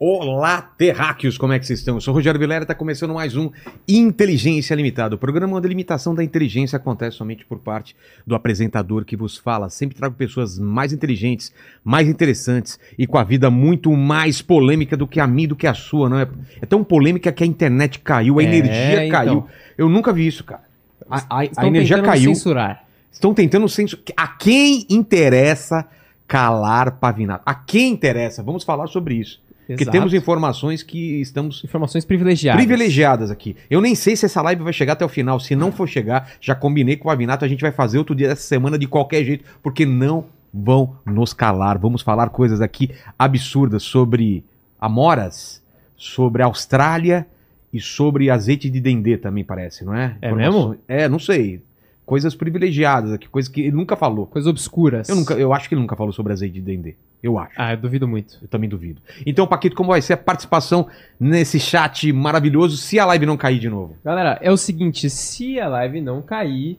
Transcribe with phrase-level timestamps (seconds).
[0.00, 1.96] Olá, terráqueos, como é que vocês estão?
[1.96, 3.50] Eu sou o Rogério Vilera e está começando mais um
[3.88, 9.04] Inteligência Limitada, o programa onde a limitação da inteligência acontece somente por parte do apresentador
[9.04, 9.68] que vos fala.
[9.68, 15.04] Sempre trago pessoas mais inteligentes, mais interessantes e com a vida muito mais polêmica do
[15.04, 16.28] que a minha, do que a sua, não é?
[16.62, 19.18] É tão polêmica que a internet caiu, a É, energia então.
[19.18, 19.46] caiu.
[19.76, 20.62] Eu nunca vi isso, cara.
[21.10, 22.32] A, a- a energia caiu.
[22.32, 22.84] censurar.
[23.10, 24.04] Estão tentando censurar.
[24.16, 25.84] A quem interessa
[26.28, 27.42] calar Pavinato?
[27.44, 28.44] A quem interessa?
[28.44, 29.40] Vamos falar sobre isso.
[29.68, 29.90] Porque Exato.
[29.98, 32.58] temos informações que estamos Informações privilegiadas.
[32.64, 33.54] privilegiadas aqui.
[33.68, 35.38] Eu nem sei se essa live vai chegar até o final.
[35.38, 38.28] Se não for chegar, já combinei com o Pavinato, a gente vai fazer outro dia
[38.28, 41.78] dessa semana de qualquer jeito, porque não vão nos calar.
[41.78, 44.42] Vamos falar coisas aqui absurdas sobre
[44.80, 45.62] amoras,
[45.96, 47.26] sobre Austrália
[47.72, 50.16] e sobre azeite de dendê também parece, não é?
[50.22, 51.60] É Informações- É, não sei.
[52.08, 54.26] Coisas privilegiadas aqui, coisas que ele nunca falou.
[54.26, 55.10] Coisas obscuras.
[55.10, 56.94] Eu, nunca, eu acho que ele nunca falou sobre azeite de dendê.
[57.22, 57.52] Eu acho.
[57.54, 58.38] Ah, eu duvido muito.
[58.40, 59.02] Eu também duvido.
[59.26, 60.88] Então, Paquito, como vai ser a participação
[61.20, 63.94] nesse chat maravilhoso se a live não cair de novo?
[64.02, 66.78] Galera, é o seguinte, se a live não cair,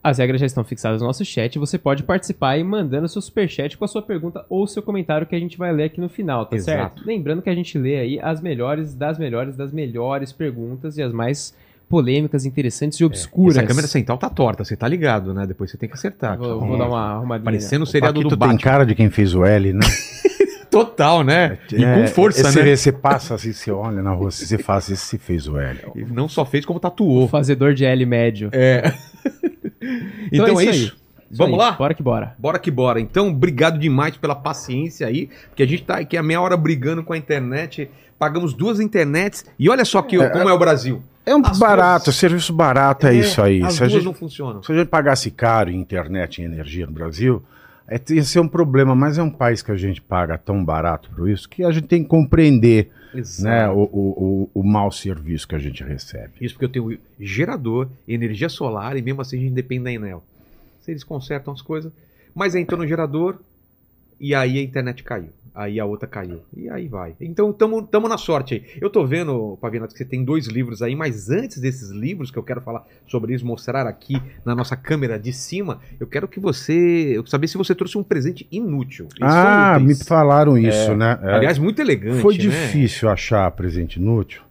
[0.00, 3.76] as regras já estão fixadas no nosso chat, você pode participar e mandando seu superchat
[3.76, 6.46] com a sua pergunta ou seu comentário que a gente vai ler aqui no final,
[6.46, 6.78] tá Exato.
[6.78, 7.04] certo?
[7.04, 11.12] Lembrando que a gente lê aí as melhores das melhores das melhores perguntas e as
[11.12, 11.52] mais
[11.92, 13.58] polêmicas, interessantes e obscuras.
[13.58, 15.46] Essa câmera central tá torta, você tá ligado, né?
[15.46, 16.38] Depois você tem que acertar.
[16.38, 17.44] Vou, vou dar uma arrumadinha.
[17.44, 18.58] Parecendo o seriado do tem Batman.
[18.58, 19.80] cara de quem fez o L, né?
[20.70, 21.58] Total, né?
[21.70, 22.74] E É, com força, esse- né?
[22.76, 25.78] Você passa assim, você olha na rua, assim, você faz se fez o L.
[25.94, 27.28] E não só fez, como O tatuou.
[27.28, 28.48] fazedor de L médio.
[28.52, 28.90] É.
[30.32, 30.96] então, é é isso.
[31.32, 31.38] Isso.
[31.38, 31.72] Vamos aí, lá?
[31.72, 32.34] Bora que bora.
[32.38, 33.00] Bora que bora.
[33.00, 37.02] Então, obrigado demais pela paciência aí, porque a gente tá aqui a meia hora brigando
[37.02, 37.90] com a internet.
[38.18, 41.02] Pagamos duas internets e olha só que, como é o Brasil.
[41.26, 43.62] É um As barato, duas- serviço barato é, isso aí.
[43.62, 44.62] As Se duas gente, não funcionam.
[44.62, 47.42] se a gente pagasse caro em internet e energia no Brasil,
[47.88, 51.10] é, ia ser um problema, mas é um país que a gente paga tão barato
[51.14, 52.90] por isso que a gente tem que compreender
[53.40, 56.32] né, o, o, o, o mau serviço que a gente recebe.
[56.40, 60.22] Isso porque eu tenho gerador, energia solar e mesmo assim a gente depende da Enel.
[60.82, 61.92] Se eles consertam as coisas,
[62.34, 63.38] mas entrou no gerador
[64.20, 65.30] e aí a internet caiu.
[65.54, 66.40] Aí a outra caiu.
[66.56, 67.14] E aí vai.
[67.20, 68.64] Então tamo, tamo na sorte aí.
[68.80, 72.38] Eu tô vendo, Pavinato, que você tem dois livros aí, mas antes desses livros que
[72.38, 76.40] eu quero falar sobre eles, mostrar aqui na nossa câmera de cima, eu quero que
[76.40, 76.72] você.
[77.16, 79.08] Eu saber se você trouxe um presente inútil.
[79.20, 80.08] Eles ah, me úteis.
[80.08, 81.18] falaram isso, né?
[81.22, 81.34] É.
[81.34, 82.22] Aliás, muito elegante.
[82.22, 82.40] Foi né?
[82.40, 84.42] difícil achar presente inútil.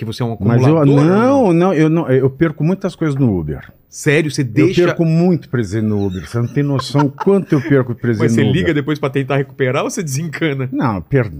[0.00, 0.86] Que você é um Mas acumulador.
[0.88, 3.70] eu ou não, não, eu não, eu perco muitas coisas no Uber.
[3.86, 4.86] Sério, você Eu deixa.
[4.86, 6.26] perco muito presente no Uber.
[6.26, 8.60] Você não tem noção quanto eu perco presente Mas você no Uber.
[8.62, 10.70] liga depois pra tentar recuperar ou você desencana?
[10.72, 11.30] Não, per...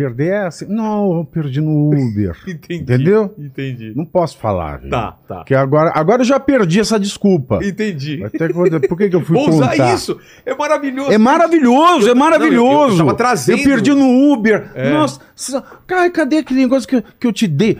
[0.00, 0.66] perder é assim.
[0.66, 2.34] Não, eu perdi no Uber.
[2.48, 2.82] Entendi.
[2.82, 3.34] Entendeu?
[3.38, 3.92] Entendi.
[3.94, 4.90] Não posso falar, viu?
[4.90, 5.34] Tá, tá.
[5.36, 7.60] Porque agora, agora eu já perdi essa desculpa.
[7.62, 8.22] Entendi.
[8.24, 9.94] Até quando, por que, que eu fui Vou usar contar?
[9.94, 10.18] isso.
[10.46, 11.12] É maravilhoso.
[11.12, 12.64] É maravilhoso, é maravilhoso.
[12.64, 14.70] Não, eu- eu tava trazendo- Eu perdi no Uber.
[14.74, 14.90] É.
[14.92, 17.78] Nossa, sa- cara, cadê aquele negócio que, eu- que eu te dei?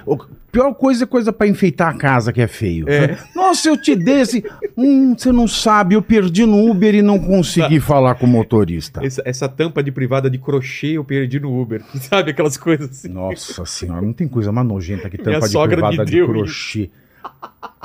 [0.50, 2.88] Pior coisa é coisa pra enfeitar a casa que é feio.
[2.88, 3.16] É.
[3.34, 4.44] Nossa, eu te dei esse.
[4.76, 9.04] Hum, você não sabe, eu perdi no Uber e não consegui falar com o motorista.
[9.04, 11.82] Essa, essa tampa de privada de crochê eu perdi no Uber.
[12.00, 13.08] Sabe aquelas coisas assim?
[13.08, 16.24] Nossa senhora, não tem coisa mais nojenta que Minha tampa de sogra me privada de
[16.24, 16.90] crochê.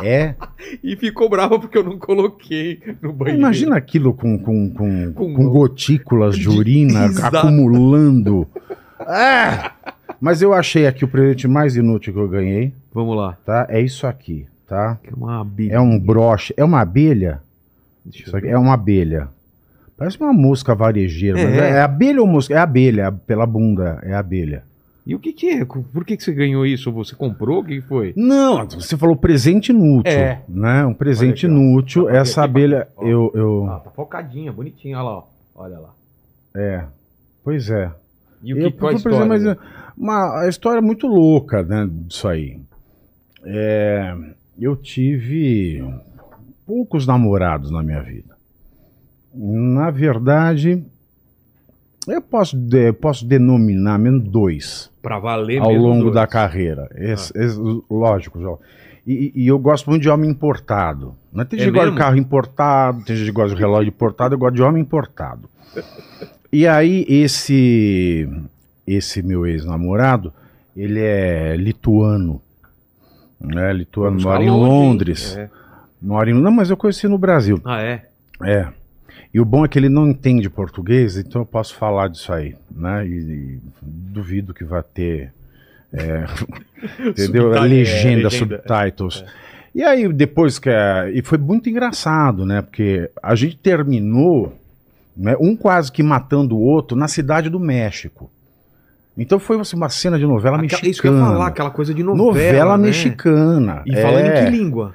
[0.02, 0.36] É?
[0.84, 3.40] E ficou brava porque eu não coloquei no banheiro.
[3.40, 7.38] Imagina aquilo com, com, com, Com- com, gotículas de urina Exato.
[7.38, 8.48] acumulando.
[9.00, 9.72] Ah!
[10.20, 13.38] Mas eu achei aqui o presente mais inútil que eu ganhei, Vamos lá.
[13.46, 13.66] tá?
[13.70, 14.98] É isso aqui, tá?
[15.03, 15.74] É uma abelha.
[15.74, 17.42] É um broche, é uma abelha.
[18.06, 19.28] Isso aqui é uma abelha.
[19.98, 21.44] Parece uma mosca varejeira, É.
[21.44, 22.54] é, é abelha ou mosca?
[22.54, 24.64] É abelha, pela bunda, é abelha.
[25.08, 25.64] E o que que é?
[25.66, 26.92] Por que que você ganhou isso?
[26.92, 27.59] Você comprou?
[27.59, 28.12] O que foi?
[28.18, 30.42] Não, você falou presente inútil, É.
[30.50, 30.84] né?
[30.86, 32.06] Um presente inútil.
[32.06, 34.98] Ver Essa abelha, eu, eu, Ah, tá focadinha, bonitinha.
[34.98, 35.24] Olha lá, ó.
[35.58, 35.90] Olha lá.
[36.56, 36.84] é,
[37.44, 37.92] pois é.
[38.45, 39.57] E o Eu, que, qual a por exemplo, história?
[39.59, 42.59] mas, uma a história muito louca, né, disso aí.
[43.44, 44.15] É,
[44.59, 45.83] eu tive
[46.65, 48.36] poucos namorados na minha vida.
[49.33, 50.83] Na verdade,
[52.07, 56.15] eu posso, de- posso denominar menos dois Pra valer ao longo dois.
[56.15, 56.88] da carreira.
[56.95, 57.59] Esse- esse-
[57.89, 58.59] lógico, João.
[59.06, 61.15] E, e- eu gosto muito de homem importado.
[61.33, 61.44] Né?
[61.45, 64.33] Tem É gente que gosta de carro importado, tem gente que gosta de relógio importado,
[64.36, 65.50] eu gosto de homem importado.
[66.56, 68.30] E aí, esse,
[68.88, 70.31] esse meu ex-namorado,
[70.74, 72.42] ele é lituano.
[73.38, 73.74] Né?
[73.74, 74.50] Lituano, mora em?
[74.50, 75.36] Londres.
[75.36, 75.50] É.
[76.02, 77.60] Mora em, não, mas eu conheci no Brasil.
[77.66, 78.06] Ah, é?
[78.42, 78.69] É.
[79.34, 82.56] E o bom é que ele não entende português, então eu posso falar disso aí,
[82.72, 83.06] né?
[83.06, 85.34] E, e duvido que vai ter,
[85.92, 86.24] é,
[87.06, 87.54] entendeu?
[87.54, 88.62] É, legenda, legenda.
[88.63, 89.25] subtitles.
[89.74, 92.62] E aí depois que é, e foi muito engraçado, né?
[92.62, 94.58] Porque a gente terminou,
[95.15, 95.35] né?
[95.39, 98.29] Um quase que matando o outro na cidade do México.
[99.17, 100.91] Então foi assim, uma cena de novela Aquela- mexicana.
[100.91, 102.27] Isso que eu ia falar, aquela coisa de novela.
[102.27, 102.88] novela né?
[102.88, 103.83] mexicana.
[103.85, 104.41] E falando é.
[104.41, 104.94] em que língua?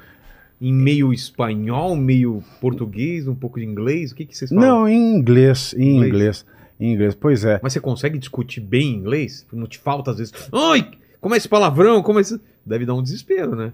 [0.61, 4.13] Em meio espanhol, meio português, um pouco de inglês?
[4.13, 4.69] O que, que vocês falam?
[4.69, 6.13] Não, em inglês, em Inglês.
[6.13, 6.47] inglês.
[6.79, 7.59] Em inglês, pois é.
[7.63, 9.47] Mas você consegue discutir bem inglês?
[9.51, 10.33] Não te falta às vezes.
[10.53, 10.91] Ai,
[11.21, 12.03] como é esse palavrão?
[12.03, 12.39] Como é esse...
[12.65, 13.73] Deve dar um desespero, né?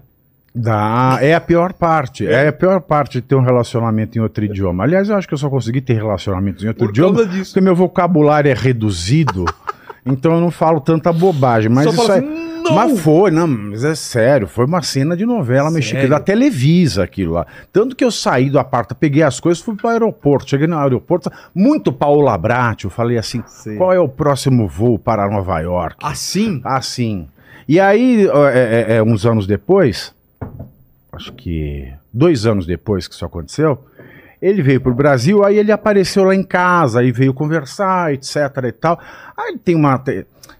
[0.57, 2.25] Dá, é a pior parte.
[2.25, 4.83] É a pior parte de ter um relacionamento em outro idioma.
[4.83, 7.51] Aliás, eu acho que eu só consegui ter relacionamentos em outro Por idioma disso.
[7.51, 9.45] porque meu vocabulário é reduzido.
[10.05, 11.69] então eu não falo tanta bobagem.
[11.69, 12.19] Mas Só isso fala é.
[12.19, 12.73] assim, não!
[12.75, 17.33] Mas foi, não, mas é sério, foi uma cena de novela mexicana, da Televisa aquilo
[17.33, 17.47] lá.
[17.71, 20.49] Tanto que eu saí do aparta, peguei as coisas, fui para o aeroporto.
[20.49, 23.77] Cheguei no aeroporto, muito Paola Brat, eu falei assim: Sei.
[23.77, 25.97] qual é o próximo voo para Nova York?
[26.03, 26.61] Assim?
[26.63, 27.27] Assim.
[27.67, 30.13] E aí, é, é, é, uns anos depois,
[31.17, 33.83] acho que dois anos depois que isso aconteceu,
[34.41, 38.33] ele veio pro Brasil, aí ele apareceu lá em casa, aí veio conversar, etc
[38.63, 38.99] e tal.
[39.35, 40.01] Aí tem uma.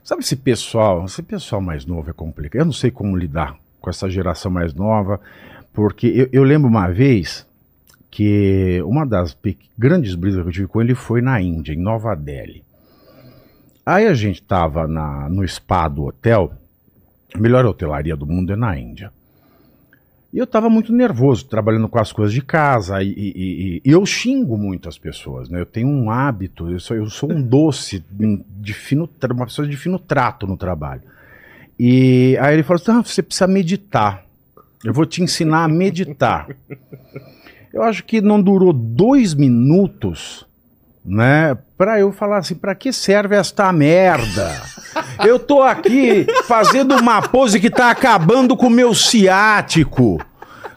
[0.04, 1.06] Sabe esse pessoal?
[1.06, 2.62] Esse pessoal mais novo é complicado.
[2.62, 5.22] Eu não sei como lidar com essa geração mais nova,
[5.74, 7.46] porque eu, eu lembro uma vez
[8.10, 9.38] que uma das
[9.78, 12.64] grandes brisas que eu tive com ele foi na Índia, em Nova Delhi.
[13.86, 16.52] Aí a gente tava na, no spa do hotel,
[17.34, 19.12] a melhor hotelaria do mundo é na Índia.
[20.38, 24.06] E eu tava muito nervoso, trabalhando com as coisas de casa, e, e- e- eu
[24.06, 25.60] xingo muito as pessoas, né?
[25.60, 29.76] Eu tenho um hábito, eu sou, eu sou um doce, de fino, uma pessoa de
[29.76, 31.02] fino trato no trabalho.
[31.80, 34.24] E aí ele falou assim, ah, você precisa meditar.
[34.84, 36.48] Eu vou te ensinar a meditar.
[37.74, 40.46] Eu acho que não durou dois minutos,
[41.08, 41.58] né?
[41.78, 44.62] Pra eu falar assim, pra que serve esta merda?
[45.26, 50.20] Eu tô aqui fazendo uma pose que tá acabando com o meu ciático.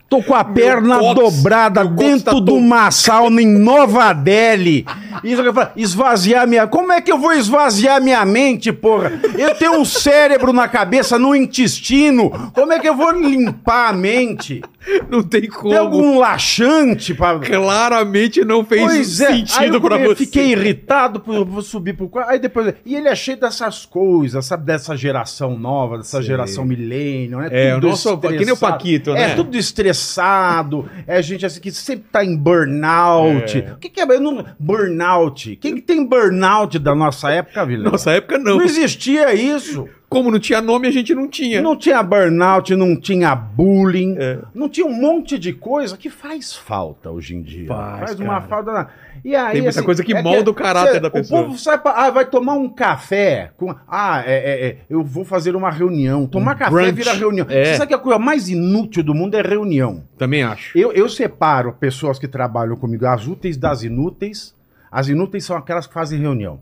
[0.08, 4.12] Tô com a perna cóccix, dobrada meu dentro tá de todo- uma sauna em Nova
[4.12, 4.84] Delhi.
[5.22, 6.66] Isso que eu falo, esvaziar minha.
[6.66, 9.12] Como é que eu vou esvaziar minha mente, porra?
[9.38, 12.28] Eu tenho um cérebro na cabeça, no intestino.
[12.52, 14.60] Como é que eu vou limpar a mente?
[15.10, 15.70] Não tem como.
[15.70, 17.38] Tem algum laxante pra.
[17.38, 20.14] Claramente não fez Pois é, sentido come- você.
[20.16, 22.30] fiquei irritado, por- vou subir pro quarto.
[22.30, 22.74] Aí depois.
[22.86, 24.64] E ele é cheio dessas coisas, sabe?
[24.64, 26.26] Dessa geração nova, dessa Sei.
[26.26, 27.48] geração milênio, né?
[27.50, 28.56] É, o nosso- que nem o.
[28.56, 29.32] Paquito, né?
[29.32, 30.88] É, tudo estressado.
[31.06, 33.58] É gente assim que sempre tá em burnout.
[33.58, 33.72] É.
[33.72, 35.56] O que, que é não- burnout?
[35.56, 37.90] Quem que tem burnout da nossa época, Vila?
[37.90, 38.56] Nossa época não.
[38.58, 39.88] Não existia isso.
[40.10, 41.62] Como não tinha nome, a gente não tinha.
[41.62, 44.38] Não tinha burnout, não tinha bullying, É.
[44.52, 47.68] não tinha um monte de coisa que faz falta hoje em dia.
[47.68, 48.40] Faz, uma cara.
[48.48, 48.72] falta.
[48.72, 48.88] na-
[49.24, 51.42] E aí, Tem muita assim, coisa que é molda o caráter cê- da pessoa.
[51.42, 53.50] O povo sai pra, ah, vai tomar um café.
[53.56, 56.26] Com, ah, é, é, é, eu vou fazer uma reunião.
[56.26, 56.92] Tomar Um café brunch.
[56.92, 57.46] vira reunião.
[57.48, 57.64] É.
[57.66, 60.02] Você sabe que a coisa mais inútil do mundo é reunião.
[60.18, 60.76] Também acho.
[60.76, 64.54] Eu, eu separo pessoas que trabalham comigo, as úteis das inúteis.
[64.90, 66.58] As inúteis são aquelas que fazem reunião.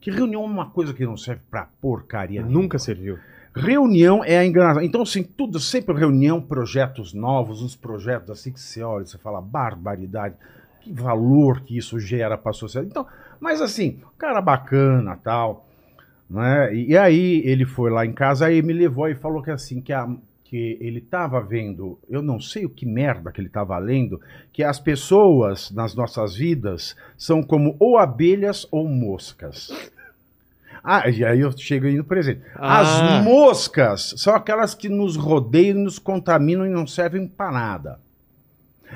[0.00, 2.62] Que reunião é uma coisa que não serve pra porcaria nenhuma.
[2.62, 3.18] Nunca serviu.
[3.54, 4.82] Reunião é a enganação.
[4.82, 9.40] Então, assim, tudo sempre reunião, projetos novos, uns projetos assim que você olha, você fala,
[9.40, 10.36] barbaridade,
[10.80, 12.90] que valor que isso gera para a sociedade.
[12.90, 13.06] Então,
[13.40, 15.66] mas assim, cara bacana tal,
[16.30, 16.74] né?
[16.74, 19.80] E, e aí ele foi lá em casa, aí me levou e falou que assim,
[19.80, 20.08] que, a,
[20.48, 24.18] que ele tava vendo, eu não sei o que merda que ele tava lendo,
[24.50, 29.70] que as pessoas nas nossas vidas são como ou abelhas ou moscas.
[30.82, 32.40] Ah, e aí eu chego aí no presente.
[32.54, 32.80] Ah.
[32.80, 38.00] As moscas são aquelas que nos rodeiam, nos contaminam e não servem para nada.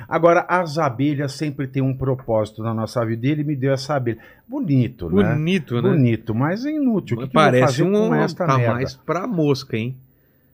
[0.09, 3.93] Agora, as abelhas sempre têm um propósito na nossa vida e ele me deu essa
[3.93, 4.17] abelha.
[4.47, 5.35] Bonito, né?
[5.35, 5.81] Bonito, né?
[5.81, 7.17] Bonito, mas é inútil.
[7.17, 8.15] O que que Parece fazer um.
[8.15, 8.73] esta tá merda?
[8.73, 9.95] mais pra mosca, hein?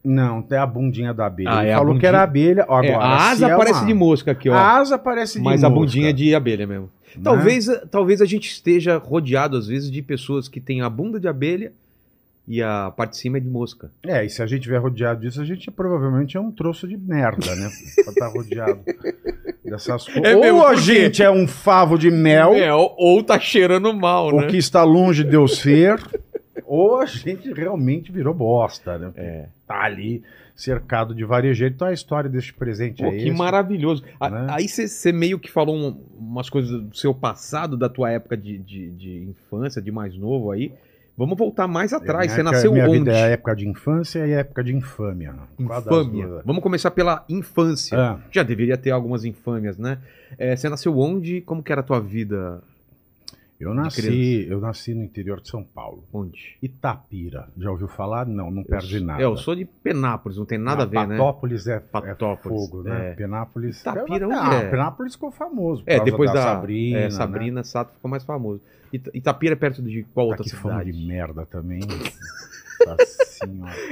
[0.04, 1.50] Não, tem a bundinha da abelha.
[1.52, 2.10] Ah, ele é a falou que bundinha.
[2.10, 2.66] era abelha.
[2.68, 4.54] Ó, É, agora, a se asa é parece uma- de mosca aqui, ó.
[4.56, 6.90] A asa parece de mas a mosca, bundinha é de abelha mesmo.
[7.16, 7.22] né?
[7.24, 11.28] Talvez, talvez a gente esteja rodeado, às vezes, de pessoas que têm a bunda de
[11.28, 11.74] abelha
[12.48, 13.92] e a parte de cima é de mosca.
[14.08, 16.98] É, e se a gente tiver rodeado disso, a gente provavelmente é um troço de
[16.98, 17.70] merda, né?
[18.04, 18.80] pra estar rodeado
[19.66, 20.24] dessas coisas.
[20.24, 20.82] É ou mesmo, a por quê?
[20.82, 24.48] gente é um favo de mel, É, ou, ou tá cheirando mal, o né?
[24.48, 26.00] que está longe de eu ser,
[26.66, 29.12] ou a gente realmente virou bosta, né?
[29.16, 29.46] É.
[29.68, 30.24] Tá ali
[30.56, 31.74] cercado de varejeiro.
[31.74, 33.32] Então a história deste presente Pô, é que esse.
[33.32, 34.04] maravilhoso.
[34.20, 34.48] A- né?
[34.50, 38.58] Aí você meio que falou um- umas coisas do seu passado, da tua época de,
[38.58, 40.72] de, de infância, de mais novo aí.
[41.18, 42.32] Vamos voltar mais atrás.
[42.32, 43.00] Você nasceu minha onde?
[43.00, 45.34] vida é a época de infância e a época de infâmia.
[45.60, 46.42] Infâmia.
[46.46, 47.98] Vamos começar pela infância.
[47.98, 49.98] Ah, Já deveria ter algumas infâmias, né?
[50.38, 51.42] É, você nasceu onde?
[51.42, 52.62] Como que era a tua vida?
[53.60, 56.06] Eu nasci, eu nasci no interior de São Paulo.
[56.14, 56.58] Onde?
[56.62, 57.50] Itapira.
[57.58, 58.26] Já ouviu falar?
[58.26, 59.22] Não, não perde eu, nada.
[59.22, 61.18] É, eu sou de Penápolis, não tem nada a ver, né?
[61.18, 63.12] Patópolis é, Patópolis, é fogo, né?
[63.12, 63.16] é.
[63.16, 63.82] Penápolis.
[63.82, 64.70] Itapira, é, onde ah, é?
[64.70, 65.84] Penápolis ficou famoso.
[65.86, 67.00] É, depois da, Sabrina.
[67.00, 67.10] é, né?
[67.10, 68.62] Sabrina Sato ficou mais famoso.
[68.94, 70.92] Ita- Itapira é perto de qual Tá outra que cidade?
[70.94, 71.82] de merda também.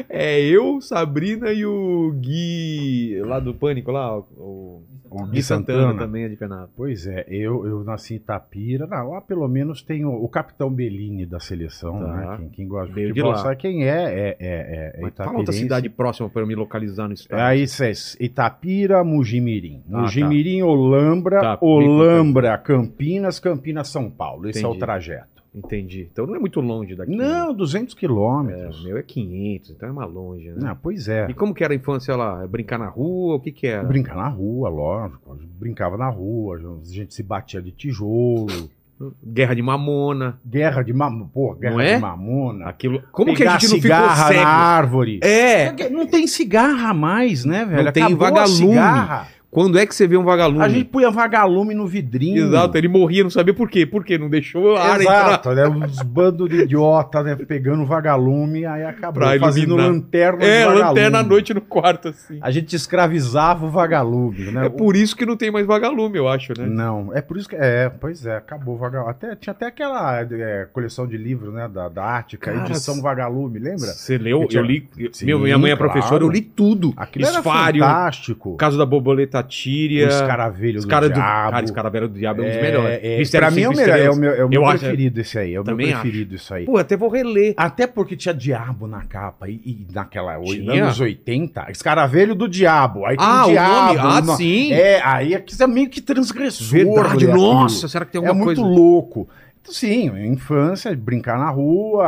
[0.10, 6.24] É eu, Sabrina e o Gui lá do Pânico lá, o O Gui Santana, também
[6.25, 6.67] é de Penápolis.
[6.75, 8.86] Pois é, eu, eu nasci em Itapira.
[8.88, 12.13] Não, lá pelo menos tem o, o capitão Bellini da seleção, Tá.
[12.13, 12.38] né?
[12.38, 13.88] Quem, quem gosta de Veio de futebol sabe quem é.
[13.88, 17.39] É, é, é, é fala outra cidade próxima para eu me localizar no estado.
[17.39, 19.82] Aí cê, Itapira, Mugimirim.
[19.88, 19.98] Ah, tá.
[20.01, 24.50] Mugimirim, Olambra, Tá, Olambra, Campinas, Campinas, São Paulo.
[24.50, 24.79] Esse é o Entendi.
[24.86, 25.37] trajeto.
[25.54, 26.08] Entendi.
[26.12, 27.16] Então não é muito longe daqui.
[27.16, 28.82] Não, 200 É, quilômetros.
[28.82, 30.77] o meu é 500, então é mais longe, né?
[30.82, 31.27] Pois é.
[31.30, 32.44] E como que era a infância lá?
[32.44, 33.36] É Brincar na rua?
[33.36, 33.84] O que que era?
[33.84, 35.38] Brincar na rua, lógico.
[35.60, 38.48] Brincava na rua, a gente se batia de tijolo.
[39.24, 40.39] Guerra de mamona.
[40.44, 41.30] Guerra de mamona.
[41.32, 41.96] Pô, guerra é?
[41.96, 42.66] de mamona.
[42.66, 43.04] Aquilo...
[43.12, 44.42] Como que Pegar a gente não ficou cigarra cego?
[44.42, 45.20] na árvore.
[45.22, 45.89] É!
[45.89, 47.84] Não tem cigarra mais, né, velho?
[47.84, 49.27] Não tem Acabou vagalume.
[49.50, 50.63] Quando é que você vê um vagalume?
[50.63, 52.48] A gente punha vagalume no vidrinho.
[52.48, 53.86] Exato, ele morria, não sabia por quê.
[53.86, 54.18] Por quê?
[54.18, 55.01] Não deixou a entrar.
[55.01, 55.68] Exato, né?
[55.68, 57.36] Uns bandos de idiota, né?
[57.36, 59.92] Pegando vagalume, aí acabou Pra fazendo iluminar.
[59.92, 62.38] lanterna É, lanterna à noite no quarto, assim.
[62.42, 64.66] A gente escravizava o vagalume, né?
[64.66, 66.66] É por isso que não tem mais vagalume, eu acho, né?
[66.68, 67.56] Não, é por isso que.
[67.56, 69.12] É, pois é, acabou o vagalume.
[69.12, 71.70] Até, tinha até aquela é, coleção de livros, né?
[71.74, 73.88] Da, da Ática, Cara, edição Vagalume, lembra?
[73.88, 74.42] Você leu?
[74.42, 74.89] Eu tinha- Eu li.
[75.13, 75.92] Sim, minha mãe é claro.
[75.92, 76.94] professora, eu li tudo.
[76.98, 78.56] Aquilo era Esfário, fantástico.
[78.58, 80.06] Caso da Borboleta Tíria.
[80.06, 81.13] O Escaravelho do do.
[81.13, 81.51] Diabo.
[81.51, 83.00] Cara, Escaravelho do Diabo é um dos É, melhores.
[83.03, 84.79] é, Mistério pra mim é o melhor, é o meu, é o meu Eu acho-
[84.79, 86.65] preferido esse aí, é o meu Também preferido isso aí.
[86.65, 87.53] Pô, até vou reler.
[87.58, 89.50] Até porque tinha diabo na capa.
[89.50, 90.84] E, e naquela Tinha?
[90.86, 93.06] anos 80, escaravelho do diabo.
[93.06, 93.94] Aí Ah, o diabo.
[93.96, 94.00] nome?
[94.17, 94.72] Ah, no- sim.
[94.74, 96.67] É, aí aqui é meio que transgressor.
[96.67, 98.75] Verdade, ler nossa, será que tem É alguma muito coisa?
[98.75, 99.29] louco.
[99.70, 102.06] Sim, infância, brincar na rua,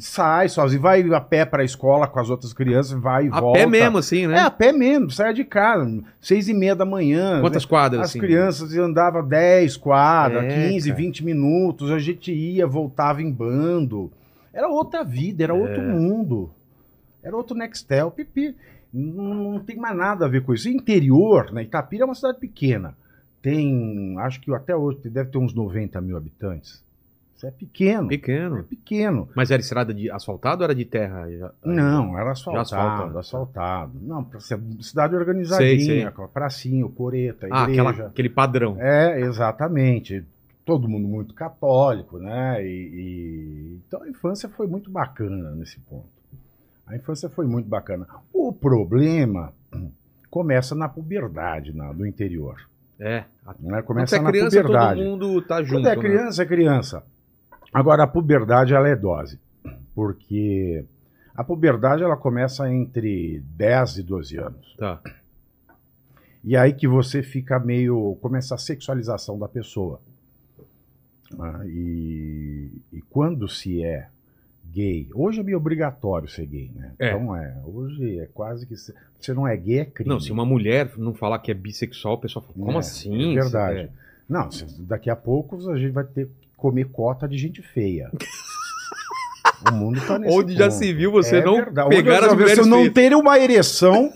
[0.00, 3.58] sai sozinho, vai a pé pra escola com as outras crianças, vai e A volta.
[3.58, 4.36] pé mesmo, assim, né?
[4.38, 7.40] É, a pé mesmo, sai de casa, seis e meia da manhã.
[7.40, 8.18] Quantas quadras, As assim?
[8.18, 11.02] crianças andavam 10 quadras, É, 15, cara.
[11.02, 14.10] 20 minutos, a gente ia, voltava em bando.
[14.52, 15.86] Era outra vida, era outro É.
[15.86, 16.50] mundo.
[17.22, 18.54] Era outro Nextel, pipi.
[18.92, 20.68] Não, não tem mais nada a ver com isso.
[20.70, 21.64] Interior, né?
[21.64, 22.94] Itapira é uma cidade pequena.
[23.50, 26.84] Tem, acho que até hoje deve ter uns 90 mil habitantes.
[27.36, 28.06] Isso é pequeno.
[28.06, 28.64] É Pequeno.
[28.64, 29.28] pequeno.
[29.36, 31.28] Mas era estrada de asfaltado ou era de terra?
[31.64, 33.18] Não, era asfaltado, asfaltado.
[33.20, 33.92] asfaltado.
[34.02, 34.26] Não,
[34.80, 36.10] cidade organizadinha, Sei, sei.
[36.10, 37.88] com a pracinha, o coreto, a Ah, igreja.
[37.90, 38.76] aquela, aquele padrão.
[38.80, 40.24] É, exatamente.
[40.64, 42.66] Todo mundo muito católico, né?
[42.66, 46.08] E, e- Então a infância foi muito bacana nesse ponto.
[46.84, 48.08] A infância foi muito bacana.
[48.32, 49.52] O problema
[50.30, 52.56] começa na puberdade na, do interior.
[52.98, 53.24] É.
[53.60, 53.82] Né?
[53.82, 55.00] Quando Começa é na criança, puberdade.
[55.00, 55.72] todo mundo tá junto.
[55.72, 56.02] Quando é né?
[56.02, 57.04] criança, é criança.
[57.72, 59.38] Agora, a puberdade, ela é dose.
[59.94, 60.84] Porque
[61.34, 64.76] a puberdade, ela começa entre 10 e 12 anos.
[64.78, 65.00] Tá.
[66.42, 68.16] E aí que você fica meio.
[68.20, 70.00] começa a sexualização da pessoa.
[71.38, 74.08] Ah, e, e quando se é
[74.76, 75.08] gay.
[75.14, 76.92] Hoje é meio obrigatório ser gay, né?
[76.98, 77.08] É.
[77.08, 77.56] Então é.
[77.64, 78.76] Hoje é quase que.
[78.76, 80.08] Se você não é gay, é crime.
[80.10, 83.32] Não, se uma mulher não falar que é bissexual, o pessoal fala, como É, assim?
[83.38, 83.78] É verdade.
[83.80, 83.88] É.
[84.28, 84.48] Não,
[84.80, 88.10] daqui a pouco a gente vai ter que comer cota de gente feia.
[89.70, 90.78] o mundo tá nesse Onde já ponto.
[90.78, 91.88] se viu você É não verdade.
[91.88, 94.12] pegar Onde as já mulheres você não ter uma ereção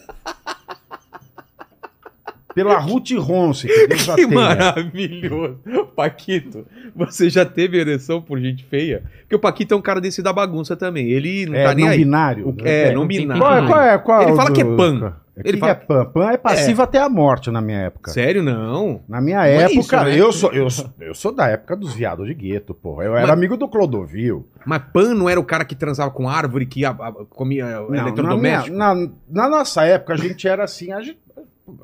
[2.54, 5.59] pela Ruth Ronce, que Deus Que maravilhoso.
[5.95, 9.02] Paquito, você já teve ereção por gente feia?
[9.21, 11.09] Porque o Paquito é um cara desse da bagunça também.
[11.11, 11.99] Ele não É, tá nem não aí.
[11.99, 12.49] binário.
[12.49, 13.42] O- é, É, não não tem binário.
[13.42, 15.16] Qual é, qual é, qual Ele é o fala que é pan.
[15.42, 16.04] Ele que fala- é pan?
[16.04, 18.11] Pan é passivo até a morte na minha época.
[18.11, 19.00] Sério, não.
[19.09, 20.21] Na minha é época, isso, né?
[20.21, 23.04] eu, sou, eu, sou, eu sou da época dos viados de gueto, porra.
[23.04, 24.47] Eu era Mas- amigo do Clodovil.
[24.66, 27.83] Mas Pan não era o cara que transava com árvore, que a- a- comia Não,
[27.85, 28.76] na, minha- eletrodoméstico?
[28.76, 28.95] na,
[29.30, 31.19] na nossa época, a gente era assim, a gente,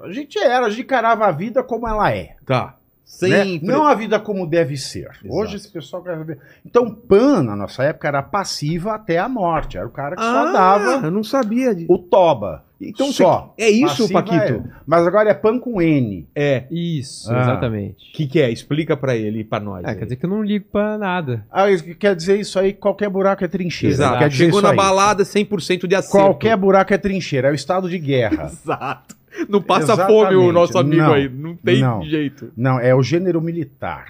[0.02, 2.34] a gente era, a gente encarava a vida como ela é.
[2.44, 2.66] Tá.
[2.66, 2.72] né?
[3.04, 3.60] Sempre.
[3.66, 5.08] Não a vida como deve ser.
[5.28, 6.38] Hoje esse pessoal quer ver.
[6.64, 9.78] Então, Pan, na nossa época, era passiva até a morte.
[9.78, 11.86] Era o cara que só Ah, dava eu não sabia disso.
[11.92, 12.64] o toba.
[12.78, 13.54] Então só.
[13.56, 14.52] você- é isso, Passiva Paquito?
[14.54, 14.62] é.
[14.86, 16.28] Mas agora é Pan com N.
[16.34, 16.64] É.
[16.70, 17.40] Isso, Ah.
[17.40, 18.10] exatamente.
[18.10, 18.50] O que, que é?
[18.50, 19.82] Explica pra ele e pra nós.
[19.84, 19.94] Aí.
[19.94, 21.46] quer dizer que eu não ligo pra nada.
[21.50, 23.94] Ah, isso quer dizer isso aí, qualquer buraco é trincheira.
[23.94, 24.18] Exato.
[24.18, 24.76] Quer dizer Chegou isso na aí.
[24.76, 26.18] balada 100% de acerto.
[26.18, 28.44] Qualquer buraco é trincheira, é o estado de guerra.
[28.52, 29.15] Exato.
[29.48, 30.12] Não passa Exatamente.
[30.24, 31.12] fome o nosso amigo Não.
[31.12, 31.28] aí.
[31.28, 32.02] Não tem Não.
[32.02, 32.52] jeito.
[32.56, 34.06] Não, é o gênero militar.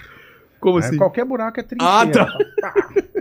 [0.61, 0.97] Como É, assim?
[0.97, 1.92] Qualquer buraco é trincheira.
[1.92, 2.85] Ah, tá.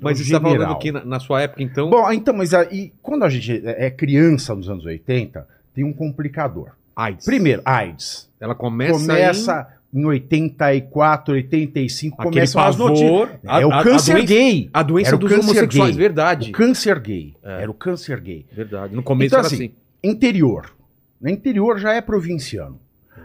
[0.00, 1.88] Mas o você tá falando que na, na sua época, então.
[1.88, 6.70] Bom, então, mas aí, quando a gente é criança nos anos 80, tem um complicador.
[6.96, 7.24] AIDS.
[7.24, 8.28] Primeiro, AIDS.
[8.40, 8.92] Ela começa.
[8.98, 13.08] Começa em 84, 85, Aquele começam as notícias.
[13.10, 13.30] pavor.
[13.46, 14.70] a- É o a- a câncer doença- gay.
[14.74, 15.98] A doença Era dos homossexuais, gay.
[15.98, 16.50] verdade.
[16.50, 17.36] O câncer gay.
[17.42, 17.62] É.
[17.62, 18.44] Era o câncer gay.
[18.52, 18.94] Verdade.
[18.94, 19.74] No começo Então, era assim, assim.
[20.02, 20.74] Interior.
[21.20, 22.78] No interior já é provinciano.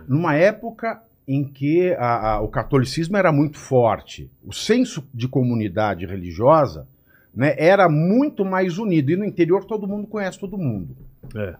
[0.08, 6.06] Numa época em que a- a- o catolicismo era muito forte, o senso de comunidade
[6.06, 6.88] religiosa
[7.36, 9.12] né, era muito mais unido.
[9.12, 10.96] E no interior todo mundo conhece todo mundo.
[11.36, 11.56] É.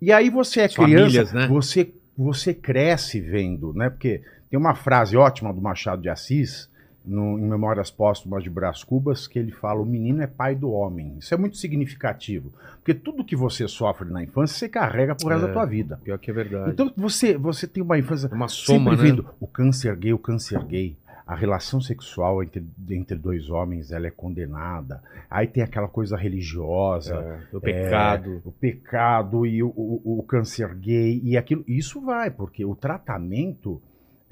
[0.00, 1.46] E aí você é As criança, famílias, né?
[1.46, 3.90] você, você cresce vendo, né?
[3.90, 6.70] Porque tem uma frase ótima do Machado de Assis,
[7.04, 10.70] no, em Memórias Póstumas de Brás Cubas, que ele fala: o menino é pai do
[10.70, 11.16] homem.
[11.18, 12.52] Isso é muito significativo.
[12.76, 15.46] Porque tudo que você sofre na infância, você carrega pro resto É.
[15.48, 16.00] da tua vida.
[16.02, 16.70] Pior que é verdade.
[16.70, 19.10] Então você, você tem uma infância é uma soma, sempre né?
[19.10, 20.96] vendo o câncer gay, o câncer gay.
[21.26, 25.02] A relação sexual entre, entre dois homens ela é condenada.
[25.30, 28.42] Aí tem aquela coisa religiosa, É, o pecado.
[28.44, 31.64] o pecado e o, o, o câncer gay e aquilo.
[31.66, 33.80] Isso vai, porque o tratamento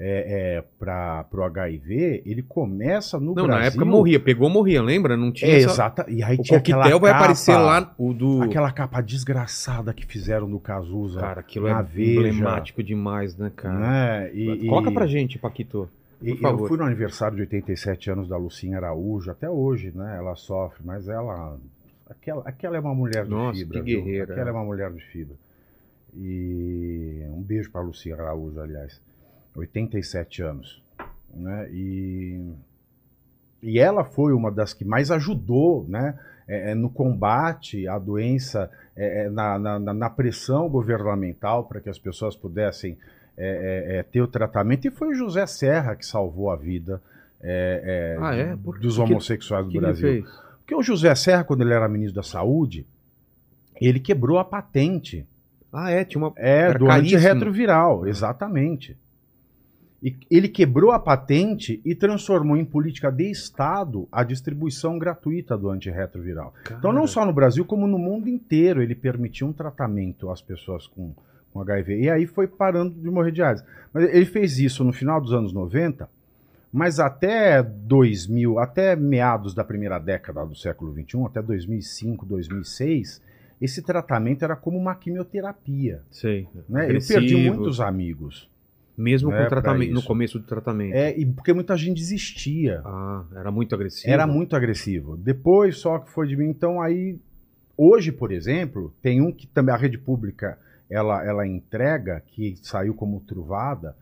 [0.05, 3.51] é, é, para o HIV ele começa no não, Brasil.
[3.53, 4.19] na época morria.
[4.19, 5.15] Pegou, morria, lembra?
[5.15, 5.71] Não tinha É, essa...
[5.71, 6.05] exata.
[6.09, 8.41] E aí O tinha aquela coquetel vai capa- aparecer lá, o do...
[8.43, 11.19] Aquela capa desgraçada que fizeram no Cazuza.
[11.21, 12.11] Cara, aquilo na é Veja.
[12.29, 13.79] emblemático demais, né, cara?
[13.79, 14.31] né?
[14.33, 15.89] E- Coloca e- pra gente, Paquito.
[16.21, 20.15] E eu fui no aniversário de 87 anos da Lucinha Araújo, até hoje, né?
[20.17, 21.57] Ela sofre, mas ela.
[22.09, 23.79] Aquela, aquela é uma mulher de Nossa, fibra.
[23.79, 24.01] que viu?
[24.03, 24.31] guerreira.
[24.33, 25.35] Aquela é uma mulher de fibra.
[26.15, 29.01] E um beijo para Lucinha Araújo, aliás.
[29.55, 30.81] 87 anos.
[31.33, 31.69] Né?
[31.71, 32.51] E,
[33.61, 36.17] e ela foi uma das que mais ajudou né?
[36.47, 41.89] é, é, no combate à doença, é, é, na, na, na- pressão governamental para que
[41.89, 42.97] as pessoas pudessem
[43.37, 44.85] é, é, ter o tratamento.
[44.87, 47.01] E foi o José Serra que salvou a vida
[48.19, 48.57] Ah?
[48.63, 50.07] Por- dos que- homossexuais O do que Brasil.
[50.59, 52.85] Porque o José Serra, quando ele era ministro da Saúde,
[53.81, 55.25] ele quebrou a patente
[55.71, 56.31] Ah, é, tinha uma...
[56.37, 58.95] é, do antirretroviral, exatamente.
[60.03, 65.69] E ele quebrou a patente e transformou em política de Estado a distribuição gratuita do
[65.69, 66.53] antirretroviral.
[66.65, 70.41] Então, não Cara, só no Brasil, como no mundo inteiro, ele permitiu um tratamento às
[70.41, 71.13] pessoas com,
[71.53, 72.01] com HIV.
[72.01, 73.63] E aí foi parando de morrer de AIDS.
[73.93, 76.09] Mas ele fez isso no final dos anos 90,
[76.69, 83.21] mas até 2000, até meados da primeira década do século XXI, até 2005, 2006,
[83.61, 86.01] esse tratamento era como uma quimioterapia.
[86.11, 86.45] Sei.
[86.67, 86.93] Né?
[86.93, 88.51] Eu perdi muitos amigos.
[88.95, 90.93] Mesmo com pra tratamento, no começo do tratamento.
[90.93, 92.81] É, e porque muita gente desistia.
[92.85, 94.13] Ah, era muito agressivo.
[94.13, 95.17] Era muito agressivo.
[95.17, 96.47] Depois só que foi de mim.
[96.47, 97.17] Então aí,
[97.75, 102.93] hoje, por exemplo, tem um que também a rede pública ela, ela entrega, que saiu
[102.93, 103.95] como truvada,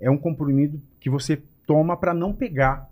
[0.00, 2.88] é um comprimido que você toma para não pegar.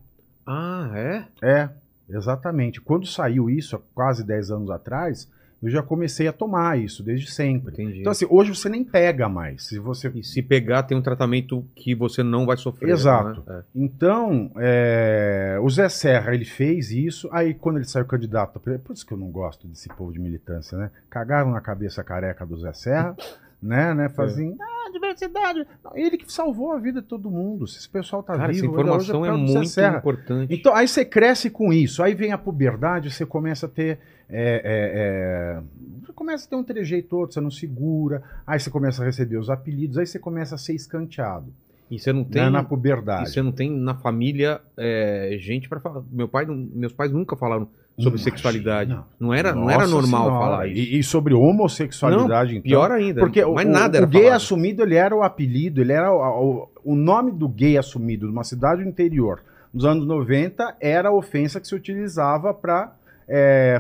[0.46, 1.24] Ah, é?
[1.42, 1.70] É,
[2.08, 2.80] exatamente.
[2.80, 5.30] Quando saiu isso, há quase 10 anos atrás,
[5.66, 7.72] eu já comecei a tomar isso desde sempre.
[7.72, 8.00] Entendi.
[8.00, 9.66] Então assim, hoje você nem pega mais.
[9.66, 12.90] Se você E se pegar, tem um tratamento que você não vai sofrer.
[12.90, 13.42] Exato.
[13.44, 13.64] né?
[13.74, 18.92] Então, é, o Zé Serra, ele fez isso, aí quando ele saiu candidato, por por
[18.94, 20.90] isso que eu não gosto desse povo de militância, né?
[21.11, 23.16] Cagaram na cabeça careca do Zé Serra,
[23.61, 24.09] né, né?
[24.09, 25.66] Fazem, ah, diversidade.
[25.96, 27.66] Ele que salvou a vida de todo mundo.
[27.66, 30.55] Se esse pessoal tá Cara, essa vivo, ainda hoje informação é Zé muito importante.
[30.55, 33.98] Então, aí você cresce com isso, aí vem a puberdade, você começa a ter.
[34.28, 35.60] É, é, é,
[36.04, 39.36] você começa a ter um trejeito outro, você não segura, aí você começa a receber
[39.38, 41.52] os apelidos, aí você começa a ser escanteado
[41.90, 42.42] E você não tem.
[42.42, 43.30] né, na E puberdade.
[43.30, 46.02] você não tem na família é, gente pra falar.
[46.10, 48.30] Meu pai, não- meus pais nunca falaram sobre Imagina.
[48.30, 48.98] sexualidade.
[49.18, 50.44] Não era, não era normal Senhora.
[50.44, 50.78] falar isso.
[50.94, 52.62] E, e sobre homossexualidade, então.
[52.62, 53.20] Pior ainda.
[53.20, 54.36] Porque o, nada o gay falado.
[54.36, 58.44] assumido, ele era o apelido, ele era o, o, o nome do gay assumido numa
[58.44, 59.40] cidade do interior.
[59.72, 62.92] Nos anos 90, era a ofensa que se utilizava para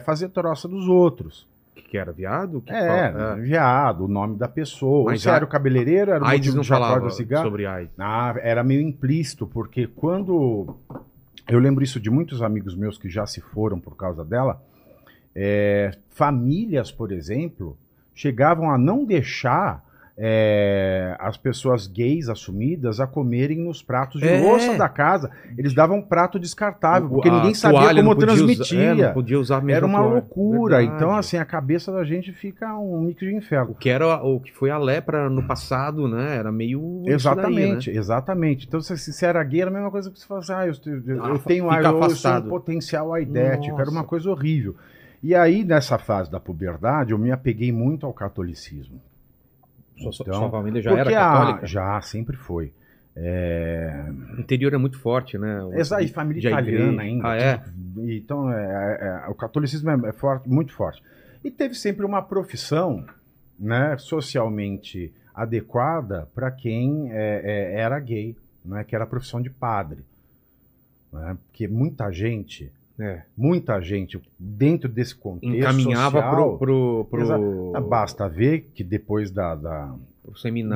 [0.04, 1.46] fazer troça dos outros.
[1.88, 2.60] Que era viado?
[2.62, 5.12] Que É, fala- viado, o nome da pessoa.
[5.12, 7.44] Mas se a- era o cabeleireiro, era o AIDS motivo não de falava cigarro.
[7.44, 7.92] sobre AIDS.
[7.98, 10.74] Ah, era meio implícito, porque quando.
[11.48, 14.60] Eu lembro isso de muitos amigos meus que já se foram por causa dela.
[15.38, 17.76] é, famílias, por exemplo,
[18.14, 19.84] chegavam a não deixar
[20.18, 24.40] é, as pessoas gays assumidas a comerem nos pratos de É.
[24.40, 25.30] louça da casa.
[25.58, 29.06] Eles davam um prato descartável, porque A ninguém sabia como podia usar- transmitia.
[29.06, 30.12] é, podia usar a mesma Era uma toalha.
[30.14, 30.76] loucura.
[30.78, 30.96] Verdade.
[30.96, 33.72] Então, assim, a cabeça da gente fica um mix de inferno.
[33.72, 36.36] O que era o que foi a lepra no passado, né?
[36.36, 37.02] Era meio.
[37.06, 38.00] Exatamente, daí, né?
[38.00, 38.66] exatamente.
[38.66, 40.72] Então, se, se era gay, era a mesma coisa que você fala assim, ah, eu,
[41.06, 42.46] eu- Ah, eu tenho fica ah, eu, eu afastado.
[42.46, 44.08] um potencial aidético, era uma Nossa.
[44.08, 44.74] coisa horrível.
[45.22, 49.00] E aí, nessa fase da puberdade, eu me apeguei muito ao catolicismo.
[49.98, 51.66] Sua, Então, sua família já era a- católica?
[51.66, 52.72] já, sempre foi.
[53.14, 54.04] É...
[54.36, 55.62] O interior é muito forte, né?
[55.64, 57.28] O- Essa aí, família italiana ainda.
[57.28, 57.62] Ah, é?
[57.98, 61.02] E, Então, é, é, é, o catolicismo é, é forte, muito forte.
[61.42, 63.06] E teve sempre uma profissão
[63.58, 67.40] né, socialmente adequada para quem é,
[67.74, 68.36] é, era gay.
[68.64, 70.04] né, que era a profissão de padre.
[71.12, 73.22] Né, porque muita gente, É.
[73.36, 79.54] muita gente, dentro desse contexto Encaminhava social, pro, pro, pro, Basta ver que depois da,
[79.54, 79.94] da-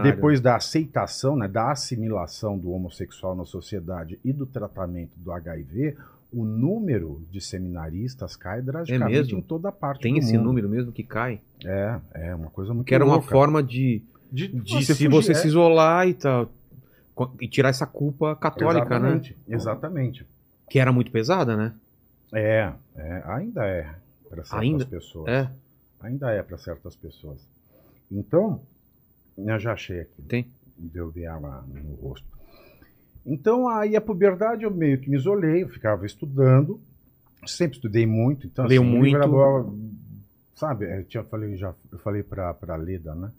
[0.02, 5.96] depois da aceitação, né, da assimilação do homossexual na sociedade e do tratamento do HIV,
[6.32, 9.38] o número de seminaristas cai drasticamente mesmo?
[9.38, 10.44] em toda parte Tem esse mundo.
[10.46, 11.40] número mesmo que cai?
[11.64, 13.28] É, é uma coisa muito Que era uma louca.
[13.30, 15.34] forma de, de, de você se fugir, você é.
[15.34, 16.52] se isolar e tal.
[17.40, 19.08] E tirar essa culpa católica, né?
[19.08, 20.26] Exatamente, Exatamente.
[20.70, 21.72] Que era muito pesada, né?
[22.32, 23.82] É, é, ainda é
[24.28, 24.86] para certas Ainda?
[24.86, 25.28] pessoas.
[25.28, 25.50] É,
[26.00, 27.40] Ainda é para certas pessoas.
[28.10, 28.60] Então,
[29.36, 30.22] eu já achei aqui.
[30.22, 30.46] tem.
[30.76, 32.26] Deu de água no rosto.
[33.26, 36.80] Então, aí a puberdade eu meio que me isolei, eu ficava estudando,
[37.46, 39.28] sempre estudei muito, então Leu assim, muito.
[39.28, 39.74] boa,
[40.54, 43.30] sabe, eu, tinha, falei, já, eu falei para a Leda, né?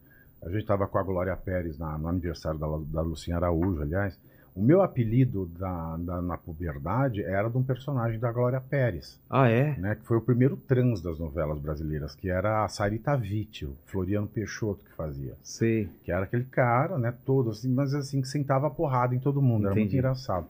[0.44, 4.18] A gente estava com a Glória Pérez na- no aniversário da, da Lucinha Araújo, aliás.
[4.54, 9.48] O meu apelido da, da- na puberdade era de um personagem da Glória Pérez Ah,
[9.50, 9.78] é?
[9.78, 13.74] né, que foi o primeiro trans das novelas brasileiras, que era a Sarita Witt, o
[13.86, 15.34] Floriano Peixoto que fazia.
[15.42, 15.88] Sei.
[16.04, 19.42] Que era aquele cara, né, todo assim, mas assim, que sentava a porrada em todo
[19.42, 19.98] mundo, era muito Entendi.
[20.00, 20.48] engraçado.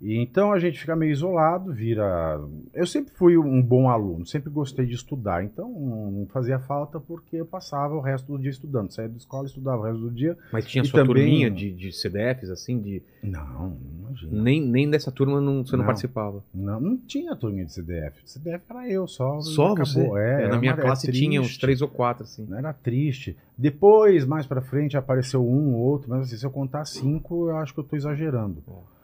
[0.00, 2.38] E então a gente fica meio isolado, vira...
[2.74, 7.36] Eu sempre fui um bom aluno, sempre gostei de estudar, então não fazia falta porque
[7.36, 8.90] eu passava o resto do dia estudando.
[8.92, 10.36] Saía da escola, estudava o resto do dia.
[10.52, 13.02] Mas tinha sua também- turminha de, de CDFs, assim, de.
[13.22, 14.42] Não, imagina.
[14.42, 15.86] Nem, nem dessa turma não, você não, Não.
[15.86, 16.44] participava.
[16.54, 18.20] Não, não tinha turminha de CDF.
[18.26, 19.40] CDF era eu só.
[19.40, 20.00] Só você?
[20.18, 22.46] É, É, na minha uma- classe tinha uns três ou quatro, assim.
[22.54, 23.34] Era triste.
[23.56, 27.56] Depois, mais pra frente, apareceu um ou outro, mas assim, se eu contar cinco, eu
[27.56, 28.62] acho que eu tô exagerando.
[28.68, 28.95] É.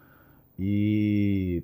[0.59, 1.62] E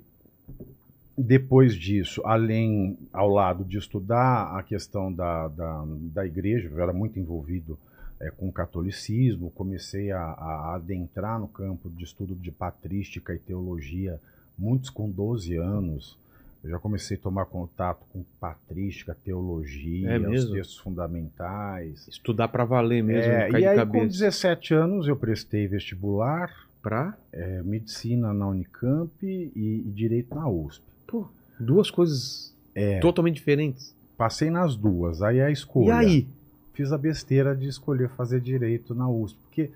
[1.17, 6.93] depois disso, além, ao lado de estudar a questão da, da, da igreja, eu era
[6.93, 7.77] muito envolvido
[8.21, 13.39] é, com o catolicismo, comecei a, a adentrar no campo de estudo de patrística e
[13.39, 14.19] teologia,
[14.57, 16.17] muitos com 12 anos.
[16.63, 22.05] Eu já comecei a tomar contato com patrística, teologia, É os textos fundamentais.
[22.07, 27.17] Estudar pra valer mesmo, É, e aí, com 17 anos, eu prestei vestibular, Pra?
[27.33, 30.83] é, medicina na Unicamp e, e direito na USP.
[31.05, 31.27] Pô,
[31.59, 33.93] duas coisas É, totalmente diferentes.
[34.17, 35.87] passei nas duas, aí a escolha.
[35.87, 36.27] E aí?
[36.73, 39.71] Fiz a besteira de escolher fazer direito na USP, porque,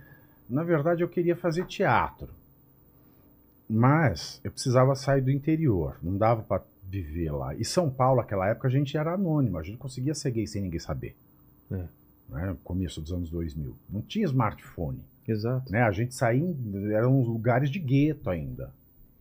[0.49, 2.29] na verdade, eu queria fazer teatro.
[3.69, 7.55] Mas eu precisava sair do interior, não dava para viver lá.
[7.55, 10.61] E São Paulo, naquela época, a gente era anônimo, a gente conseguia ser gay sem
[10.61, 11.15] ninguém saber.
[11.71, 11.83] É.
[12.29, 12.55] Né?
[12.63, 13.75] Começo dos anos 2000.
[13.89, 14.99] Não tinha smartphone.
[15.27, 15.71] Exato.
[15.71, 15.81] né?
[15.81, 16.53] A gente saía,
[16.91, 18.71] eram lugares de gueto ainda.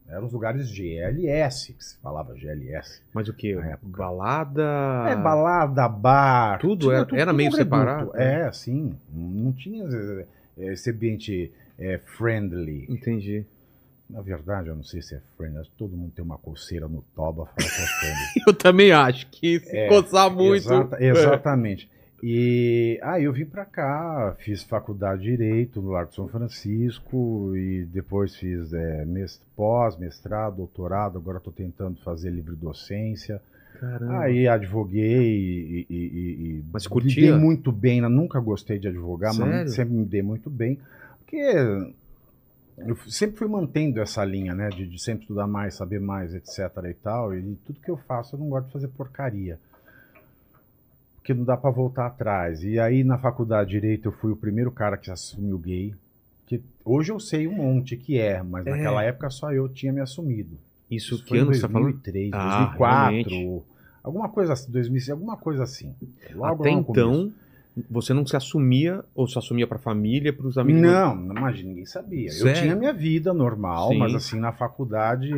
[0.08, 3.00] Eram os lugares de GLS, que se falava GLS.
[3.14, 3.56] Mas o que?
[3.82, 4.62] Balada.
[5.08, 6.58] É, balada, bar.
[6.58, 7.64] Tudo era- era meio reduto.
[7.64, 8.46] separado, né?
[8.48, 8.94] É, sim.
[9.10, 10.26] Não tinha eh,
[10.72, 12.84] esse ambiente eh, friendly.
[12.90, 13.44] Entendi.
[14.10, 15.66] Na verdade, eu não sei se é friendly.
[15.78, 18.42] Todo mundo tem uma coceira no toba, fala que é friendly.
[18.46, 20.56] Eu também acho que se É, coçar muito.
[20.56, 21.90] Exata- exatamente.
[22.22, 27.52] E aí eu vim pra cá, fiz faculdade de Direito no Largo de São Francisco
[27.56, 33.42] e depois fiz é, mes- pós, mestrado, doutorado, agora estou tentando fazer livre docência.
[33.80, 34.20] Caramba.
[34.20, 37.30] Aí advoguei e, e, e- e Mas me curtia?
[37.32, 38.06] dei muito bem, né?
[38.08, 39.50] nunca gostei de advogar, Sério?
[39.50, 40.78] mas sempre me dei muito bem,
[41.18, 41.36] porque
[42.78, 46.60] eu sempre fui mantendo essa linha, né, de, de sempre estudar mais, saber mais, etc
[46.88, 49.58] e tal, e tudo que eu faço eu não gosto de fazer porcaria.
[51.22, 52.64] Porque não dá pra voltar atrás.
[52.64, 55.94] E aí na faculdade de Direito eu fui o primeiro cara que assumiu gay,
[56.46, 58.70] que hoje eu sei um monte que é, mas É.
[58.70, 60.58] naquela época só eu tinha me assumido.
[60.90, 61.84] Isso, Isso que foi em ano você tá falando?
[61.92, 63.62] 2003, Ah, 2004, realmente.
[64.02, 65.94] alguma coisa assim, 2006, alguma coisa assim.
[66.34, 67.32] Logo Até então,
[67.88, 70.82] você não se assumia, ou se assumia pra família, pros amigos?
[70.82, 72.30] Não, não imagina, ninguém sabia.
[72.30, 72.54] Eu Sério?
[72.62, 73.98] tinha minha vida normal, Sim.
[73.98, 75.30] mas assim, na faculdade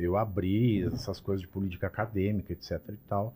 [0.00, 3.34] eu abri essas coisas de política acadêmica, etc e tal.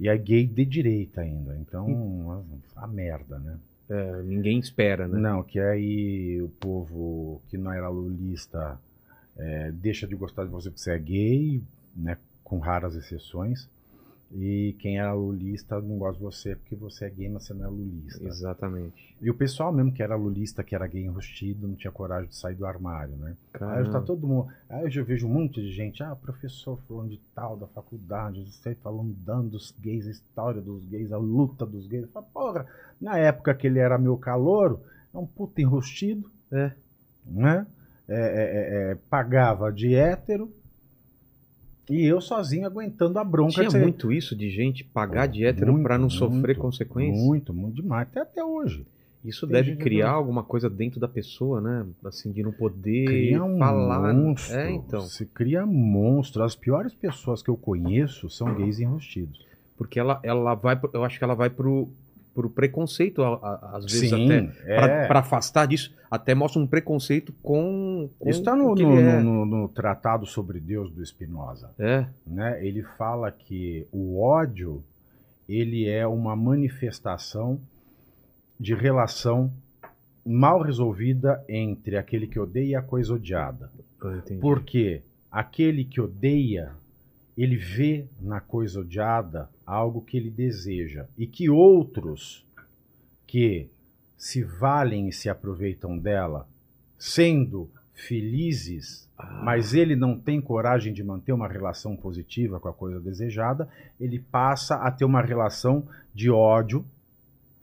[0.00, 2.42] E é gay de direita ainda, então
[2.74, 3.58] a, a merda, né?
[3.90, 5.18] É, ninguém espera, né?
[5.18, 8.80] Não, que aí o povo que não era lulista
[9.36, 11.62] é, deixa de gostar de você porque você é gay,
[11.94, 13.68] né, com raras exceções.
[14.32, 17.64] E quem era lulista não gosta de você porque você é gay, mas você não
[17.64, 18.24] é lulista.
[18.24, 19.16] Exatamente.
[19.20, 22.36] E o pessoal mesmo que era lulista, que era gay enrustido, não tinha coragem de
[22.36, 23.36] sair do armário, né?
[23.54, 24.00] Aí tá Caramba.
[24.02, 24.48] todo mundo.
[24.68, 28.74] Aí eu vejo um monte de gente, ah, professor falando de tal, da faculdade, você
[28.76, 32.04] falando dando dos gays, a história dos gays, a luta dos gays.
[32.04, 32.66] Eu falo, porra,
[33.00, 34.80] na época que ele era meu calouro,
[35.12, 36.70] é um puta enrustido, É.
[37.26, 37.66] né?
[38.08, 40.52] É, é, é, é, pagava de hétero
[41.90, 45.82] e eu sozinho aguentando a bronca Tinha ser- muito isso de gente pagar de hétero
[45.82, 47.22] pra não sofrer muito, consequências?
[47.24, 48.08] Muito, muito demais.
[48.08, 48.86] Até, até hoje.
[49.22, 51.84] Isso Tem deve criar alguma coisa dentro da pessoa, né?
[52.04, 54.14] Assim, de não poder Cria um falar.
[54.14, 54.56] monstro.
[54.56, 55.00] É, então.
[55.02, 56.42] Você cria monstro.
[56.42, 59.44] As piores pessoas que eu conheço são gays enrustidos.
[59.76, 60.80] Porque ela, ela vai.
[60.94, 61.90] Eu acho que ela vai pro,
[62.40, 64.52] pro preconceito, a- a- às vezes até.
[64.64, 65.06] é.
[65.06, 68.08] Para afastar disso, até mostra um preconceito com.
[68.18, 69.20] com Isso está no, no, é.
[69.22, 71.70] no- no Tratado sobre Deus do Spinoza.
[71.78, 72.64] É, né?
[72.66, 74.82] Ele fala que o ódio
[75.48, 77.60] ele é uma manifestação
[78.58, 79.50] de relação
[80.24, 83.70] mal resolvida entre aquele que odeia e a coisa odiada.
[84.18, 84.40] entendi.
[84.40, 86.72] Porque aquele que odeia,
[87.36, 92.44] ele vê na coisa odiada algo que ele deseja e que outros
[93.26, 93.70] que
[94.16, 96.48] se valem e se aproveitam dela,
[96.98, 102.72] sendo felizes, Ah, mas ele não tem coragem de manter uma relação positiva com a
[102.72, 103.68] coisa desejada,
[104.00, 106.84] ele passa a ter uma relação de ódio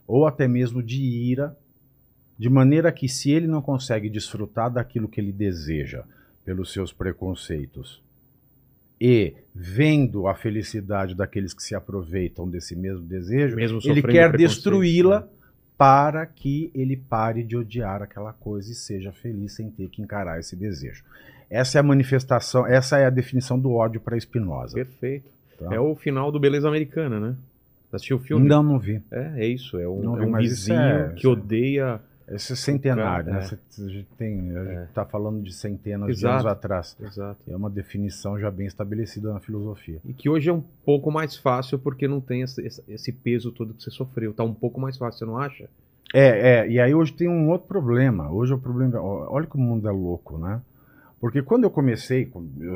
[0.06, 1.56] ou até mesmo de ira,
[2.38, 6.04] de maneira que se ele não consegue desfrutar daquilo que ele deseja
[6.44, 8.02] pelos seus preconceitos
[9.00, 15.20] e vendo a felicidade daqueles que se aproveitam desse mesmo desejo, mesmo ele quer destruí-la
[15.20, 15.26] né?
[15.76, 20.40] para que ele pare de odiar aquela coisa e seja feliz sem ter que encarar
[20.40, 21.04] esse desejo.
[21.48, 24.74] Essa é a manifestação, essa é a definição do ódio para Spinoza.
[24.74, 25.30] Perfeito.
[25.58, 25.74] tá?
[25.74, 27.36] É o final do Beleza Americana, né?
[27.92, 28.46] Assistiu o filme?
[28.46, 29.00] Não, não vi.
[29.10, 29.78] É, é isso.
[29.78, 32.00] É um, é um vizinho é- que é- odeia.
[32.30, 33.48] Esse é centenário, cara, né?
[33.50, 33.82] é.
[33.84, 36.34] A gente tem, a gente tá falando de centenas de Exato.
[36.34, 36.96] anos atrás.
[37.00, 37.40] Exato.
[37.48, 40.00] É uma definição já bem estabelecida na filosofia.
[40.04, 43.72] E que hoje é um pouco mais fácil porque não tem esse, esse- peso todo
[43.74, 44.32] que você sofreu.
[44.34, 45.68] Tá um pouco mais fácil, você não acha?
[46.14, 48.30] É, é, e aí hoje tem um outro problema.
[48.30, 50.60] Hoje o problema, olha como o mundo é louco, né?
[51.20, 52.30] Porque quando eu comecei,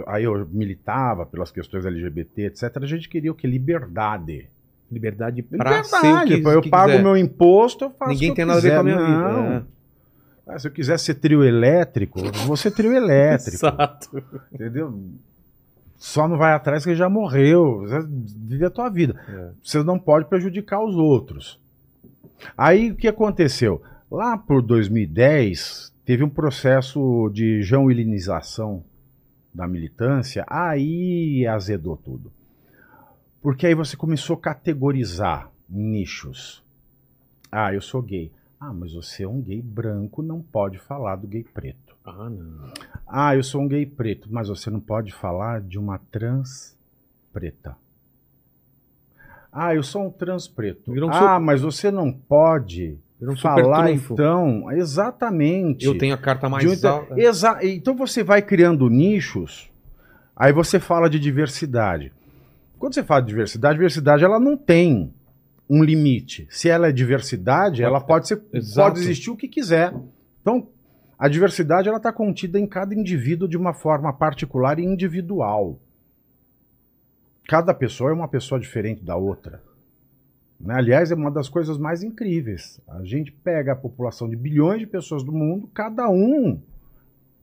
[0.07, 3.47] aí eu militava pelas questões LGBT, etc, a gente queria o que?
[3.47, 4.49] Liberdade.
[4.93, 7.03] Liberdade pra ser o que, pô, eu que pago quiser.
[7.03, 9.43] meu imposto, eu faço Ninguém o que tem nada a ver com a minha Não.
[9.43, 9.67] vida.
[10.47, 12.97] Ah, se eu quiser ser trio elétrico, eu vou ser trio É.
[12.97, 13.57] elétrico.
[13.67, 14.23] Exato.
[14.53, 15.01] entendeu?
[15.97, 17.85] Só não vai atrás que já morreu.
[18.37, 19.15] Vive a tua vida.
[19.29, 19.51] É.
[19.63, 21.59] Você não pode prejudicar os outros.
[22.59, 23.81] Aí o que aconteceu?
[24.11, 28.83] Lá por 2010, teve um processo de joão-ilinização
[29.55, 32.33] da militância, aí azedou tudo.
[33.43, 36.63] Porque aí você começou a categorizar nichos.
[37.51, 38.31] Ah, eu sou gay.
[38.61, 41.97] Ah, mas você é um gay branco, não pode falar do gay preto.
[42.05, 42.73] Ah, não.
[43.07, 46.77] Ah, eu sou um gay preto, mas você não pode falar de uma trans
[47.33, 47.77] preta.
[49.53, 50.93] Ah, eu sou um trans preto.
[51.11, 55.85] Ah, su- mas você não pode um falar então, exatamente.
[55.85, 57.21] Eu tenho a carta mais um- alta.
[57.21, 59.71] Exa- Então você vai criando nichos.
[60.35, 62.13] Aí você fala de diversidade.
[62.83, 65.15] Quando você fala de diversidade, diversidade ela não tem
[65.71, 66.49] um limite.
[66.51, 68.89] Se ela é diversidade, ela pode ser Exato.
[68.95, 69.95] pode existir o que quiser.
[70.41, 70.67] Então,
[71.17, 75.79] a diversidade ela está contida em cada indivíduo de uma forma particular e individual.
[77.47, 79.63] Cada pessoa é uma pessoa diferente da outra.
[80.59, 80.75] Né?
[80.75, 82.81] Aliás, é uma das coisas mais incríveis.
[82.89, 86.61] A gente pega a população de bilhões de pessoas do mundo, cada um,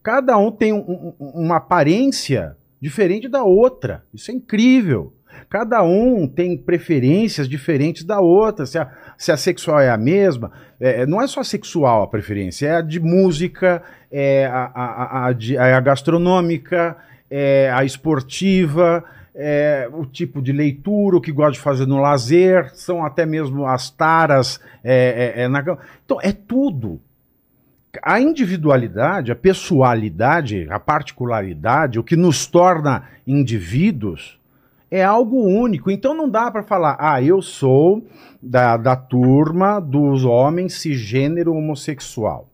[0.04, 4.06] cada um tem um- um- uma aparência diferente da outra.
[4.13, 5.13] Isso é incrível.
[5.50, 8.65] Cada um tem preferências diferentes da outra.
[8.65, 12.68] Se a, se a sexual é a mesma, é, não é só sexual a preferência,
[12.68, 16.96] é a de música, é a, a, a, de- é a gastronômica,
[17.30, 19.04] é a esportiva,
[19.36, 23.65] é o tipo de leitura, o que gosta de fazer no lazer, são até mesmo
[23.65, 25.60] as taras é, é, é na.
[26.06, 27.00] Então, é tudo.
[28.04, 34.38] A individualidade, a pessoalidade, a particularidade, o que nos torna indivíduos,
[34.91, 35.91] é algo único.
[35.91, 38.06] Então não dá para falar, ah, eu sou
[38.41, 42.49] da, da turma dos homens cisgênero homossexual.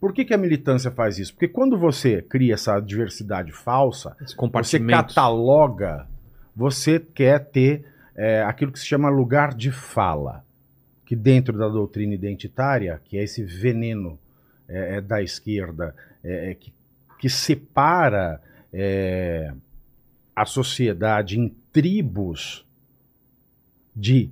[0.00, 1.32] Por que, que a militância faz isso?
[1.32, 4.16] Porque quando você cria essa diversidade falsa,
[4.52, 6.08] você cataloga,
[6.56, 7.84] você quer ter
[8.16, 10.44] é, aquilo que se chama lugar de fala,
[11.06, 14.18] que dentro da doutrina identitária, que é esse veneno
[14.68, 16.72] é, é, da esquerda, é, é, que,
[17.18, 18.40] que separa
[18.72, 19.52] é,
[20.34, 22.64] a sociedade em tribos
[23.94, 24.30] de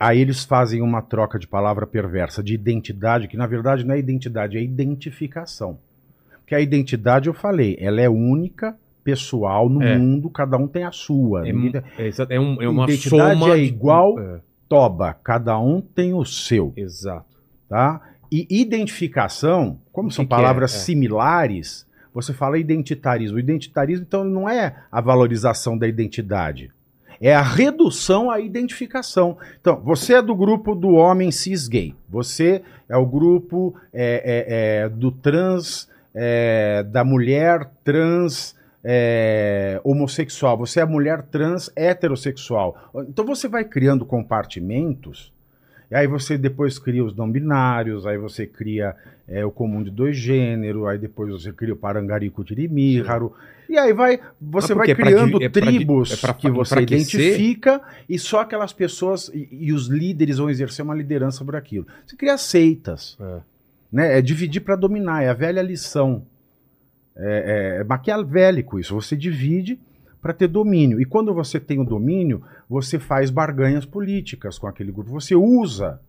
[0.00, 3.98] Aí eles fazem uma troca de palavra perversa de identidade, que na verdade não é
[3.98, 5.76] identidade, é identificação.
[6.38, 9.98] Porque a identidade, eu falei, ela é única, pessoal, no É.
[9.98, 11.48] mundo, cada um tem a sua.
[11.48, 15.80] É, é, é um- é uma Identidade soma é de- igual- É, Toba, cada um
[15.80, 17.26] tem o seu, exato.
[17.68, 18.00] tá?
[18.30, 20.36] E identificação, como O são que que é?
[20.36, 20.78] palavras É.
[20.78, 23.36] similares, você fala identitarismo.
[23.36, 26.70] O identitarismo, então, não é a valorização da identidade.
[27.20, 29.36] É a redução à identificação.
[29.60, 31.94] Então, você é do grupo do homem cis gay.
[32.08, 40.56] Você é o grupo é, é, é, do trans, é, da mulher trans é, homossexual.
[40.58, 42.90] Você é mulher trans heterossexual.
[43.08, 45.32] Então você vai criando compartimentos
[45.90, 48.94] e aí você depois cria os não binários, aí você cria
[49.26, 53.32] é, o comum de dois gêneros, aí depois você cria o parangarico tirimíharo,
[53.68, 58.40] e aí vai, você vai criando é tribos é pra, que você identifica e só
[58.40, 61.86] aquelas pessoas e, e, os líderes vão exercer uma liderança por aquilo.
[62.06, 63.40] Você cria seitas, é,
[63.92, 64.18] né?
[64.18, 66.24] é dividir para dominar, é a velha lição.
[67.14, 69.78] É, é, é maquiavélico isso, você divide
[70.20, 71.00] para ter domínio.
[71.00, 75.10] E quando você tem o domínio, você faz barganhas políticas com aquele grupo.
[75.10, 76.00] Você usa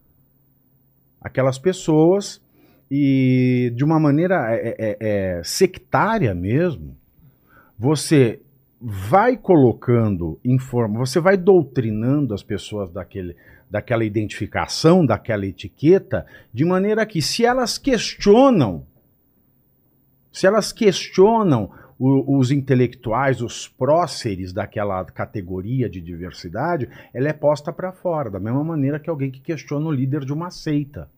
[1.21, 2.41] aquelas pessoas
[2.89, 6.97] e de uma maneira é, é, é, sectária mesmo,
[7.77, 8.41] você
[8.81, 13.35] vai colocando informa, você vai doutrinando as pessoas daquele,
[13.69, 18.85] daquela identificação, daquela etiqueta, de maneira que se elas questionam,
[20.31, 27.73] se elas questionam o, os intelectuais, os próceres daquela categoria de diversidade, ela é posta
[27.73, 31.09] para fora, da mesma maneira que alguém que questiona o líder de uma seita.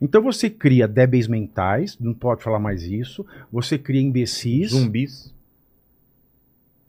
[0.00, 4.70] Então você cria débeis mentais, não pode falar mais isso, você cria imbecis.
[4.70, 5.34] Zumbis.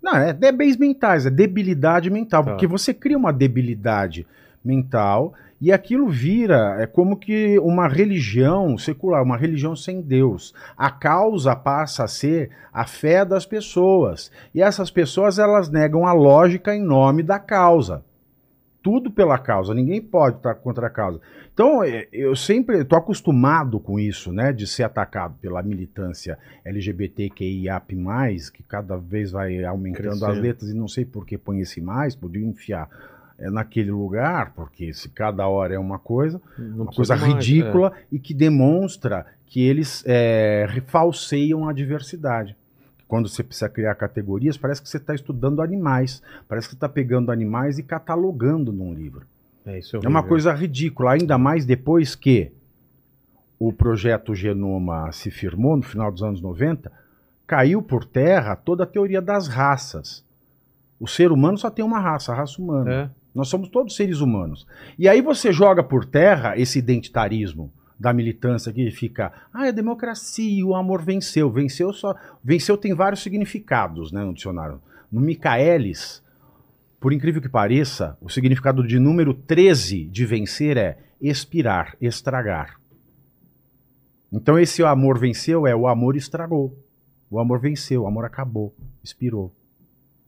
[0.04, 2.52] Não, é débeis mentais, é debilidade mental, tá.
[2.52, 4.28] porque você cria uma debilidade
[4.64, 10.56] mental e aquilo vira é como que uma religião secular, uma religião sem Deus.
[10.76, 14.32] A causa passa a ser a fé das pessoas.
[14.56, 18.04] E essas pessoas elas negam a lógica em nome da causa.
[18.82, 21.22] Tudo pela causa, ninguém pode estar contra a causa.
[21.54, 27.96] Então, é, eu sempre estou acostumado com isso, né, de ser atacado pela militância LGBTQIAP+,
[28.52, 30.26] que cada vez vai aumentando Crescendo.
[30.26, 32.90] as letras e não sei por que põe esse mais, podia enfiar
[33.42, 37.92] é, naquele lugar, porque se cada hora é uma coisa, Não uma coisa mais, ridícula
[37.96, 38.06] é.
[38.12, 42.56] e que demonstra que eles é, falseiam a diversidade.
[43.08, 46.88] Quando você precisa criar categorias, parece que você está estudando animais, parece que você está
[46.88, 49.26] pegando animais e catalogando num livro.
[49.66, 52.52] É, isso é, é uma coisa ridícula, ainda mais depois que
[53.60, 56.92] o projeto Genoma se firmou no final dos anos 90,
[57.46, 60.24] caiu por terra toda a teoria das raças.
[61.00, 62.92] O ser humano só tem uma raça, a raça humana.
[62.92, 63.21] É.
[63.34, 64.68] Nós somos todos seres humanos.
[65.00, 70.66] E aí você joga por terra esse identitarismo da militância que fica, ah, é democracia,
[70.66, 71.52] o amor venceu.
[71.52, 72.16] Venceu só.
[72.44, 74.82] Venceu tem vários significados né, no dicionário.
[75.12, 76.24] No Michaelis,
[77.00, 82.80] por incrível que pareça, o significado de número 13 de vencer é expirar, estragar.
[84.32, 86.76] Então esse amor venceu é o amor estragou.
[87.30, 89.54] O amor venceu, o amor acabou, expirou.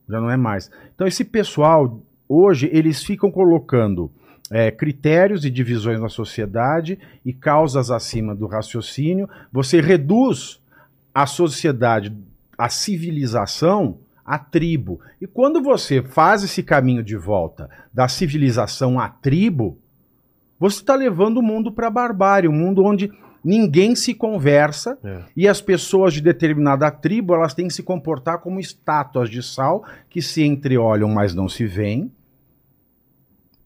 [0.07, 0.69] Já não é mais.
[0.93, 4.11] Então esse pessoal Hoje, eles ficam colocando
[4.49, 9.29] é, critérios e divisões na sociedade e causas acima do raciocínio.
[9.51, 10.59] Você reduz
[11.13, 12.15] a sociedade,
[12.57, 14.99] a civilização, à tribo.
[15.21, 19.77] E quando você faz esse caminho de volta da civilização à tribo,
[20.59, 23.11] você está levando o mundo para a barbárie, um mundo onde
[23.43, 25.23] ninguém se conversa é.
[25.35, 29.83] e as pessoas de determinada tribo elas têm que se comportar como estátuas de sal
[30.09, 32.11] que se entreolham, mas não se veem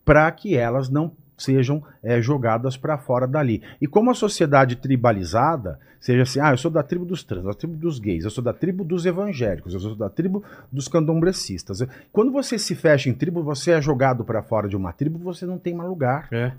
[0.03, 3.61] para que elas não sejam é, jogadas para fora dali.
[3.79, 7.53] E como a sociedade tribalizada, seja assim, ah, eu sou da tribo dos trans, da
[7.53, 11.85] tribo dos gays, eu sou da tribo dos evangélicos, eu sou da tribo dos candomblecistas.
[12.11, 15.45] Quando você se fecha em tribo, você é jogado para fora de uma tribo, você
[15.45, 16.27] não tem mais lugar.
[16.31, 16.53] É.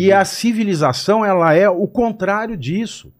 [0.00, 3.12] E a civilização, ela é o contrário disso.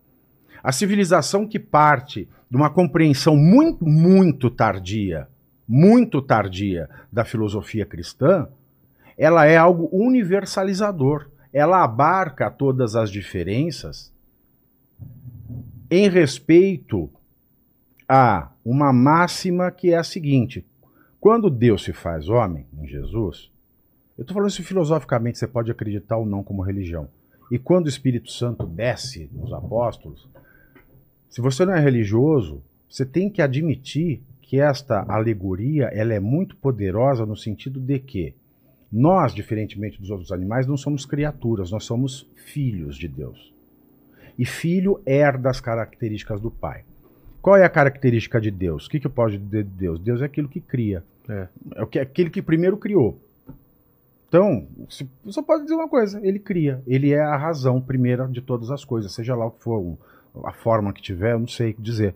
[0.62, 5.28] A civilização que parte de uma compreensão muito, muito tardia,
[5.66, 8.48] muito tardia da filosofia cristã,
[9.16, 11.28] ela é algo universalizador.
[11.52, 14.12] Ela abarca todas as diferenças
[15.90, 17.10] em respeito
[18.08, 20.64] a uma máxima que é a seguinte:
[21.20, 23.50] quando Deus se faz homem, em Jesus,
[24.22, 27.08] eu estou falando isso filosoficamente, você pode acreditar ou não como religião.
[27.50, 30.28] E quando o Espírito Santo desce nos apóstolos,
[31.28, 36.54] se você não é religioso, você tem que admitir que esta alegoria ela é muito
[36.54, 38.32] poderosa no sentido de que
[38.92, 43.52] nós, diferentemente dos outros animais, não somos criaturas, nós somos filhos de Deus.
[44.38, 46.84] E filho herda as características do pai.
[47.40, 48.86] Qual é a característica de Deus?
[48.86, 49.98] O que, que dizer de Deus?
[49.98, 51.02] Deus é aquilo que cria.
[51.28, 53.18] É, é aquele que primeiro criou.
[54.32, 54.66] Então,
[55.26, 56.82] só pode dizer uma coisa: ele cria.
[56.86, 59.98] Ele é a razão primeira de todas as coisas, seja lá o que for,
[60.42, 62.14] a forma que tiver, eu não sei dizer.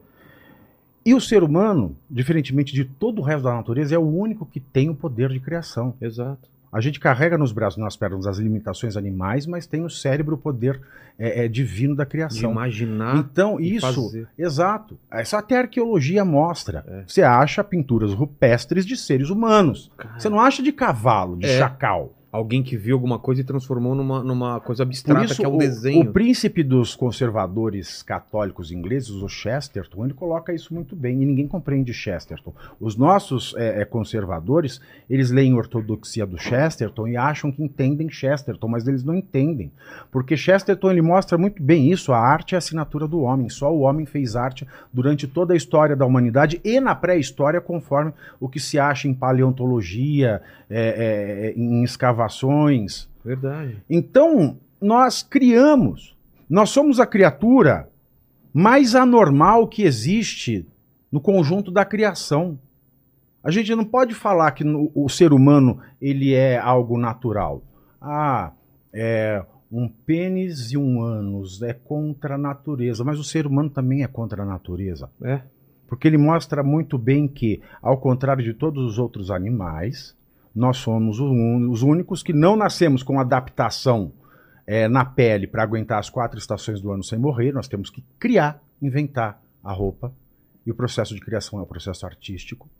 [1.04, 4.58] E o ser humano, diferentemente de todo o resto da natureza, é o único que
[4.58, 5.92] tem o poder de criação.
[6.00, 6.48] Exato.
[6.76, 10.38] A gente carrega nos braços, nas pernas, as limitações animais, mas tem no cérebro o
[10.38, 10.78] poder
[11.18, 12.50] é, é, divino da De criação.
[12.50, 13.16] imaginar.
[13.16, 14.28] Então, isso, fazer.
[14.36, 14.98] exato.
[15.10, 16.84] Essa até a arqueologia mostra.
[16.86, 17.04] É.
[17.06, 19.90] Você acha pinturas rupestres de seres humanos.
[19.96, 21.58] Cara, Você não acha de cavalo, de É.
[21.58, 22.12] chacal.
[22.32, 25.54] Alguém que viu alguma coisa e transformou numa, numa coisa abstrata, isso, que é um
[25.54, 26.00] o, desenho.
[26.02, 31.46] o príncipe dos conservadores católicos ingleses, o Chesterton, ele coloca isso muito bem, e ninguém
[31.46, 32.52] compreende Chesterton.
[32.80, 38.68] Os nossos é, é, conservadores, eles leem ortodoxia do Chesterton e acham que entendem Chesterton,
[38.68, 39.70] mas eles não entendem.
[40.10, 43.72] Porque Chesterton ele mostra muito bem isso, a arte é a assinatura do homem, só
[43.72, 48.48] o homem fez arte durante toda a história da humanidade e na pré-história, conforme o
[48.48, 51.84] que se acha em paleontologia, é, é, em
[53.24, 53.82] Verdade.
[53.88, 56.16] Então, nós criamos.
[56.48, 57.88] Nós somos a criatura
[58.52, 60.66] mais anormal que existe
[61.10, 62.58] no conjunto da criação.
[63.42, 67.62] A gente não pode falar que no- o ser humano ele é algo natural.
[68.00, 68.52] Ah,
[68.92, 74.02] é um pênis e um ânus é contra a natureza, mas o ser humano também
[74.04, 75.10] é contra a natureza.
[75.22, 75.40] É.
[75.88, 80.15] Porque ele mostra muito bem que, ao contrário de todos os outros animais,
[80.56, 84.10] nós somos os únicos que não nascemos com adaptação
[84.66, 87.52] eh, na pele para aguentar as quatro estações do ano sem morrer.
[87.52, 90.10] Nós temos que criar, inventar a roupa.
[90.64, 92.70] E o processo de criação é um processo artístico.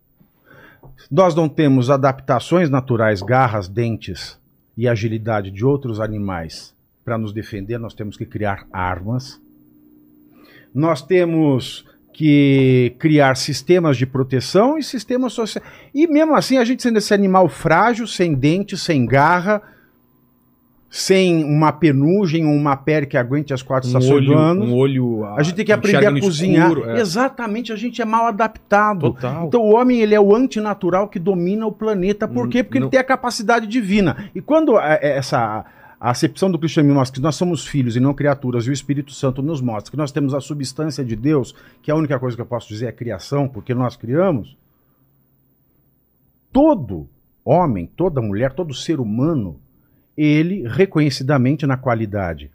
[1.11, 4.41] Nós não temos adaptações naturais, garras, dentes
[4.75, 6.75] e agilidade de outros animais
[7.05, 7.79] para nos defender.
[7.79, 9.39] Nós temos que criar armas.
[10.75, 11.85] Nós temos
[12.19, 15.69] que criar sistemas de proteção e sistemas sociais.
[15.95, 19.61] E mesmo assim, a gente sendo esse animal frágil, sem dente, sem garra,
[20.89, 24.65] sem uma penugem ou uma pele que aguente as quatro Um estações olho, do ano.
[24.65, 25.25] um olho.
[25.37, 26.69] A gente tem que aprender a cozinhar.
[26.71, 27.01] escuro, é.
[27.01, 29.13] Exatamente, a gente é mal adaptado.
[29.13, 29.47] Total.
[29.47, 32.27] Então o homem ele é o antinatural que domina o planeta.
[32.27, 32.63] Por quê?
[32.63, 34.31] Porque não- ele tem a capacidade divina.
[34.35, 35.67] E quando a- é, essa
[35.99, 39.13] a acepção do cristianismo mostra que nós somos filhos e não criaturas, e o Espírito
[39.13, 42.43] Santo nos mostra que nós temos a substância de Deus, que a única coisa que
[42.43, 44.57] eu posso dizer é criação, porque nós criamos.
[46.53, 47.09] Todo
[47.45, 49.59] homem, toda mulher, todo ser humano,
[50.17, 52.51] ele reconhecidamente na qualidade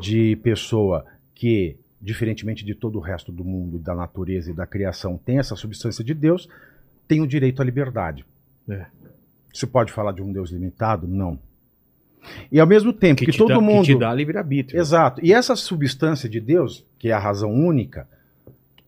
[0.00, 5.16] de pessoa que, diferentemente de todo o resto do mundo, da natureza e da criação,
[5.16, 6.48] tem essa substância de Deus,
[7.08, 8.24] tem o direito à liberdade.
[8.68, 8.86] É.
[9.52, 11.06] Você pode falar de um Deus limitado?
[11.06, 11.38] Não.
[12.50, 13.84] E ao mesmo tempo que, te todo dá, mundo.
[13.84, 14.80] Que te dá livre-arbítrio.
[14.80, 15.24] Exato.
[15.24, 18.06] E essa substância de Deus, que é a razão única,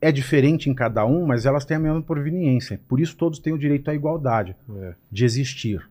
[0.00, 2.80] é diferente em cada um, mas elas têm a mesma proveniência.
[2.88, 4.94] Por isso todos têm o direito à igualdade É.
[5.10, 5.82] de existir.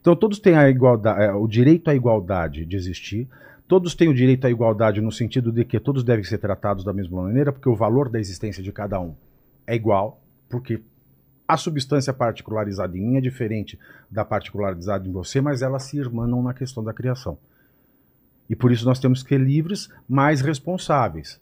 [0.00, 3.28] Então todos têm a igualdade, é, o direito à igualdade de existir.
[3.66, 6.92] Todos têm o direito à igualdade no sentido de que todos devem ser tratados da
[6.92, 9.14] mesma maneira, porque o valor da existência de cada um
[9.66, 10.80] é igual, porque
[11.48, 13.78] a substância particularizada em mim é diferente
[14.10, 17.38] da particularizada em você, mas elas se irmanam na questão da criação.
[18.50, 21.40] E por isso nós temos que ser livres, mas responsáveis.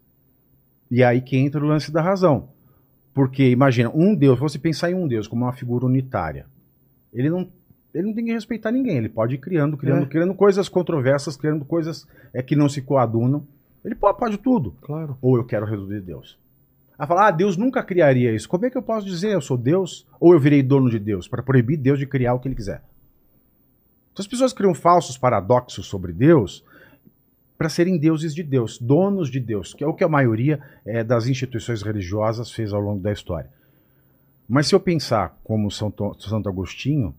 [0.88, 2.48] E é aí que entra o lance da razão.
[3.12, 6.46] Porque imagina, um Deus, você pensar em um Deus como uma figura unitária,
[7.12, 7.48] ele não,
[7.92, 10.07] ele não tem que respeitar ninguém, ele pode ir criando, criando, É.
[10.07, 13.44] criando coisas controversas, criando coisas é, que não se coadunam.
[13.84, 14.72] Ele pode, pode tudo.
[14.82, 15.16] Claro.
[15.20, 16.38] Ou eu quero reduzir Deus.
[16.99, 18.49] A falar, ah, Deus nunca criaria isso.
[18.49, 20.07] Como é que eu posso dizer eu sou Deus?
[20.18, 22.82] Ou eu virei dono de Deus, para proibir Deus de criar o que ele quiser?
[24.12, 26.64] Então as pessoas criam falsos paradoxos sobre Deus
[27.59, 31.05] para serem deuses de Deus, donos de Deus, que é o que a maioria eh,
[31.05, 33.51] das instituições religiosas fez ao longo da história.
[34.49, 37.14] Mas se eu pensar como São To- Santo Agostinho,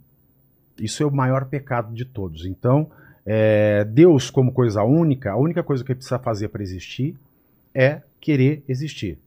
[0.80, 2.45] isso é o maior pecado de todos.
[2.45, 2.89] Então,
[3.25, 7.15] eh, Deus como coisa única, a única coisa que precisa fazer para existir
[7.73, 9.19] é querer existir.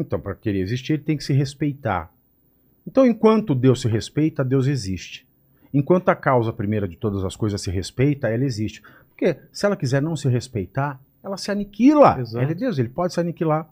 [0.00, 2.10] Então, para querer existir, ele tem que se respeitar.
[2.86, 5.26] Então, enquanto Deus se respeita, Deus existe.
[5.72, 8.82] Enquanto a causa primeira de todas as coisas se respeita, ela existe.
[9.08, 12.20] Porque se ela quiser não se respeitar, ela se aniquila.
[12.20, 12.44] Exato.
[12.44, 13.68] Ele é Deus, ele pode se aniquilar.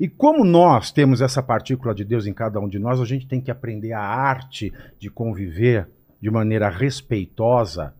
[0.00, 3.26] E como nós temos essa partícula de Deus em cada um de nós, a gente
[3.26, 5.88] tem que aprender a arte de conviver
[6.20, 7.94] de maneira respeitosa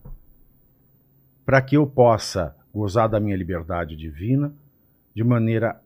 [1.44, 4.52] para que eu possa gozar da minha liberdade divina
[5.14, 5.80] de maneira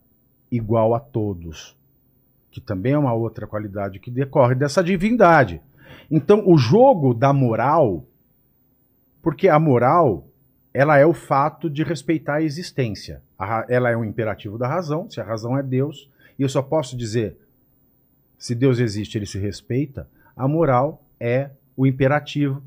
[0.51, 1.77] igual a todos,
[2.51, 5.61] que também é uma outra qualidade que decorre dessa divindade.
[6.11, 8.05] Então, o jogo da moral,
[9.23, 10.27] porque a moral,
[10.75, 13.23] ela é o fato de respeitar a existência.
[13.69, 16.97] Ela é um imperativo da razão, se a razão é Deus, e eu só posso
[16.97, 17.37] dizer,
[18.39, 22.63] se Deus existe, ele se respeita, a moral é o imperativo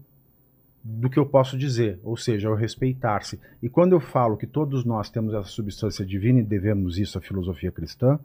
[0.84, 3.40] do que eu posso dizer, ou seja, o respeitar-se.
[3.62, 7.22] E quando eu falo que todos nós temos essa substância divina e devemos isso à
[7.22, 8.20] filosofia cristã,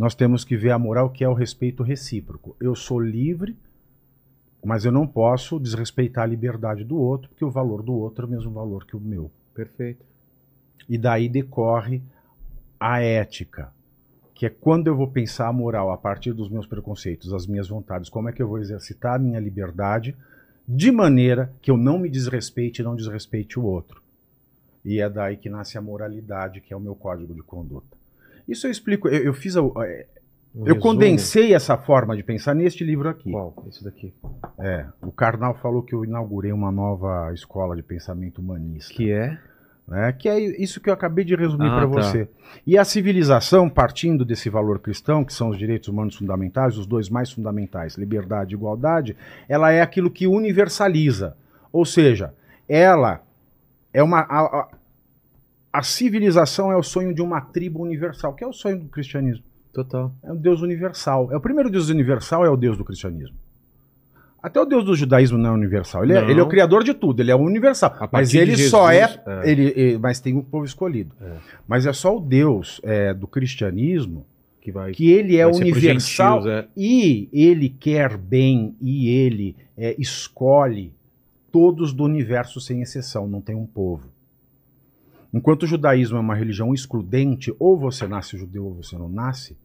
[0.00, 2.56] nós temos que ver a moral que é o respeito recíproco.
[2.58, 3.54] Eu sou livre,
[4.64, 8.26] mas eu não posso desrespeitar a liberdade do outro, porque o valor do outro é
[8.26, 9.30] o mesmo valor que o meu.
[9.54, 10.02] Perfeito.
[10.88, 12.00] E daí decorre
[12.80, 13.70] a ética,
[14.34, 17.68] que é quando eu vou pensar a moral a partir dos meus preconceitos, as minhas
[17.68, 20.16] vontades, como é que eu vou exercitar a minha liberdade
[20.66, 24.00] de maneira que eu não me desrespeite e não desrespeite o outro.
[24.82, 27.99] E é daí que nasce a moralidade, que é o meu código de conduta.
[28.50, 30.80] Isso eu explico, eu, eu fiz a, Um eu resumo.
[30.80, 33.30] condensei essa forma de pensar neste livro aqui.
[33.30, 33.54] Qual?
[33.68, 34.12] Esse daqui.
[34.58, 38.92] É, o Karnal falou que eu inaugurei uma nova escola de pensamento humanista.
[38.92, 39.38] Que é?
[39.86, 40.12] né?
[40.12, 41.86] Que é isso que eu acabei de resumir Ah, para tá.
[42.02, 42.28] você.
[42.66, 47.08] E a civilização, partindo desse valor cristão, que são os direitos humanos fundamentais, os dois
[47.08, 49.16] mais fundamentais, liberdade e igualdade,
[49.48, 51.36] ela é aquilo que universaliza.
[51.72, 52.32] Ou seja,
[52.68, 53.20] ela
[53.92, 54.20] é uma.
[54.20, 54.68] A, a-
[55.72, 59.44] a civilização é o sonho de uma tribo universal, que é o sonho do cristianismo.
[59.72, 60.12] Total.
[60.22, 61.30] É um Deus universal.
[61.32, 63.36] É o primeiro Deus universal, é o Deus do cristianismo.
[64.42, 66.02] Até o Deus do judaísmo não é universal.
[66.02, 67.94] Ele, é, ele é o criador de tudo, ele é universal.
[68.10, 69.06] Mas ele de só é.
[69.06, 69.50] Jesus, é.
[69.50, 71.14] Ele, ele- mas tem um povo escolhido.
[71.20, 71.32] É.
[71.68, 74.24] Mas é só o Deus é, do cristianismo
[74.60, 74.92] Que vai.
[74.92, 76.66] que ele é universal gentios, é.
[76.74, 80.92] e ele quer bem e ele é, escolhe
[81.52, 84.09] todos do universo sem exceção, não tem um povo.
[85.32, 89.56] Enquanto o judaísmo é uma religião excludente, ou você nasce judeu ou você não nasce,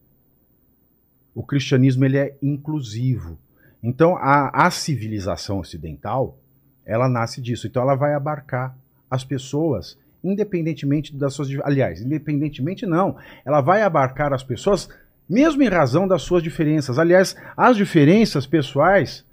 [1.34, 3.38] o cristianismo ele é inclusivo.
[3.82, 6.38] Então a, a civilização ocidental,
[6.86, 7.68] ela nasce disso.
[7.68, 8.78] Então ela vai abarcar
[9.10, 11.50] as pessoas independentemente das suas...
[11.64, 13.18] Aliás, independentemente não.
[13.46, 14.90] Ela vai abarcar as pessoas
[15.30, 16.98] mesmo em razão das suas diferenças.
[16.98, 19.26] Aliás, as diferenças pessoais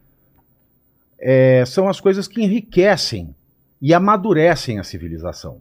[1.19, 3.35] é, são as coisas que enriquecem
[3.81, 5.61] e amadurecem a civilização.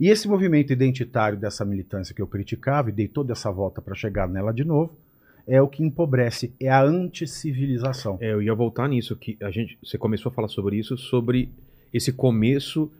[0.00, 3.94] E esse movimento identitário dessa militância que eu criticava e dei toda essa volta para
[3.94, 4.96] chegar nela de novo,
[5.46, 8.16] é o que empobrece, é a anticivilização.
[8.18, 11.50] É, eu ia voltar nisso, que a gente, você começou a falar sobre isso, sobre
[11.92, 12.90] esse começo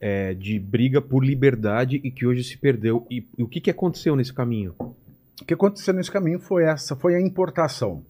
[0.00, 3.06] é, de briga por liberdade e que hoje se perdeu.
[3.08, 4.74] E, e o que, que aconteceu nesse caminho?
[4.80, 8.02] O que aconteceu nesse caminho foi essa, foi a importação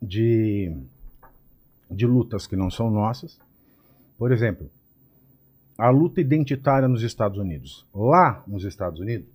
[0.00, 0.74] de,
[1.90, 3.38] de lutas que não são nossas.
[4.16, 4.70] Por exemplo,
[5.76, 7.86] a luta identitária nos Estados Unidos.
[7.94, 9.26] Lá nos Estados Unidos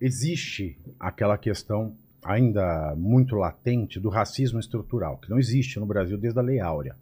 [0.00, 1.94] existe aquela questão
[2.24, 6.94] ainda muito latente do racismo estrutural, que não existe no Brasil desde a Lei Áurea.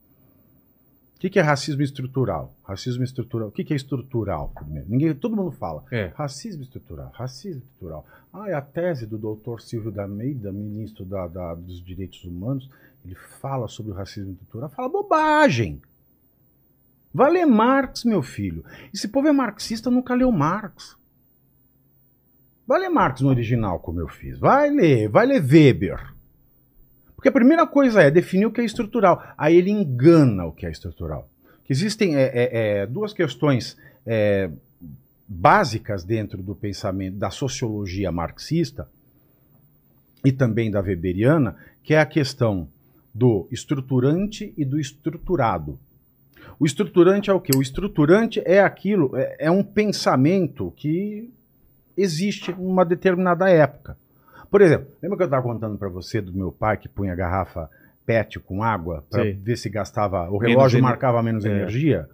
[1.16, 2.54] O que que é racismo estrutural?
[2.62, 3.48] Racismo estrutural.
[3.48, 4.52] O que que é estrutural?
[4.86, 5.82] Ninguém, todo mundo fala.
[5.90, 6.12] É.
[6.14, 8.04] Racismo estrutural, racismo estrutural.
[8.30, 12.68] Ah, é a tese do doutor Silvio da Almeida, ministro da, da- dos Direitos Humanos,
[13.04, 14.68] ele fala sobre o racismo estrutural.
[14.68, 15.80] Fala bobagem.
[17.14, 18.64] Vai ler Marx, meu filho.
[18.92, 20.96] Esse povo é marxista, nunca leu Marx.
[22.66, 24.36] Vai ler Marx no original, como eu fiz.
[24.36, 26.12] Vai ler, vai ler Weber.
[27.14, 29.22] Porque a primeira coisa é definir o que é estrutural.
[29.38, 31.30] Aí ele engana o que é estrutural.
[31.62, 34.50] Que existem é, é, é, duas questões é,
[35.28, 38.88] básicas dentro do pensamento da sociologia marxista
[40.24, 42.68] e também da weberiana, que é a questão
[43.14, 45.78] do estruturante e do estruturado.
[46.58, 47.52] O estruturante é o quê?
[47.56, 51.30] O estruturante é aquilo, é, é um pensamento que
[51.96, 53.96] existe em uma determinada época.
[54.50, 57.68] Por exemplo, lembra que eu estava contando para você do meu pai que punha garrafa
[58.06, 61.48] PET com água para ver se gastava, o Menos relógio ener- marcava menos É.
[61.48, 62.08] energia?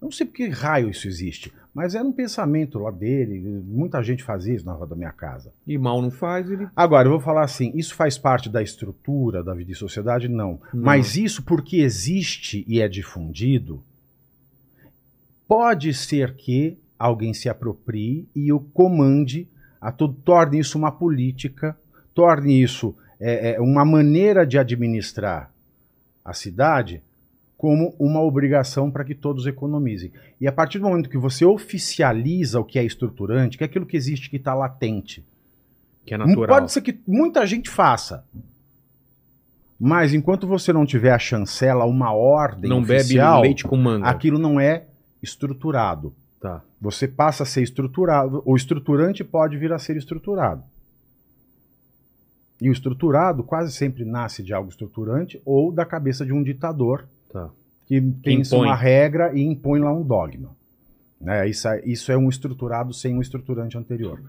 [0.00, 4.02] Eu não sei por que raio isso existe, mas era um pensamento lá dele, muita
[4.02, 5.52] gente fazia isso na rua da minha casa.
[5.66, 6.68] E mal não faz, ele.
[6.76, 10.28] Agora, eu vou falar assim, isso faz parte da estrutura da vida e sociedade?
[10.28, 10.60] Não.
[10.72, 10.82] Não.
[10.82, 13.82] Mas isso porque existe e é difundido,
[15.48, 19.48] pode ser que alguém se aproprie e o comande,
[19.80, 21.76] a to- torne isso uma política,
[22.14, 25.50] torne isso é, é, uma maneira de administrar
[26.24, 27.02] a cidade
[27.62, 30.10] como uma obrigação para que todos economizem.
[30.40, 33.86] E a partir do momento que você oficializa o que é estruturante, que é aquilo
[33.86, 35.24] que existe que está latente,
[36.04, 36.48] Que é natural.
[36.48, 38.26] Pode ser que muita gente faça.
[39.78, 44.08] Mas enquanto você não tiver a chancela, uma ordem não oficial, bebe leite com manga.
[44.08, 44.86] aquilo não é
[45.22, 46.12] estruturado.
[46.40, 46.64] Tá.
[46.80, 48.42] Você passa a ser estruturado.
[48.44, 50.64] O estruturante pode vir a ser estruturado.
[52.60, 57.06] E o estruturado quase sempre nasce de algo estruturante ou da cabeça de um ditador
[57.32, 57.50] Tá.
[57.86, 58.68] que pensa impõe.
[58.68, 60.50] uma regra e impõe lá um dogma.
[61.20, 61.48] Né?
[61.48, 64.20] Isso, é, isso é um estruturado sem um estruturante anterior.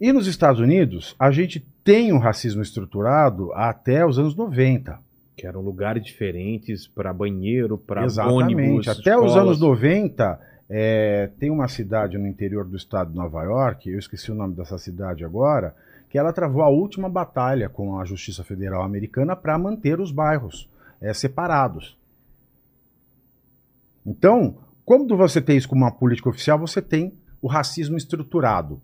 [0.00, 4.98] E nos Estados Unidos, a gente tem um racismo estruturado até os anos 90.
[5.36, 8.54] Que eram lugares diferentes para banheiro, para Exatamente.
[8.54, 8.88] ônibus.
[8.88, 9.36] até os escolas.
[9.36, 14.32] anos 90, é, tem uma cidade no interior do estado de Nova York, eu esqueci
[14.32, 15.74] o nome dessa cidade agora,
[16.10, 20.68] que ela travou a última batalha com a Justiça Federal Americana para manter os bairros
[21.00, 21.96] é, separados.
[24.04, 28.80] Então, quando você tem isso como uma política oficial, você tem o racismo estruturado.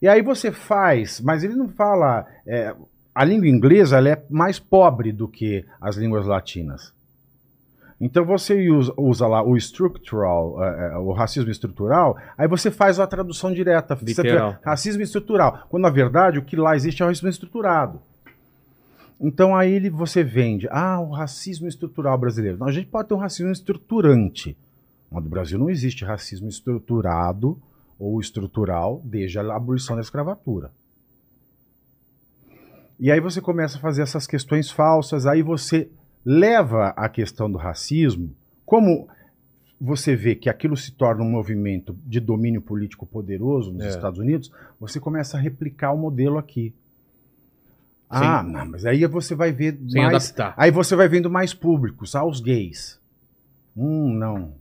[0.00, 2.26] E aí você faz, mas ele não fala.
[2.46, 2.74] É,
[3.14, 6.92] a língua inglesa é mais pobre do que as línguas latinas.
[8.00, 13.00] Então você usa, usa lá o structural, uh, uh, o racismo estrutural, aí você faz
[13.00, 13.98] a tradução direta.
[14.00, 14.56] Literal.
[14.64, 15.66] Racismo estrutural.
[15.68, 18.00] Quando na verdade o que lá existe é o racismo estruturado.
[19.20, 22.58] Então aí ele, você vende, ah, o racismo estrutural brasileiro.
[22.58, 24.56] Não, a gente pode ter um racismo estruturante.
[25.10, 27.60] Mas no Brasil não existe racismo estruturado
[27.98, 30.70] ou estrutural desde a abolição da escravatura.
[33.00, 35.88] E aí você começa a fazer essas questões falsas, aí você
[36.24, 38.34] leva a questão do racismo,
[38.66, 39.08] como
[39.80, 43.88] você vê que aquilo se torna um movimento de domínio político poderoso nos É.
[43.88, 44.50] Estados Unidos,
[44.80, 46.74] você começa a replicar o modelo aqui.
[48.10, 50.30] Ah, não, mas aí você vai ver Sem mais.
[50.30, 50.54] adaptar.
[50.56, 52.14] Aí você vai vendo mais públicos.
[52.14, 52.98] Ah, os gays.
[53.76, 54.54] Hum, não.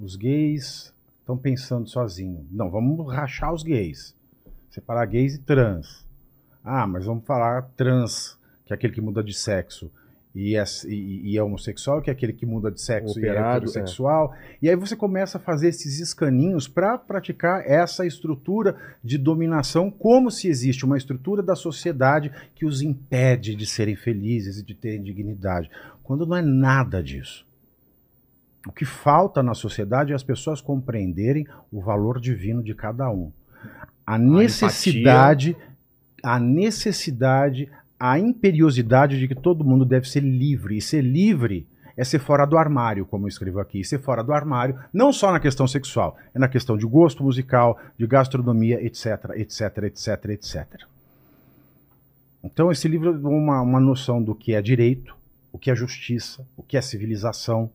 [0.00, 2.46] Os gays estão pensando sozinho.
[2.50, 4.14] Não, vamos rachar os gays.
[4.70, 6.06] Separar gays e trans.
[6.64, 9.90] Ah, mas vamos falar trans, que é aquele que muda de sexo.
[10.34, 13.42] E é, e- e é homossexual, que é aquele que muda de sexo Operado, e
[13.48, 14.34] é heterossexual.
[14.62, 20.30] E aí você começa a fazer esses escaninhos para praticar essa estrutura de dominação, como
[20.30, 25.02] se existe uma estrutura da sociedade que os impede de serem felizes e de terem
[25.02, 25.70] dignidade.
[26.04, 27.46] Quando não é nada disso.
[28.66, 33.32] O que falta na sociedade é as pessoas compreenderem o valor divino de cada um.
[34.06, 35.56] A necessidade,
[36.22, 40.76] a necessidade, a imperiosidade de que todo mundo deve ser livre.
[40.76, 43.82] E ser livre é ser fora do armário, como eu escrevo aqui.
[43.82, 47.78] Ser fora do armário, não só na questão sexual, é na questão de gosto musical,
[47.98, 50.82] de gastronomia, etc, etc, etc, etc.
[52.42, 55.16] Então, esse livro dá uma, uma noção do que é direito,
[55.52, 57.68] o que é justiça, o que é civilização,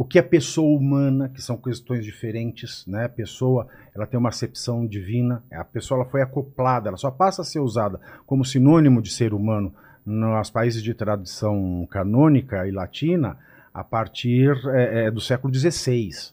[0.00, 3.04] o que é pessoa humana, que são questões diferentes, né?
[3.04, 7.42] A pessoa, ela tem uma acepção divina, a pessoa ela foi acoplada, ela só passa
[7.42, 9.74] a ser usada como sinônimo de ser humano
[10.06, 13.36] nos países de tradição canônica e latina
[13.74, 16.32] a partir é, é, do século XVI.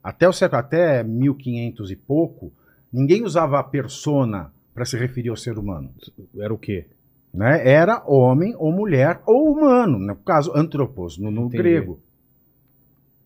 [0.00, 2.52] Até o século, até 1500 e pouco,
[2.92, 5.92] ninguém usava a persona para se referir ao ser humano
[6.38, 6.86] Era o quê?
[7.34, 7.68] né?
[7.68, 11.98] Era homem ou mulher ou humano, no caso antropos, no, no grego.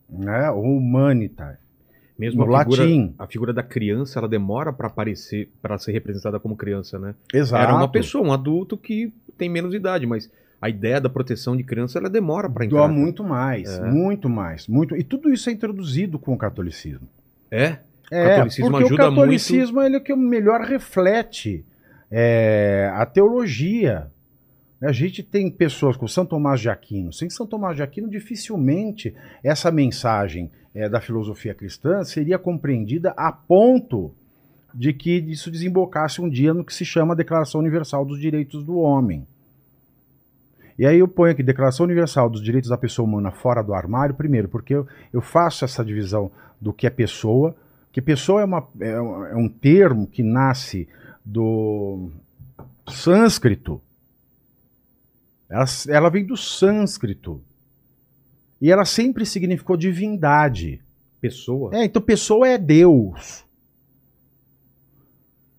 [0.09, 0.51] Né?
[0.51, 1.59] Ou humanitar.
[2.19, 3.15] Mesmo No a figura, latim.
[3.19, 7.15] a figura da criança, ela demora para aparecer, para ser representada como criança, né?
[7.33, 7.63] Exato.
[7.63, 10.29] Era uma pessoa, um adulto que tem menos idade, mas
[10.61, 12.79] a ideia da proteção de criança, ela demora para entrar.
[12.79, 13.85] Doa muito mais, É.
[13.89, 14.97] muito mais, muito.
[14.97, 17.09] E tudo isso é introduzido com o catolicismo.
[17.51, 17.79] É?
[18.11, 21.65] É, catolicismo porque o catolicismo ele é o que melhor reflete
[22.11, 24.11] é, a teologia.
[24.81, 27.13] A gente tem pessoas com São Tomás de Aquino.
[27.13, 33.33] Sem São Tomás de Aquino, dificilmente essa mensagem é, da filosofia cristã seria compreendida a
[33.33, 34.13] ponto
[34.73, 38.77] de que isso desembocasse um dia no que se chama Declaração Universal dos Direitos do
[38.79, 39.27] Homem.
[40.79, 44.15] E aí eu ponho aqui Declaração Universal dos Direitos da Pessoa Humana fora do armário,
[44.15, 47.57] primeiro, porque eu, eu faço essa divisão do que é pessoa,
[47.91, 50.87] que pessoa é, uma, é, um- é um termo que nasce
[51.25, 52.11] do
[52.87, 53.81] sânscrito.
[55.49, 57.43] Ela, ela vem do sânscrito.
[58.61, 60.83] E ela sempre significou divindade.
[61.21, 61.75] Pessoa.
[61.75, 63.45] É, então pessoa é Deus.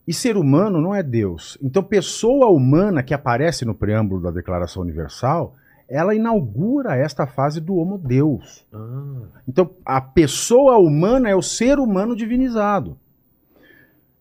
[0.10, 1.56] E ser humano não é Deus.
[1.62, 5.56] Então, pessoa humana que aparece no preâmbulo da Declaração Universal,
[5.88, 8.66] ela inaugura esta fase do Homo Deus.
[8.74, 12.98] Ah, Então, a pessoa humana é o ser humano divinizado.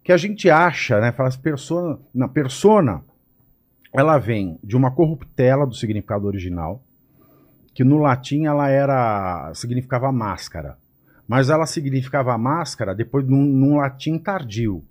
[0.05, 1.11] Que a gente acha, né?
[1.11, 3.03] Fala assim, persona, na persona,
[3.93, 6.83] ela vem de uma corruptela do significado original,
[7.75, 10.77] que no latim ela era significava máscara,
[11.27, 14.83] mas ela significava máscara depois num, num latim tardio.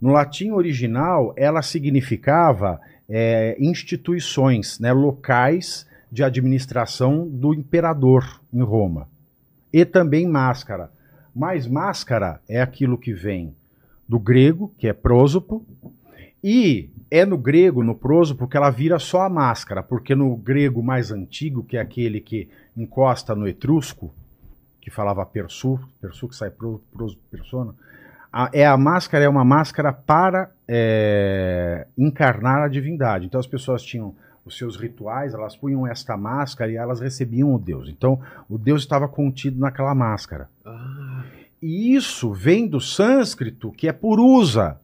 [0.00, 9.08] No latim original, ela significava é, instituições, né, locais de administração do imperador em Roma.
[9.72, 10.90] E também máscara.
[11.34, 13.54] Mas máscara é aquilo que vem
[14.08, 15.64] do grego, que é prósopo,
[16.42, 20.82] e é no grego, no prósopo, que ela vira só a máscara, porque no grego
[20.82, 24.12] mais antigo, que é aquele que encosta no etrusco,
[24.80, 27.72] que falava persu, persu que sai pro, pros, persona,
[28.32, 33.26] a, é a máscara é uma máscara para é, encarnar a divindade.
[33.26, 34.12] Então as pessoas tinham
[34.44, 37.88] os seus rituais, elas punham esta máscara e elas recebiam o Deus.
[37.88, 40.48] Então o Deus estava contido naquela máscara.
[40.66, 41.22] ah,
[41.62, 44.80] E isso vem do sânscrito, que é purusa,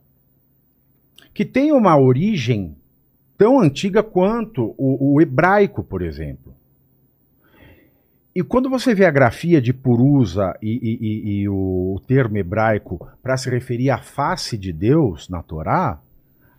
[1.41, 2.76] que tem uma origem
[3.38, 6.55] tão antiga quanto o, o hebraico, por exemplo.
[8.34, 13.09] E quando você vê a grafia de Purusa e, e, e, e o termo hebraico
[13.22, 16.03] para se referir à face de Deus na Torá,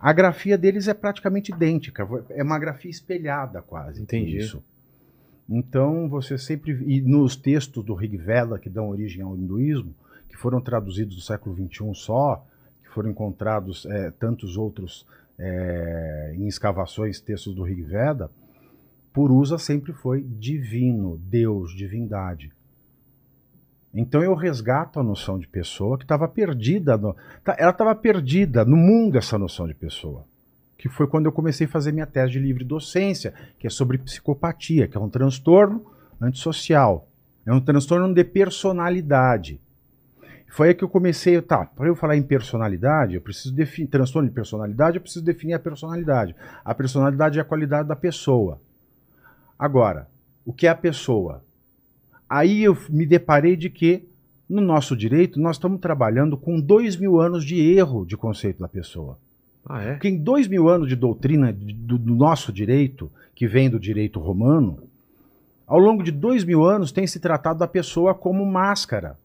[0.00, 2.04] a grafia deles é praticamente idêntica.
[2.30, 4.02] É uma grafia espelhada quase.
[4.02, 4.38] Entendi.
[4.38, 4.64] Isso.
[5.48, 6.72] Então você sempre.
[6.88, 9.94] E nos textos do Rig Veda, que dão origem ao hinduísmo,
[10.28, 12.44] que foram traduzidos do século XXI só,
[12.92, 15.06] foram encontrados é, tantos outros
[15.38, 18.30] é, em escavações, textos do Rig Veda
[19.12, 22.50] Purusa sempre foi divino, Deus, divindade.
[23.94, 26.96] Então eu resgato a noção de pessoa que estava perdida.
[26.96, 27.14] No,
[27.44, 30.24] tá, ela estava perdida no mundo, essa noção de pessoa.
[30.78, 33.98] Que foi quando eu comecei a fazer minha tese de livre docência, que é sobre
[33.98, 35.84] psicopatia, que é um transtorno
[36.18, 37.06] antissocial.
[37.44, 39.60] É um transtorno de personalidade.
[40.52, 44.28] Foi aí que eu comecei, tá, para eu falar em personalidade, eu preciso definir, transtorno
[44.28, 46.36] de personalidade, eu preciso definir a personalidade.
[46.62, 48.60] A personalidade é a qualidade da pessoa.
[49.58, 50.08] Agora,
[50.44, 51.42] o que é a pessoa?
[52.28, 54.06] Aí eu me deparei de que,
[54.46, 58.68] no nosso direito, nós estamos trabalhando com dois mil anos de erro de conceito da
[58.68, 59.16] pessoa.
[59.64, 59.92] Ah, é?
[59.92, 64.20] Porque em dois mil anos de doutrina do, do nosso direito, que vem do direito
[64.20, 64.80] romano,
[65.66, 69.16] ao longo de dois mil anos tem se tratado da pessoa como máscara.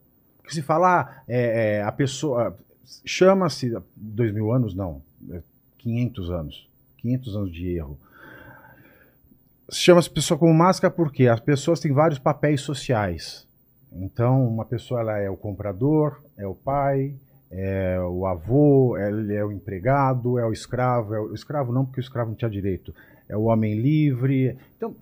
[0.47, 2.57] Que se fala, ah, é, é, a pessoa.
[3.05, 3.75] Chama-se.
[3.95, 4.73] Dois mil anos?
[4.73, 5.01] Não.
[5.77, 6.69] 500 anos.
[6.97, 7.99] 500 anos de erro
[9.71, 13.47] chama-se pessoa como máscara porque as pessoas têm vários papéis sociais.
[13.91, 17.15] Então, uma pessoa ela é o comprador, é o pai,
[17.49, 21.13] é o avô, ele é o empregado, é o escravo.
[21.13, 22.93] É o escravo não, porque o escravo não tinha direito.
[23.27, 24.57] É o homem livre.
[24.75, 24.95] Então,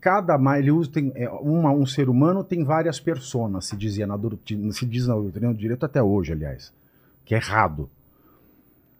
[0.00, 4.18] cada ele usa tem é, uma, um ser humano tem várias personas, se dizia na
[4.72, 6.72] se diz na doutrina do direito até hoje, aliás,
[7.24, 7.88] que é errado.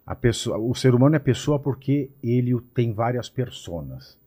[0.05, 4.17] A pessoa, o ser humano é pessoa porque ele tem várias personas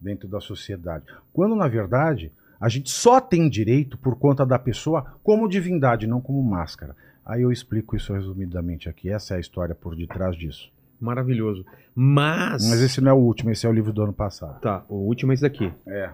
[0.00, 1.04] dentro da sociedade.
[1.32, 6.20] Quando, na verdade, a gente só tem direito por conta da pessoa como divindade, não
[6.20, 6.94] como máscara.
[7.24, 9.08] Aí eu explico isso resumidamente aqui.
[9.08, 10.70] Essa é a história por detrás disso.
[11.00, 11.64] Maravilhoso.
[11.94, 12.68] Mas.
[12.68, 14.60] Mas esse não é o último, esse é o livro do ano passado.
[14.60, 15.72] Tá, o último é esse daqui.
[15.86, 16.10] É.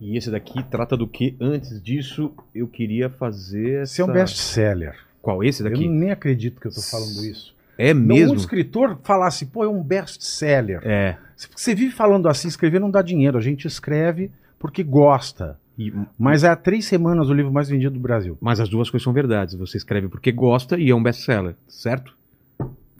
[0.00, 1.36] E esse daqui trata do que?
[1.40, 3.82] Antes disso, eu queria fazer.
[3.82, 3.92] Essa...
[3.92, 4.96] Esse é um best-seller.
[5.20, 5.44] Qual?
[5.44, 5.84] Esse daqui?
[5.84, 7.54] Eu nem acredito que eu tô falando isso.
[7.76, 8.32] É mesmo?
[8.32, 10.80] Um escritor falasse, pô, é um best-seller.
[10.84, 11.16] É.
[11.36, 13.36] Você vive falando assim, escrever não dá dinheiro.
[13.38, 15.58] A gente escreve porque gosta.
[15.78, 18.36] E- Mas há três semanas o livro mais vendido do Brasil.
[18.40, 19.54] Mas as duas coisas são verdades.
[19.54, 22.14] Você escreve porque gosta e é um best-seller, certo?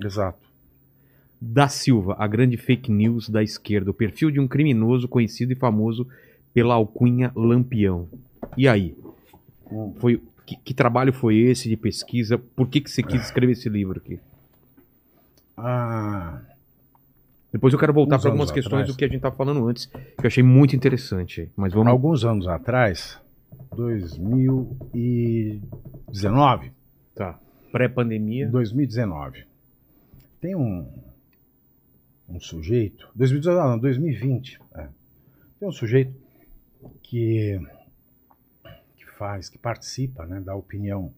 [0.02, 0.38] Exato.
[1.40, 5.56] Da Silva, a grande fake news da esquerda, o perfil de um criminoso conhecido e
[5.56, 6.06] famoso
[6.52, 8.08] pela alcunha Lampião.
[8.56, 8.96] E aí?
[9.98, 10.20] Foi
[10.50, 12.36] que, que trabalho foi esse de pesquisa?
[12.36, 14.18] Por que, que você quis escrever esse livro aqui?
[15.56, 16.40] Ah,
[17.52, 18.88] Depois eu quero voltar para algumas questões atrás.
[18.88, 21.48] do que a gente estava falando antes, que eu achei muito interessante.
[21.56, 21.86] Mas vamos.
[21.88, 23.16] alguns anos atrás,
[23.76, 26.72] 2019,
[27.14, 27.38] Tá.
[27.70, 28.48] Pré-pandemia.
[28.48, 29.44] 2019,
[30.40, 30.84] tem um,
[32.30, 34.88] um sujeito, 2019, não, 2020, é.
[35.58, 36.14] tem um sujeito
[37.02, 37.60] que,
[38.96, 41.12] que faz, que participa, né, da opinião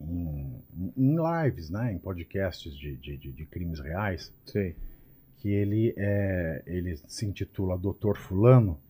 [0.00, 0.62] em,
[0.96, 4.74] em lives, né, em podcasts de, de, de- de crimes reais, Sei.
[5.38, 8.80] que ele é, ele se intitula Doutor Fulano,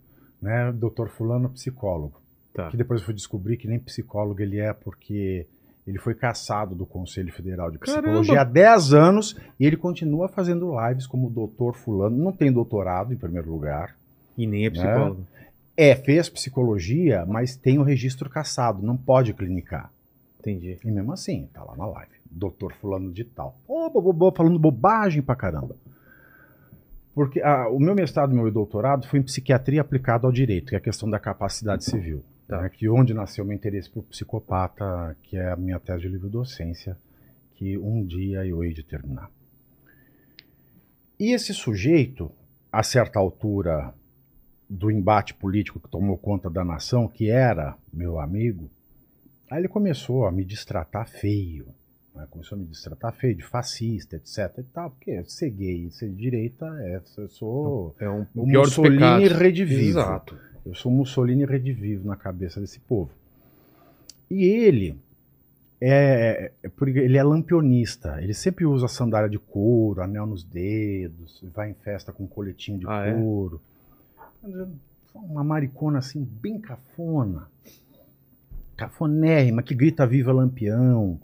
[0.40, 2.20] né, Doutor Fulano psicólogo
[2.52, 2.70] Tá.
[2.70, 5.46] que depois eu fui descobrir que nem psicólogo ele é, porque
[5.86, 8.02] ele foi caçado do Conselho Federal de Caramba!
[8.02, 13.12] Psicologia há 10 anos e ele continua fazendo lives como doutor fulano, não tem doutorado
[13.12, 13.94] em primeiro lugar.
[14.36, 15.26] E nem é psicólogo.
[15.76, 19.90] É, fez psicologia, mas tem o registro caçado, não pode clinicar.
[20.40, 20.78] Entendi.
[20.84, 22.12] E mesmo assim, tá lá na live.
[22.30, 23.56] Doutor fulano de tal.
[23.68, 25.76] Ô, bo- bo- bo- falando bobagem pra caramba.
[27.14, 30.78] Porque ah, o meu mestrado, meu doutorado foi em psiquiatria aplicado ao direito, que é
[30.78, 32.22] a questão da capacidade civil.
[32.46, 32.62] Tá.
[32.62, 36.28] né, que onde nasceu meu interesse por psicopata, que é a minha tese de livre
[36.28, 36.96] docência,
[37.54, 39.30] que um dia eu hei de terminar.
[41.18, 42.30] E esse sujeito,
[42.70, 43.94] a certa altura
[44.68, 48.70] do embate político que tomou conta da nação, que era meu amigo,
[49.50, 51.66] Aí ele começou a me destratar feio.
[52.14, 52.26] né?
[52.30, 54.58] Começou a me destratar feio, de fascista, etc.
[54.58, 58.42] E tal, porque ser gay e ser de direita, é, eu sou É um o
[58.42, 60.00] o pior Mussolini redivivo.
[60.00, 60.38] Exato.
[60.66, 63.10] Eu sou Mussolini redivivo na cabeça desse povo.
[64.28, 64.98] E ele
[65.80, 68.20] é, é ele é lampionista.
[68.20, 72.86] Ele sempre usa sandália de couro, anel nos dedos, vai em festa com coletinho de
[72.88, 73.14] Ah, é?
[73.14, 73.60] couro.
[75.14, 77.48] Uma maricona assim, bem cafona.
[78.76, 81.18] Cafonérrima, que grita viva lampião.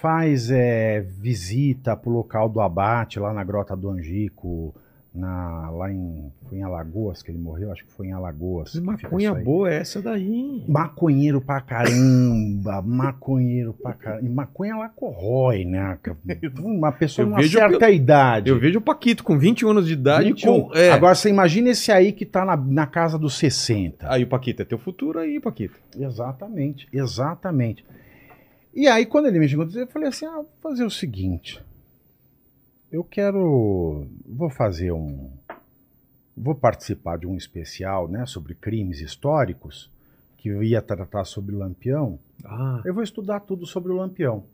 [0.00, 4.74] faz é, visita pro local do abate, lá na Grota do Angico,
[5.16, 8.72] na, lá em, foi em Alagoas que ele morreu, acho que foi em Alagoas.
[8.72, 10.64] Que maconha boa é essa daí.
[10.68, 14.26] Maconheiro pra caramba, maconheiro pra caramba.
[14.26, 15.98] E maconha ela corrói, né?
[16.62, 18.50] Uma pessoa Eu de uma certa idade.
[18.50, 20.68] Eu vejo o Paquito com 21 anos de idade 21.
[20.68, 20.76] com.
[20.76, 20.90] É.
[20.90, 24.06] Agora você imagina esse aí que tá na, na casa dos 60.
[24.10, 25.78] Aí o Paquito, é teu futuro aí, Paquito.
[25.98, 27.84] Exatamente, exatamente.
[28.74, 31.64] E aí, quando ele me chegou, eu falei assim: ah, vou fazer o seguinte.
[32.90, 34.06] Eu quero.
[34.24, 35.30] Vou fazer um.
[36.36, 39.90] Vou participar de um especial né, sobre crimes históricos,
[40.36, 42.18] que eu ia tratar sobre Lampião.
[42.44, 44.44] Ah, Eu vou estudar tudo sobre o Lampião.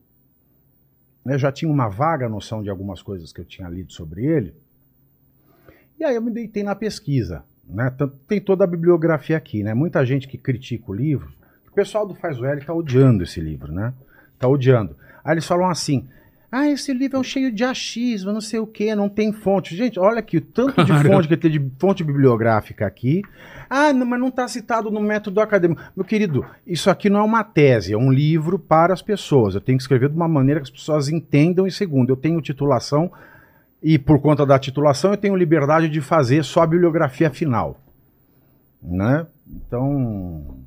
[1.24, 4.54] Eu já tinha uma vaga noção de algumas coisas que eu tinha lido sobre ele.
[5.98, 7.44] E aí eu me deitei na pesquisa.
[7.64, 7.92] Né?
[8.26, 9.72] Tem toda a bibliografia aqui, né?
[9.74, 11.32] Muita gente que critica o livro.
[11.68, 13.94] O pessoal do Faz o L tá odiando esse livro, né?
[14.38, 14.96] Tá odiando.
[15.24, 16.08] Aí eles falam assim:
[16.54, 19.74] ah, esse livro é um cheio de achismo, não sei o que, não tem fonte.
[19.74, 23.22] Gente, olha aqui, o tanto de fonte que tem de fonte bibliográfica aqui.
[23.70, 25.80] Ah, não, mas não está citado no método acadêmico.
[25.96, 29.54] Meu querido, isso aqui não é uma tese, é um livro para as pessoas.
[29.54, 31.66] Eu tenho que escrever de uma maneira que as pessoas entendam.
[31.66, 33.10] E segundo, eu tenho titulação
[33.82, 37.80] e por conta da titulação eu tenho liberdade de fazer só a bibliografia final.
[38.82, 39.26] Né?
[39.48, 40.58] Então,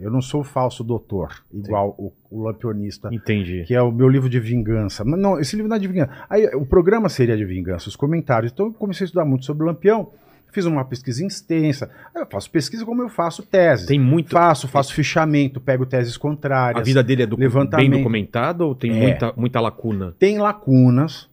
[0.00, 3.64] eu não sou falso doutor, igual o, o lampionista entendi.
[3.66, 5.04] que é o meu livro de vingança.
[5.04, 6.10] Mas não, esse livro não é de vingança.
[6.28, 8.50] Aí, o programa seria de vingança, os comentários.
[8.52, 10.10] Então eu comecei a estudar muito sobre o Lampião,
[10.52, 11.88] fiz uma pesquisa extensa.
[12.14, 13.86] Eu faço pesquisa como eu faço tese.
[13.86, 14.30] Tem muito.
[14.30, 16.86] Faço, faço fichamento, pego teses A contrárias.
[16.86, 17.90] vida dele é levantamento.
[17.90, 19.00] bem documentada ou tem É.
[19.02, 20.14] muita, muita lacuna?
[20.18, 21.28] Tem lacunas,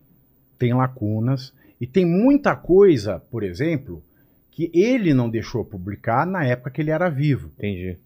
[0.60, 4.04] tem lacunas, e tem muita coisa, por exemplo,
[4.52, 7.52] que ele não deixou publicar na época que ele era vivo.
[7.58, 7.98] Entendi.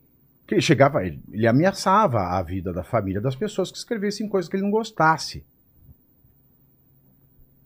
[0.51, 4.49] Que ele chegava, ele, ele ameaçava a vida da família das pessoas que escrevessem coisas
[4.49, 5.45] que ele não gostasse.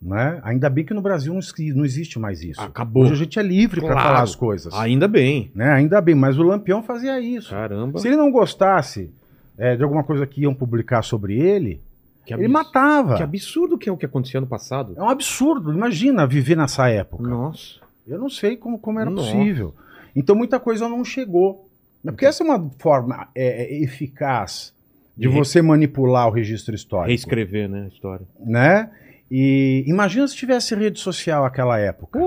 [0.00, 0.40] Né?
[0.44, 1.40] Ainda bem que no Brasil não,
[1.74, 2.60] não existe mais isso.
[2.60, 3.02] Acabou.
[3.02, 4.06] Hoje a gente é livre para Claro.
[4.06, 4.72] falar as coisas.
[4.72, 5.50] Ainda bem.
[5.52, 5.68] Né?
[5.68, 7.50] Ainda bem, mas o Lampião fazia isso.
[7.50, 7.98] Caramba.
[7.98, 9.12] Se ele não gostasse
[9.58, 11.82] é, de alguma coisa que iam publicar sobre ele,
[12.24, 13.16] Que ele matava.
[13.16, 14.94] Que absurdo que é o que aconteceu no passado.
[14.96, 15.72] É um absurdo.
[15.72, 17.24] Imagina viver nessa época.
[17.28, 17.80] Nossa.
[18.06, 19.32] Eu não sei como, como era Nossa.
[19.32, 19.74] possível.
[20.14, 21.65] Então muita coisa não chegou.
[22.12, 24.74] Porque essa é uma forma é, é, eficaz
[25.16, 27.08] de De re- você manipular o registro histórico.
[27.08, 28.26] Reescrever, né, a história.
[28.38, 28.90] Né?
[29.30, 32.18] E imagina se tivesse rede social naquela época.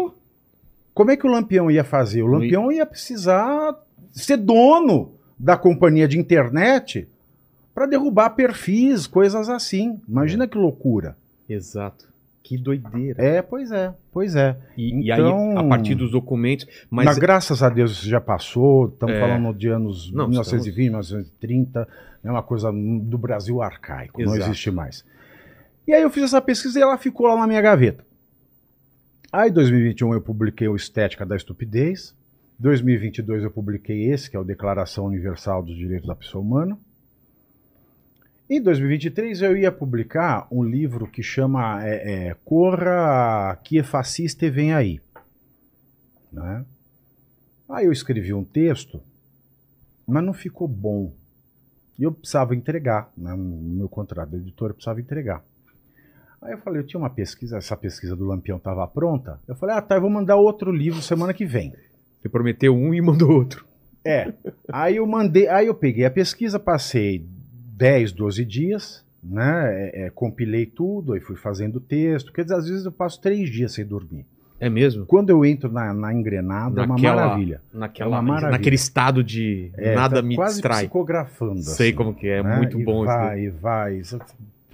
[0.93, 2.21] Como é que o Lampião ia fazer?
[2.23, 3.73] O Lampião ia precisar
[4.11, 7.07] ser dono da companhia de internet
[7.73, 10.01] para derrubar perfis, coisas assim.
[10.07, 11.15] Imagina que loucura.
[11.47, 12.09] exato.
[12.49, 13.23] Que doideira.
[13.23, 14.57] É, pois é, pois é.
[14.75, 16.65] E, e Então- aí, a partir dos documentos.
[16.89, 18.87] Mas, Mas, graças a Deus isso já passou.
[18.87, 19.19] Estamos É.
[19.19, 21.87] falando de anos Não, 1920, 1930.
[22.23, 24.49] É uma coisa do Brasil arcaico, não Exato.
[24.49, 25.05] existe mais.
[25.87, 28.03] E aí eu fiz essa pesquisa e ela ficou lá na minha gaveta.
[29.31, 32.15] Aí em 2021 eu publiquei o Estética da Estupidez.
[32.57, 36.79] 2022 eu publiquei esse, que é o Declaração Universal dos Direitos da Pessoa Humana.
[38.51, 44.43] Em 2023 eu ia publicar um livro que chama é, é, Corra, que é fascista
[44.43, 44.99] e vem aí.
[46.33, 46.65] Né?
[47.69, 49.03] Aí eu escrevi um texto,
[50.07, 51.13] mas não ficou bom.
[51.99, 53.35] E eu precisava entregar, né?
[53.35, 55.43] no meu contrato da editora precisava entregar.
[56.41, 59.39] Aí eu falei, eu tinha uma pesquisa, essa pesquisa do Lampião estava pronta.
[59.47, 61.71] Eu falei, ah tá, eu vou mandar outro livro semana que vem.
[62.19, 63.63] Você prometeu um e mandou outro.
[64.03, 64.33] É.
[64.71, 67.29] Aí eu mandei, aí eu peguei a pesquisa, passei
[67.79, 69.89] 10, 12 dias, né?
[69.93, 72.33] é, é, compilei tudo, aí fui fazendo texto.
[72.33, 74.25] Quer dizer, às vezes eu passo três dias sem dormir.
[74.59, 75.05] É mesmo?
[75.05, 77.61] Quando eu entro na, na engrenada, é uma Naquela- maravilha.
[77.73, 78.51] Naquela, É uma maravilha.
[78.51, 80.79] naquele estado de É, nada tá me quase distrai.
[80.81, 81.61] psicografando.
[81.61, 82.57] Sei assim, como que é, né?
[82.57, 83.05] muito e bom isso.
[83.05, 84.19] vai, e vai, isso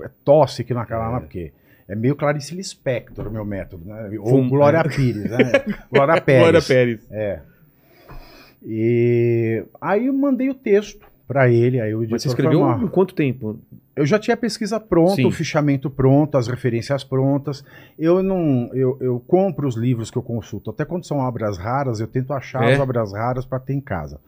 [0.01, 1.11] é tosse aqui naquela É.
[1.11, 1.53] lá, porque
[1.87, 4.09] é meio Clarice Lispector o meu método, né?
[4.19, 5.37] Ou Fum- Glória Pires, né?
[5.91, 6.41] Glória Pérez.
[6.41, 7.07] Glória Pérez.
[7.11, 7.41] É.
[8.65, 12.87] E aí eu mandei o texto para ele, aí o editor Mas você escreveu em
[12.87, 13.59] quanto tempo?
[13.95, 15.25] Eu já tinha a pesquisa pronta, Sim.
[15.25, 17.63] o fichamento pronto, as referências prontas.
[17.97, 20.69] Eu não, eu, eu compro os livros que eu consulto.
[20.69, 22.73] Até quando são obras raras, eu tento achar É?
[22.73, 24.19] as obras raras para ter em casa.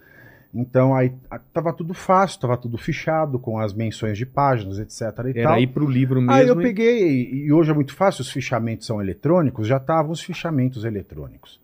[0.54, 1.12] Então aí
[1.54, 5.02] tava tudo fácil, tava tudo fichado com as menções de páginas, etc.
[5.36, 5.60] E Era tal.
[5.60, 6.32] ir pro livro mesmo.
[6.32, 10.12] Aí eu e- peguei, e hoje é muito fácil, os fichamentos são eletrônicos, já estavam
[10.12, 11.60] os fichamentos eletrônicos.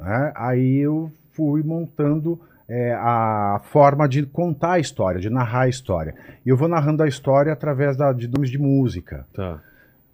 [0.00, 0.32] né?
[0.34, 2.40] Aí eu fui montando
[2.74, 6.14] é, a forma de contar a história, de narrar a história.
[6.44, 9.62] E eu vou narrando a história através da- de nomes de música, Tá.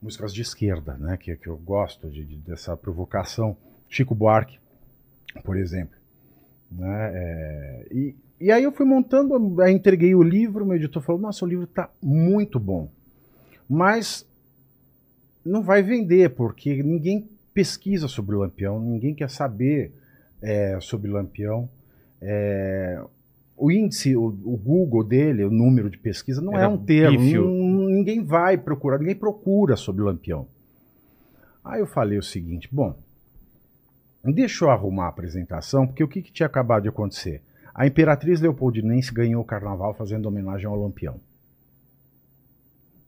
[0.03, 1.17] músicas de esquerda, né?
[1.17, 3.57] que, que eu gosto de, de- dessa provocação.
[3.89, 4.59] Chico Buarque,
[5.45, 5.97] por exemplo.
[6.73, 7.11] Né?
[7.15, 11.45] É, e, e aí eu fui montando, aí entreguei o livro, meu editor falou, nossa,
[11.45, 12.91] o livro está muito bom.
[13.69, 14.27] Mas
[15.45, 19.93] não vai vender, porque ninguém pesquisa sobre o Lampião, ninguém quer saber
[20.43, 21.69] é, sobre o Lampião.
[22.21, 23.03] É,
[23.57, 27.19] o índice, o, o Google dele, o número de pesquisa, não Era é um termo.
[27.89, 30.47] ninguém vai procurar, ninguém procura sobre o Lampião.
[31.65, 32.97] Aí eu falei o seguinte: bom,
[34.25, 37.43] deixa eu arrumar a apresentação, porque o que, que tinha acabado de acontecer?
[37.75, 41.21] A Imperatriz Leopoldinense ganhou o carnaval fazendo homenagem ao Lampião.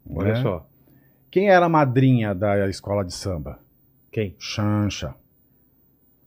[0.09, 0.43] Olha Né?
[0.43, 0.67] só.
[1.31, 3.61] Quem era a madrinha da escola de samba?
[4.11, 4.35] Quem?
[4.39, 5.15] Xancha.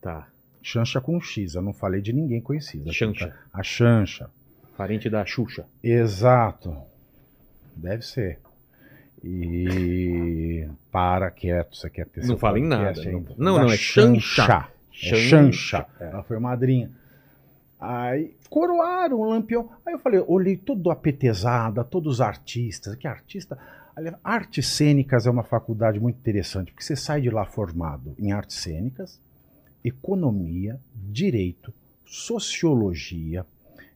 [0.01, 0.27] Tá.
[0.63, 2.91] Xancha com X, eu não falei de ninguém conhecido.
[2.91, 3.35] Xancha.
[3.51, 4.29] A Xancha.
[4.77, 5.65] Parente da Xuxa.
[5.83, 6.75] Exato.
[7.75, 8.39] Deve ser.
[9.23, 13.25] E para quieto, você quer ter Não fala em nada, não.
[13.37, 14.67] Não, não, é Xancha.
[14.91, 15.85] É Xancha.
[15.99, 16.91] Ela foi madrinha.
[17.79, 19.69] Aí coroaram o Lampião.
[19.85, 22.95] Aí eu falei, olhei tudo apetezada, todos os artistas.
[22.95, 23.57] Que artista.
[24.23, 28.57] Artes cênicas é uma faculdade muito interessante, porque você sai de lá formado em artes
[28.57, 29.21] cênicas,
[29.83, 31.73] economia, direito,
[32.05, 33.45] sociologia,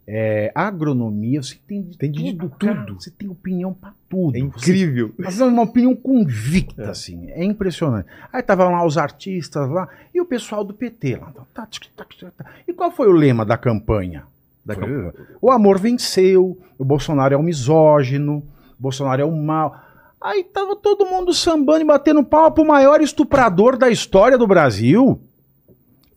[0.10, 2.58] é, agronomia, você tem de Tem de tudo, tudo.
[2.74, 2.94] cara.
[2.94, 4.38] Você tem opinião pra tudo.
[4.38, 5.14] É Você incrível.
[5.18, 6.90] mas é uma opinião convicta, É.
[6.90, 7.30] assim.
[7.32, 8.08] É impressionante.
[8.32, 11.34] Aí estavam lá os artistas lá e o pessoal do PT lá.
[11.54, 12.50] Tá, tic, tac, tic, tac.
[12.68, 14.24] E qual foi o lema da campanha?
[14.66, 15.12] Da Foi,
[15.42, 18.38] O amor venceu, o Bolsonaro é um misógino,
[18.80, 19.76] o Bolsonaro é um mal.
[20.22, 25.22] Aí tava todo mundo sambando e batendo pau pro maior estuprador da história do Brasil.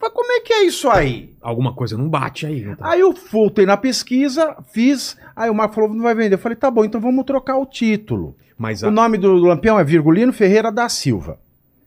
[0.01, 1.35] Mas como é que é isso aí?
[1.43, 2.65] Alguma coisa não bate aí.
[2.65, 2.91] Não tá?
[2.91, 5.17] Aí eu voltei na pesquisa, fiz.
[5.37, 6.35] Aí o Marco falou: não vai vender.
[6.35, 8.35] Eu falei: tá bom, então vamos trocar o título.
[8.57, 8.91] Mas O a...
[8.91, 11.39] nome do Lampião é Virgulino Ferreira da Silva.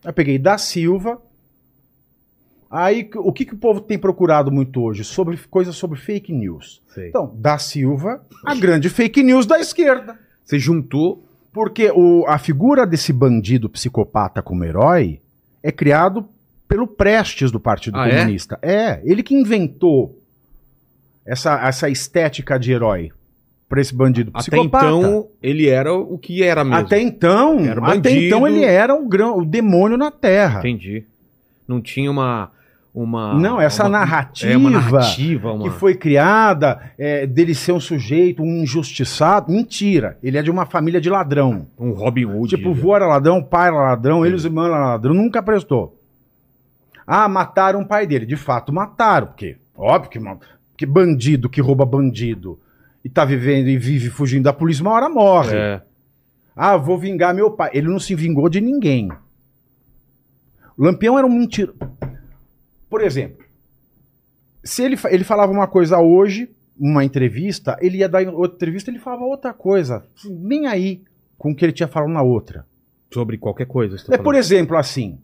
[0.04, 1.20] Aí eu peguei da Silva.
[2.70, 5.04] Aí o que, que o povo tem procurado muito hoje?
[5.04, 6.82] Sobre coisas sobre fake news.
[6.92, 7.08] Sei.
[7.08, 10.18] Então, da Silva, a grande fake news da esquerda.
[10.44, 11.24] Você juntou.
[11.52, 15.20] Porque o- a figura desse bandido psicopata como herói
[15.62, 16.28] é criado
[16.68, 18.18] pelo Prestes do Partido Ah, é?
[18.18, 18.58] Comunista.
[18.62, 19.00] É?
[19.04, 20.18] ele que inventou
[21.26, 23.10] essa, essa estética de herói
[23.68, 24.86] para esse bandido Até psicopata.
[24.86, 26.78] então, ele era o que era mesmo.
[26.80, 30.60] Até então, até então ele era o, grão, o demônio na Terra.
[30.60, 31.04] Entendi.
[31.66, 32.50] Não tinha uma.
[32.94, 35.52] uma Não, essa uma- narrativa, É uma narrativa.
[35.52, 35.64] Uma...
[35.64, 39.50] que foi criada é, dele ser um sujeito, um injustiçado.
[39.50, 40.18] Mentira.
[40.22, 41.66] Ele é de uma família de ladrão.
[41.78, 42.54] Um Robin Hood.
[42.54, 45.14] tipo, o vô era ladrão, o pai era ladrão, ele e os irmãos eram ladrão.
[45.14, 45.98] Nunca prestou.
[47.06, 48.26] Ah, mataram o pai dele.
[48.26, 49.28] De fato, mataram.
[49.28, 50.38] Porque, óbvio que, ma-
[50.76, 52.58] que bandido que rouba bandido
[53.04, 55.56] e tá vivendo e vive fugindo da polícia, uma hora morre.
[55.56, 55.82] É.
[56.56, 57.70] Ah, vou vingar meu pai.
[57.74, 59.10] Ele não se vingou de ninguém.
[60.76, 61.78] O Lampião era um mentiroso.
[62.88, 63.44] Por exemplo,
[64.62, 68.98] se ele, ele falava uma coisa hoje, uma entrevista, ele ia dar outra entrevista, ele
[68.98, 70.04] falava outra coisa.
[70.24, 71.02] Nem aí
[71.36, 72.64] com o que ele tinha falado na outra.
[73.12, 73.96] Sobre qualquer coisa.
[74.04, 75.18] tá É, por exemplo, assim,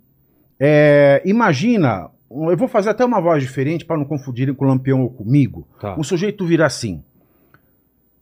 [0.60, 5.00] é, imagina, eu vou fazer até uma voz diferente para não confundirem com o Lampião
[5.02, 5.66] ou comigo.
[5.80, 5.96] Tá.
[5.98, 7.02] Um sujeito vira assim.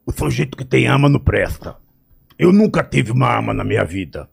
[0.06, 1.76] O sujeito que tem arma não presta.
[2.38, 4.28] Eu nunca tive uma arma na minha vida.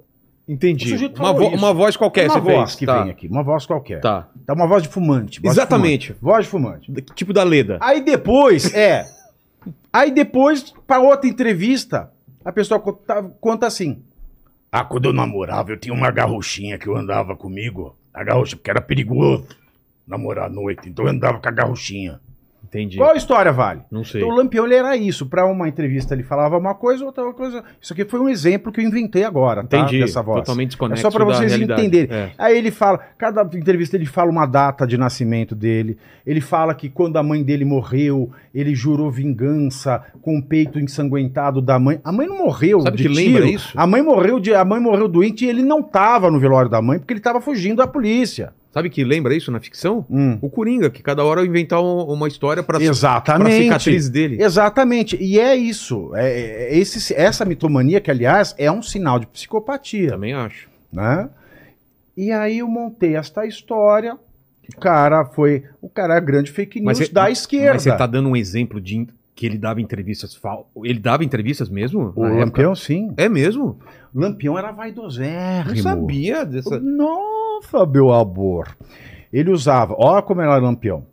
[0.48, 0.94] Entendi.
[1.18, 1.56] Uma, vo- isso.
[1.58, 2.76] uma voz qualquer, uma você voz fez.
[2.76, 3.02] que tá.
[3.02, 4.00] vem aqui, uma voz qualquer.
[4.00, 4.30] Tá.
[4.46, 5.42] Tá uma voz de fumante.
[5.42, 6.08] voz de Exatamente.
[6.14, 6.24] fumante.
[6.24, 6.92] Voz de fumante.
[7.16, 7.80] Tipo da Leda.
[7.82, 9.04] Aí depois, é.
[9.92, 12.12] Aí depois, para outra entrevista,
[12.44, 14.04] a pessoa conta, conta assim.
[14.78, 17.96] Ah, quando eu namorava, eu tinha uma garruchinha que eu andava comigo.
[18.14, 19.48] A garrucha, porque era perigoso
[20.06, 20.90] namorar à noite.
[20.90, 22.20] Então eu andava com a garruchinha.
[22.76, 22.98] Entendi.
[22.98, 23.82] Qual história vale?
[23.90, 24.22] Não sei.
[24.22, 25.26] Então o Lampião ele era isso.
[25.26, 27.64] Para uma entrevista ele falava uma coisa, outra coisa.
[27.80, 29.80] Isso aqui foi um exemplo que eu inventei agora, tá?
[29.80, 30.02] Entendi.
[30.02, 30.40] Dessa voz.
[30.40, 32.14] Totalmente É desconexo só para vocês entenderem.
[32.14, 32.32] É.
[32.38, 35.98] Aí ele fala, cada entrevista ele fala uma data de nascimento dele.
[36.26, 41.62] Ele fala que quando a mãe dele morreu, ele jurou vingança com o peito ensanguentado
[41.62, 42.00] da mãe.
[42.04, 43.34] A mãe não morreu Sabe de que tiro.
[43.34, 43.72] lembra isso?
[43.76, 46.82] A mãe morreu de, a mãe morreu doente e ele não tava no velório da
[46.82, 48.54] mãe porque ele tava fugindo da polícia.
[48.76, 50.06] Sabe que lembra isso na ficção?
[50.10, 50.38] Hum.
[50.42, 53.64] O Coringa, que cada hora inventar um- uma história pra, pra Exatamente.
[53.64, 54.44] cicatriz dele.
[54.44, 55.16] Exatamente.
[55.16, 56.12] E é isso.
[56.14, 60.10] É, é esse, essa mitomania, que, aliás, é um sinal de psicopatia.
[60.10, 60.68] Também acho.
[60.92, 61.30] né?
[62.18, 64.18] E aí eu montei esta história.
[64.76, 65.64] O cara foi.
[65.82, 67.74] O cara é a grande fake news Mas você- da esquerda.
[67.76, 70.70] Mas você tá dando um exemplo de que ele dava entrevistas fal...
[70.84, 72.14] Ele dava entrevistas mesmo?
[72.16, 72.46] O na época?
[72.46, 73.14] Lampião, sim.
[73.18, 73.78] É mesmo?
[74.14, 75.76] Lampião era vaidosérrimo.
[75.76, 76.80] Não sabia dessa.
[77.56, 78.78] Nossa, meu amor.
[79.32, 79.96] Ele usava.
[79.98, 81.08] Olha como era Lampião.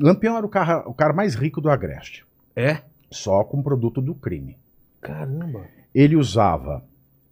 [0.00, 2.24] Lampião era o cara, o cara mais rico do Agreste.
[2.56, 2.82] É?
[3.10, 4.58] Só com produto do crime.
[5.00, 5.66] Caramba.
[5.94, 6.84] Ele usava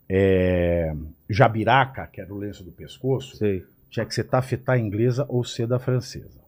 [0.08, 0.94] é,
[1.28, 3.64] jabiraca, que era o lenço do pescoço, Sei.
[3.90, 6.44] tinha que ser tafetá inglesa ou seda francesa.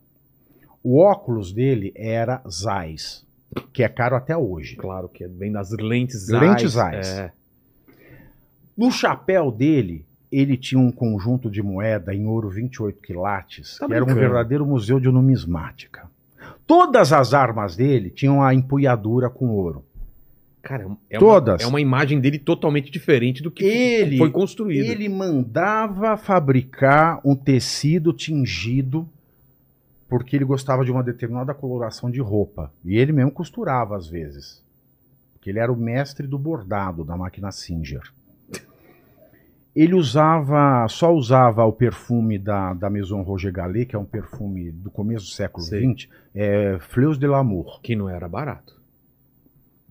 [0.83, 3.27] O óculos dele era Zeiss,
[3.73, 4.77] que é caro até hoje.
[4.77, 7.07] Claro que é bem das lentes Lentes Zeiss.
[7.07, 7.19] Zeiss.
[7.19, 7.33] É.
[8.77, 13.95] No chapéu dele, ele tinha um conjunto de moeda em ouro 28 quilates, Tá que
[13.95, 16.09] era um verdadeiro museu de numismática.
[16.67, 19.85] Todas as armas dele tinham a empunhadura com ouro.
[20.63, 21.63] Cara, é Todas.
[21.63, 24.85] Uma, é uma imagem dele totalmente diferente do que Ele- foi construído.
[24.85, 29.09] Ele mandava fabricar um tecido tingido
[30.09, 32.73] porque ele gostava de uma determinada coloração de roupa.
[32.85, 34.63] E ele mesmo costurava às vezes.
[35.33, 38.03] Porque ele era o mestre do bordado da máquina Singer.
[39.81, 44.73] Ele usava, só usava o perfume da, da Maison Roger Gallet, que é um perfume
[44.73, 45.65] do começo do século.
[45.65, 47.81] XX, é Fleurs de l'Amour.
[47.83, 48.75] Que não era barato.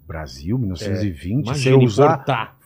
[0.06, 2.58] Brasil, 1920, você Imagina usar importar.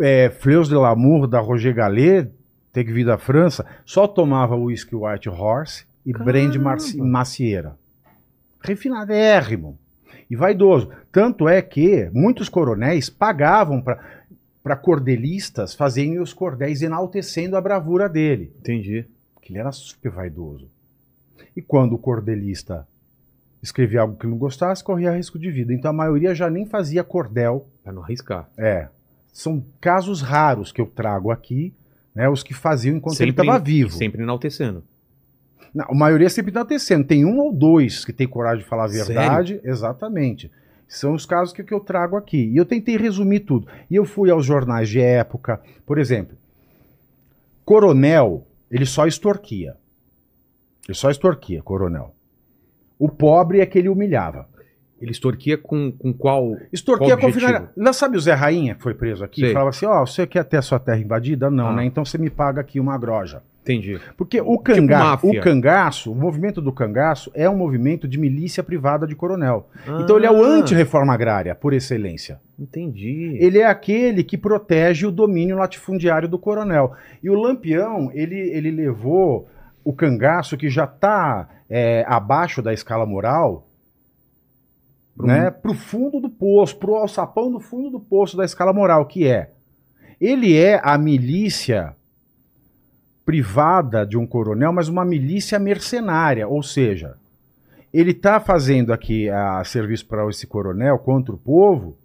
[0.00, 2.30] é, Fleurs de l'Amour da Roger Gallet,
[2.72, 6.58] tem que vir da França, só tomava whisky White Horse e Caramba.
[6.58, 7.76] marci- macieira.
[8.60, 9.78] Refinadérrimo.
[10.30, 10.90] E vaidoso.
[11.12, 14.00] Tanto é que muitos coronéis pagavam para
[14.76, 18.50] cordelistas fazerem os cordéis enaltecendo a bravura dele.
[18.60, 19.04] Entendi.
[19.34, 20.68] Porque ele era super vaidoso.
[21.54, 22.86] E quando o cordelista
[23.62, 25.72] escrevia algo que não gostasse, corria risco de vida.
[25.74, 28.48] Então a maioria já nem fazia cordel Pra não arriscar.
[28.56, 28.88] é.
[29.32, 31.74] São casos raros que eu trago aqui,
[32.14, 32.28] né?
[32.28, 33.90] Os que faziam enquanto ele Sempre- estava vivo.
[33.90, 34.84] Sempre enaltecendo.
[35.74, 37.04] Não, a maioria sempre está tecendo.
[37.04, 39.06] Tem um ou dois que tem coragem de falar a Sério?
[39.06, 39.60] verdade.
[39.64, 40.52] Exatamente.
[40.86, 42.50] São os casos que, que eu trago aqui.
[42.52, 43.66] E eu tentei resumir tudo.
[43.90, 45.60] E eu fui aos jornais de época.
[45.84, 46.36] Por exemplo,
[47.64, 49.76] Coronel, ele só extorquia.
[50.86, 52.14] Ele só extorquia, Coronel.
[52.98, 54.48] O pobre é que ele humilhava.
[55.00, 56.56] Ele extorquia com, com qual.
[56.72, 57.68] Extorquia Qual com finalidade.
[57.76, 59.40] Lá sabe o Zé Rainha que foi preso aqui?
[59.42, 59.52] Sei.
[59.52, 61.50] Falava assim: ó, você quer ter a sua terra invadida?
[61.50, 61.72] Não, Ah.
[61.74, 61.84] né?
[61.84, 63.42] Então você me paga aqui uma groja.
[63.62, 63.98] Entendi.
[64.16, 65.40] Porque o, canga máfia.
[65.40, 69.68] o cangaço, o movimento do cangaço é um movimento de milícia privada de coronel.
[70.00, 72.38] Então ele é o Ah, anti-reforma agrária, por excelência.
[72.58, 73.38] Entendi.
[73.40, 76.92] Ele é aquele que protege o domínio latifundiário do coronel.
[77.22, 79.48] E o Lampião, ele, ele levou
[79.82, 81.48] o cangaço, que já está
[82.06, 83.66] abaixo da escala moral,
[85.16, 88.44] Pro- né, para o fundo do poço, para o alçapão do fundo do poço da
[88.44, 89.50] escala moral, que é.
[90.20, 91.94] Ele é a milícia
[93.24, 97.16] privada de um coronel, mas uma milícia mercenária, ou seja,
[97.92, 101.96] ele está fazendo aqui a serviço para esse coronel contra o povo,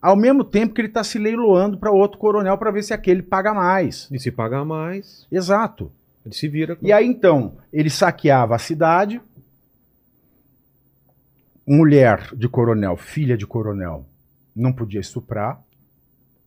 [0.00, 3.22] ao mesmo tempo que ele está se leiloando para outro coronel para ver se aquele
[3.22, 4.08] paga mais.
[4.10, 5.90] E se pagar mais, Exato.
[6.24, 6.76] ele se vira.
[6.82, 9.20] E aí então, ele saqueava a cidade.
[11.66, 14.04] Mulher de coronel, filha de coronel,
[14.54, 15.60] não podia estuprar.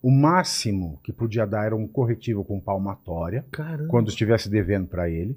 [0.02, 3.88] O máximo que podia dar era um corretivo com palmatória, Caramba.
[3.90, 5.36] quando estivesse devendo para ele.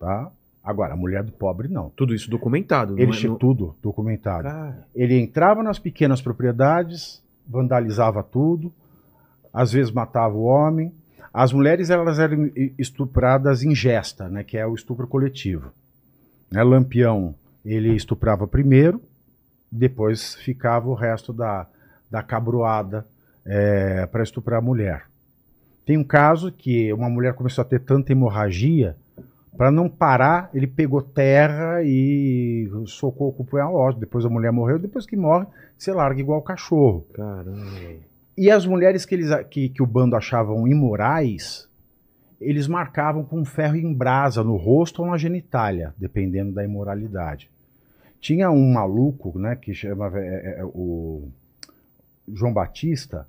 [0.00, 0.30] Tá?
[0.64, 1.90] Agora, a mulher do pobre não.
[1.90, 2.98] Tudo isso documentado.
[2.98, 4.44] Ele é- tinha não- tudo documentado.
[4.44, 8.72] Cara, Ele entrava nas pequenas propriedades, vandalizava tudo,
[9.52, 10.92] às vezes matava o homem.
[11.32, 15.72] As mulheres elas eram estupradas em gesta, né, que é o estupro coletivo.
[16.50, 17.34] Né, Lampião
[17.64, 19.00] ele estuprava primeiro,
[19.70, 21.66] depois ficava o resto da,
[22.10, 23.06] da cabroada
[24.10, 25.06] para estuprar a mulher.
[25.84, 28.96] Tem um caso que uma mulher começou a ter tanta hemorragia,
[29.56, 34.00] para não parar, ele pegou terra e socou com o punhal ósseo.
[34.00, 35.46] Depois a mulher morreu, depois que morre,
[35.76, 37.06] você larga igual cachorro.
[37.12, 37.60] caramba.
[38.36, 41.68] E as mulheres que, eles, que, que o bando achavam imorais,
[42.40, 47.50] eles marcavam com ferro em brasa no rosto ou na genitália, dependendo da imoralidade.
[48.22, 51.28] Tinha um maluco, né, que chamava é, é, é, o
[52.32, 53.26] João Batista,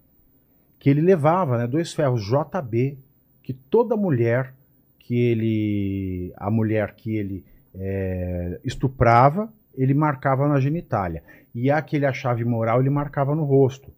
[0.78, 2.96] que ele levava né, dois ferros JB,
[3.42, 4.54] que toda mulher
[5.00, 6.32] que ele.
[6.38, 7.44] a mulher que ele
[7.74, 11.24] é, estuprava, ele marcava na genitália.
[11.56, 13.92] E a que ele achava imoral, ele marcava no rosto.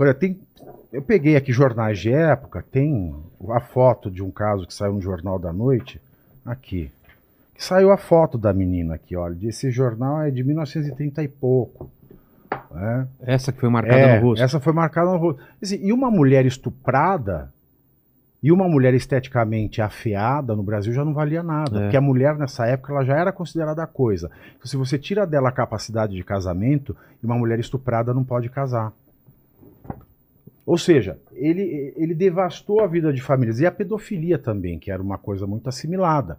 [0.00, 0.40] Olha, tem,
[0.90, 3.14] eu peguei aqui jornais de época, tem
[3.50, 6.00] a foto de um caso que saiu no Jornal da Noite,
[6.42, 6.90] aqui.
[7.54, 9.36] Que saiu a foto da menina aqui, olha.
[9.46, 11.90] Esse jornal é de 1930 e pouco.
[12.70, 13.06] né?
[13.20, 14.42] essa que foi marcada É, no rosto.
[14.42, 15.42] Essa foi marcada no rosto.
[15.62, 17.52] Assim, e uma mulher estuprada
[18.42, 21.78] e uma mulher esteticamente afeada no Brasil já não valia nada.
[21.78, 21.82] É.
[21.82, 24.30] Porque a mulher nessa época ela já era considerada coisa.
[24.56, 28.92] Então, se você tira dela a capacidade de casamento, uma mulher estuprada não pode casar.
[30.64, 33.60] Ou seja, ele, ele devastou a vida de famílias.
[33.60, 36.38] E a pedofilia também, que era uma coisa muito assimilada.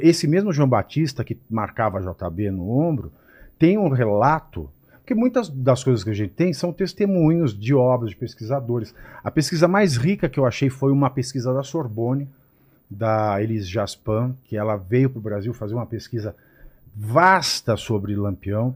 [0.00, 3.12] Esse mesmo João Batista, que marcava JB no ombro,
[3.58, 4.70] tem um relato.
[4.98, 8.94] Porque muitas das coisas que a gente tem são testemunhos de obras de pesquisadores.
[9.24, 12.28] A pesquisa mais rica que eu achei foi uma pesquisa da Sorbonne,
[12.88, 16.36] da Elise Jaspin, que ela veio para o Brasil fazer uma pesquisa
[16.94, 18.74] vasta sobre Lampião.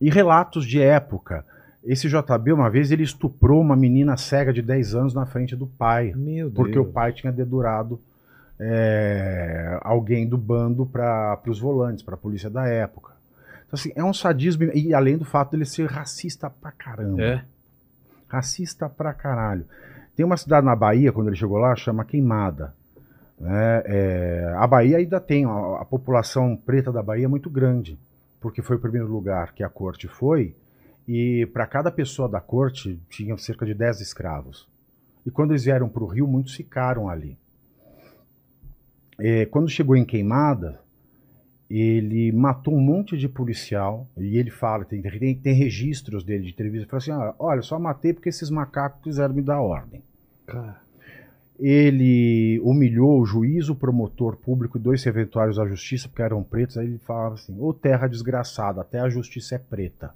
[0.00, 1.44] E relatos de época.
[1.82, 5.66] Esse JB, uma vez, ele estuprou uma menina cega de 10 anos na frente do
[5.66, 6.12] pai.
[6.14, 6.54] Meu Deus.
[6.54, 8.00] Porque o pai tinha dedurado
[8.58, 13.12] é, alguém do bando para os volantes, para a polícia da época.
[13.66, 17.22] Então, assim, é um sadismo, e além do fato dele ser racista pra caramba.
[17.22, 17.44] É.
[18.28, 19.64] Racista pra caralho.
[20.16, 22.74] Tem uma cidade na Bahia, quando ele chegou lá, chama Queimada.
[23.38, 23.82] né?
[23.84, 27.98] É, a Bahia ainda tem, a, a população preta da Bahia é muito grande,
[28.40, 30.54] porque foi o primeiro lugar que a corte foi,
[31.06, 34.68] e para cada pessoa da corte tinham cerca de 10 escravos.
[35.26, 37.36] E quando eles vieram para o Rio, muitos ficaram ali.
[39.18, 40.80] É, quando chegou em Queimada,
[41.68, 46.50] ele matou um monte de policial, e ele fala, tem, tem, tem registros dele de
[46.50, 50.02] entrevista, ele fala assim, "Ah, olha, só matei porque esses macacos quiseram me dar ordem.
[50.46, 50.80] Cara,
[51.58, 56.76] Ele humilhou o juiz, o promotor público e dois serventuários da justiça, porque eram pretos,
[56.76, 60.12] aí ele falava assim, ô terra desgraçada, até a justiça é preta.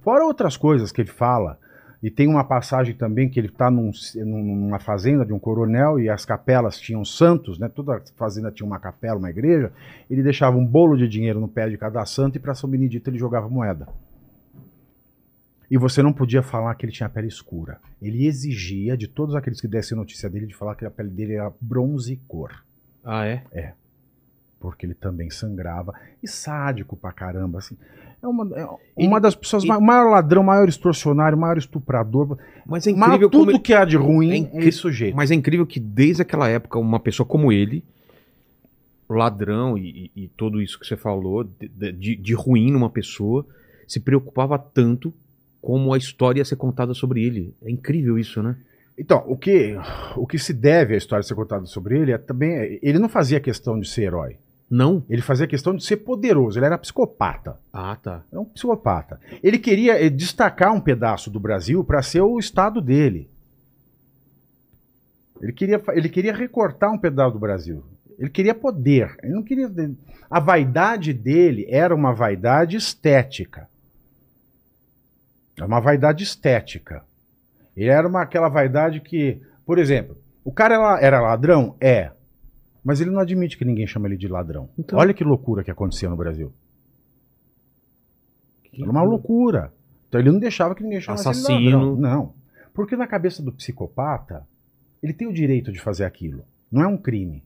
[0.00, 1.58] Fora outras coisas que ele fala,
[2.06, 6.08] e tem uma passagem também que ele está num, numa fazenda de um coronel e
[6.08, 7.68] as capelas tinham santos, né?
[7.68, 9.72] Toda fazenda tinha uma capela, uma igreja.
[10.08, 13.10] Ele deixava um bolo de dinheiro no pé de cada santo e para São Benedito
[13.10, 13.88] ele jogava moeda.
[15.68, 17.80] E você não podia falar que ele tinha pele escura.
[18.00, 21.34] Ele exigia de todos aqueles que dessem notícia dele de falar que a pele dele
[21.34, 22.64] era bronze cor.
[23.04, 23.74] ah, é?
[24.60, 25.92] Porque ele também sangrava.
[26.22, 27.76] E sádico pra caramba, assim.
[28.22, 28.66] É uma, é
[28.98, 32.38] E- uma das pessoas, e- ma- maior ladrão, maior extorsionário, maior estuprador.
[32.66, 35.14] Mas é incrível tudo ele- que há de ruim é é, esse sujeito.
[35.16, 37.84] Mas é incrível que desde aquela época, uma pessoa como ele,
[39.08, 43.46] ladrão e, e- e tudo isso que você falou, de, de- de ruim numa pessoa,
[43.86, 45.12] se preocupava tanto
[45.62, 47.54] como a história ia ser contada sobre ele.
[47.62, 48.56] É incrível isso, né?
[48.98, 49.76] Então, o que,
[50.16, 52.78] o que se deve à história ser contada sobre ele é também.
[52.82, 54.36] Ele não fazia questão de ser herói.
[54.68, 55.04] Não?
[55.08, 56.58] Ele fazia questão de ser poderoso.
[56.58, 57.58] Ele era psicopata.
[57.72, 58.24] Ah, tá.
[58.32, 59.20] É um psicopata.
[59.42, 63.30] Ele queria eh, destacar um pedaço do Brasil para ser o estado dele.
[65.40, 67.84] Ele queria, ele queria recortar um pedaço do Brasil.
[68.18, 69.16] Ele queria poder.
[69.22, 69.70] Ele não queria.
[70.28, 73.68] A vaidade dele era uma vaidade estética.
[75.56, 77.04] É uma vaidade estética.
[77.76, 81.76] Ele era uma, aquela vaidade que, por exemplo, o cara era, era ladrão?
[81.80, 82.10] É.
[82.86, 84.68] Mas ele não admite que ninguém chama ele de ladrão.
[84.78, 86.52] Então- Olha que loucura que acontecia no Brasil.
[88.78, 89.72] Era uma loucura.
[90.08, 91.78] Então ele não deixava que ninguém chamasse ele de Assassino.
[91.78, 91.96] ladrão.
[91.96, 92.34] Não.
[92.72, 94.46] Porque na cabeça do psicopata,
[95.02, 96.44] ele tem o direito de fazer aquilo.
[96.70, 97.42] Não é um crime.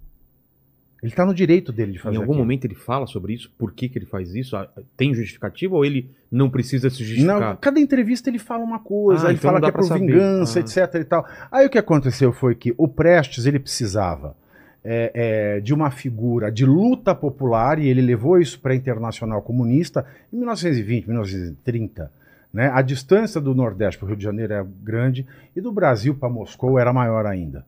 [1.03, 2.45] Ele está no direito dele de fazer Em algum aquilo.
[2.45, 3.51] momento ele fala sobre isso?
[3.57, 4.55] Por que, que ele faz isso?
[4.55, 7.41] Ah, Tem justificativa ou ele não precisa se justificar?
[7.41, 10.01] Não, cada entrevista ele fala uma coisa, Ah, ele então fala que é por saber.
[10.13, 10.63] vingança, Ah.
[10.63, 11.27] etc e tal.
[11.51, 14.37] Aí o que aconteceu foi que o Prestes, ele precisava
[14.85, 19.43] é, é, de uma figura de luta popular e ele levou isso para a Internacional
[19.43, 22.11] Comunista em 1920, 1930.
[22.53, 22.71] Né?
[22.73, 26.29] A distância do Nordeste para o Rio de Janeiro era grande e do Brasil para
[26.29, 27.65] Moscou era maior ainda.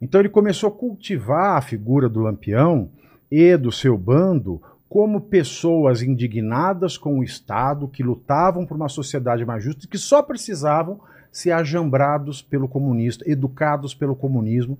[0.00, 2.88] Então ele começou a cultivar a figura do Lampião
[3.30, 9.44] e do seu bando como pessoas indignadas com o Estado, que lutavam por uma sociedade
[9.44, 11.00] mais justa e que só precisavam
[11.32, 14.78] ser ajambrados pelo comunista, educados pelo comunismo.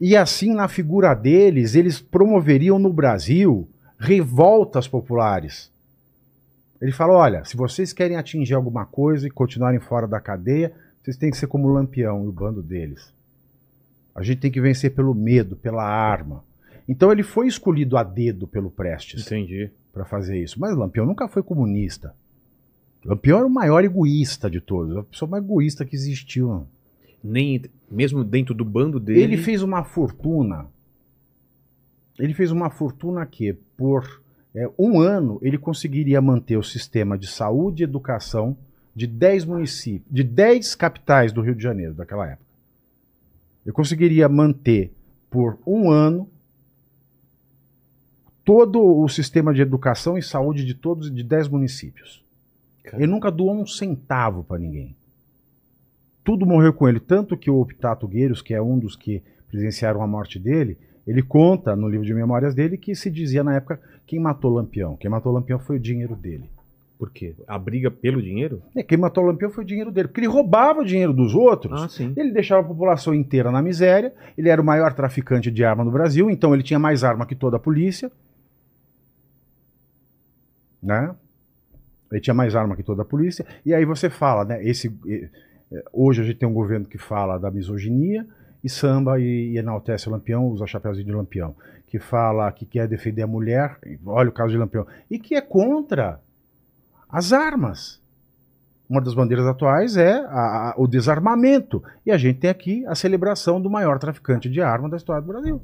[0.00, 3.68] E assim, na figura deles, eles promoveriam no Brasil
[3.98, 5.70] revoltas populares.
[6.80, 10.72] Ele fala: olha, se vocês querem atingir alguma coisa e continuarem fora da cadeia,
[11.02, 13.12] vocês têm que ser como o Lampião e o bando deles.
[14.14, 16.44] A gente tem que vencer pelo medo, pela arma.
[16.88, 19.70] Então ele foi escolhido a dedo pelo Prestes Entendi.
[19.92, 20.60] para fazer isso.
[20.60, 22.14] Mas Lampião nunca foi comunista.
[23.04, 26.66] Lampião era o maior egoísta de todos, a pessoa mais egoísta que existiu.
[27.24, 29.22] Nem, mesmo dentro do bando dele.
[29.22, 30.66] Ele fez uma fortuna.
[32.18, 34.22] Ele fez uma fortuna que, por
[34.54, 38.56] é, um ano, ele conseguiria manter o sistema de saúde e educação
[38.94, 42.44] de 10 municípios, de 10 capitais do Rio de Janeiro daquela época.
[43.64, 44.92] Ele conseguiria manter
[45.28, 46.28] por um ano
[48.44, 52.22] todo o sistema de educação e saúde de todos de 10 municípios.
[52.92, 54.94] Ele nunca doou um centavo para ninguém.
[56.24, 60.02] Tudo morreu com ele, tanto que o Optato Gueiros, que é um dos que presenciaram
[60.02, 63.78] a morte dele, ele conta no livro de memórias dele que se dizia na época
[64.06, 64.96] quem matou Lampião.
[64.96, 66.48] Quem matou Lampião foi o dinheiro dele.
[66.98, 67.34] Por quê?
[67.46, 68.62] A briga pelo dinheiro?
[68.74, 71.82] É, quem matou Lampião foi o dinheiro dele, porque ele roubava o dinheiro dos outros.
[71.82, 72.14] Ah, sim.
[72.16, 74.14] Ele deixava a população inteira na miséria.
[74.38, 77.34] Ele era o maior traficante de arma no Brasil, então ele tinha mais arma que
[77.34, 78.10] toda a polícia.
[80.82, 81.14] Né?
[82.10, 83.44] Ele tinha mais arma que toda a polícia.
[83.66, 84.64] E aí você fala, né?
[84.64, 84.94] Esse,
[85.92, 88.26] hoje a gente tem um governo que fala da misoginia
[88.62, 91.54] e samba e, e enaltece o Lampião, usa chapéuzinho de Lampião.
[91.86, 95.40] Que fala que quer defender a mulher, olha o caso de Lampião, e que é
[95.40, 96.20] contra
[97.08, 98.02] as armas.
[98.88, 101.82] Uma das bandeiras atuais é a- a- o desarmamento.
[102.04, 105.28] E a gente tem aqui a celebração do maior traficante de armas da história do
[105.28, 105.62] Brasil.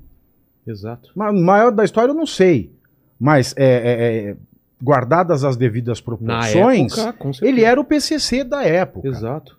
[0.67, 1.11] Exato.
[1.15, 2.73] Ma- maior da história eu não sei.
[3.19, 4.37] Mas é, é, é,
[4.83, 7.13] guardadas as devidas proporções, época,
[7.47, 9.07] ele era o PCC da época.
[9.09, 9.59] Exato.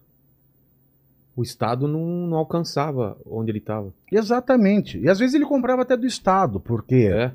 [1.36, 3.94] O Estado não, não alcançava onde ele estava.
[4.12, 4.98] Exatamente.
[4.99, 7.32] E às vezes ele comprava até do Estado, porque É.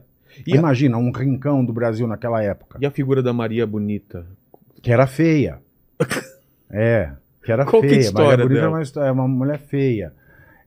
[0.47, 4.27] E a, imagina um rincão do Brasil naquela época, e a figura da Maria Bonita?
[4.83, 5.59] que era feia.
[6.71, 7.13] é,
[7.43, 8.01] que era Qual que é a feia.
[8.03, 8.67] história Maria Bonita dela?
[8.67, 10.13] é uma, histó- é uma mulher feia.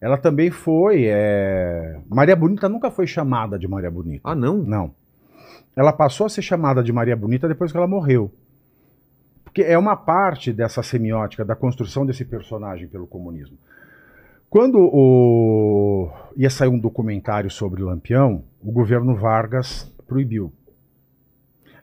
[0.01, 1.06] Ela também foi.
[1.07, 4.22] é, Maria Bonita nunca foi chamada de Maria Bonita.
[4.23, 4.57] Ah, não?
[4.57, 4.91] Não.
[5.76, 8.31] Ela passou a ser chamada de Maria Bonita depois que ela morreu.
[9.49, 13.57] Porque é uma parte dessa semiótica, da construção desse personagem pelo comunismo.
[14.47, 16.11] Quando o...
[16.38, 20.53] ia sair um documentário sobre Lampião, o governo Vargas proibiu.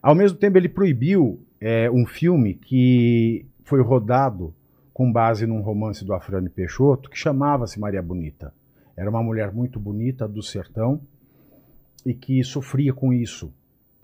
[0.01, 4.55] Ao mesmo tempo, ele proibiu é, um filme que foi rodado
[4.95, 8.55] com base num romance do Afrânio Peixoto, que chamava-se Maria Bonita.
[8.97, 11.01] Era uma mulher muito bonita do sertão
[12.05, 13.53] e que sofria com isso.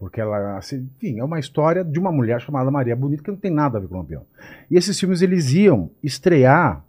[0.03, 3.39] Porque ela, assim, enfim, é uma história de uma mulher chamada Maria Bonita que não
[3.39, 4.27] tem nada a ver com o Lampião.
[4.69, 6.85] E esses filmes eles iam estrear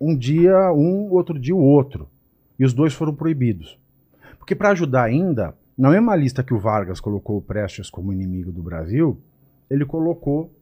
[0.00, 2.10] um dia um, outro dia o outro.
[2.58, 3.78] E os dois foram proibidos.
[4.36, 8.50] Porque para ajudar ainda, na mesma lista que o Vargas colocou o Prestes como inimigo
[8.50, 9.20] do Brasil,
[9.70, 10.52] ele colocou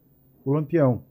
[0.45, 1.01] o Lampião.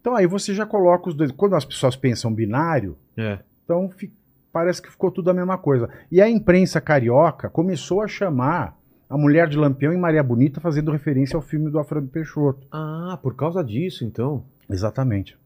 [0.00, 1.32] Então aí você já coloca os dois.
[1.32, 3.40] Quando as pessoas pensam binário, É.
[3.64, 4.12] então fi-
[4.54, 5.90] parece que ficou tudo a mesma coisa.
[6.12, 8.78] E a imprensa carioca começou a chamar
[9.10, 12.64] a mulher de Lampião e Maria Bonita, fazendo referência ao filme do Alfredo Peixoto.
[12.70, 14.44] Ah, por causa disso, então.
[14.70, 15.36] Exatamente.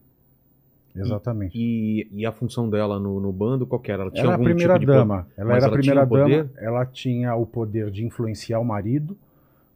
[0.95, 1.57] Exatamente.
[1.59, 4.03] E, e a função dela no, no bando, qual que era?
[4.03, 5.27] Ela tinha Ela era a algum primeira tipo de po- dama.
[5.37, 6.51] Ela era a ela primeira tinha o dama.
[6.59, 9.17] Ela tinha o poder de influenciar o marido,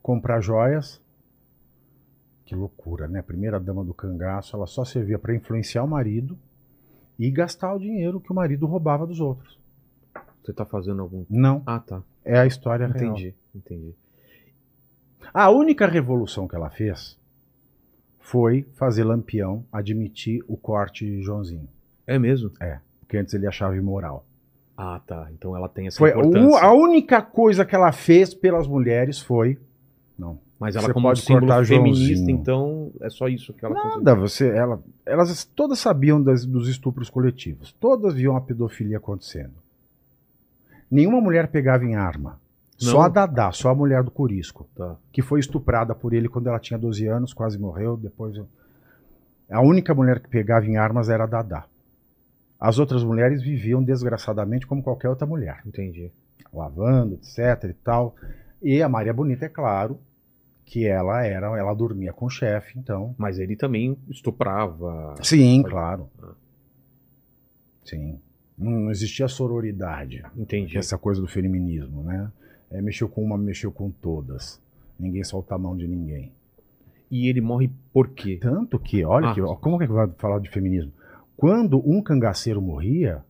[0.02, 1.00] comprar joias.
[2.44, 3.20] Que loucura, né?
[3.20, 6.36] A primeira dama do cangaço, ela só servia para influenciar o marido
[7.26, 9.58] e gastar o dinheiro que o marido roubava dos outros.
[10.42, 11.24] Você tá fazendo algum.
[11.30, 12.02] Não, Ah, tá.
[12.24, 13.12] é a história real.
[13.12, 13.94] Entendi, entendi.
[15.32, 17.16] A única revolução que ela fez
[18.18, 21.68] foi fazer Lampião admitir o corte de Joãozinho.
[22.06, 22.50] É mesmo?
[23.00, 24.24] Porque antes ele achava imoral.
[24.76, 25.28] Ah, tá.
[25.32, 26.60] Então ela tem essa Foi importância.
[26.60, 29.58] a única coisa que ela fez pelas mulheres foi.
[30.18, 30.38] Não.
[30.62, 32.30] Mas ela, Você como pode símbolo cortar feminista, Joãozinho.
[32.38, 37.10] então é só isso que ela Nada, você, ela, elas todas sabiam das- dos estupros
[37.10, 37.72] coletivos.
[37.80, 39.54] Todas viam a pedofilia acontecendo.
[40.90, 42.40] Nenhuma mulher pegava em arma.
[42.76, 43.02] Só Não?
[43.02, 44.96] a Dadá, só a mulher do Curisco, Tá.
[45.12, 47.96] que foi estuprada por ele quando ela tinha 12 anos, quase morreu.
[47.96, 48.40] Depois,
[49.50, 51.64] a única mulher que pegava em armas era a Dadá.
[52.58, 56.12] As outras mulheres viviam desgraçadamente como qualquer outra mulher, Entendi.
[56.52, 58.14] lavando, etc e tal.
[58.62, 59.98] E a Maria Bonita, é claro,
[60.72, 65.14] que ela era, ela dormia com o chefe, então Mas ele também estuprava.
[65.22, 66.08] Sim, claro.
[67.84, 68.18] Sim.
[68.56, 70.78] Não, existia sororidade, Entendi.
[70.78, 72.30] essa coisa do feminismo, né?
[72.70, 74.58] É, mexeu com uma, mexeu com todas.
[74.98, 76.32] Ninguém solta a mão de ninguém.
[77.10, 78.38] E ele morre por quê?
[78.40, 79.34] Tanto que, olha Ah.
[79.34, 80.90] que, ó, como é que vai falar de feminismo?
[81.36, 83.22] Quando um cangaceiro morria,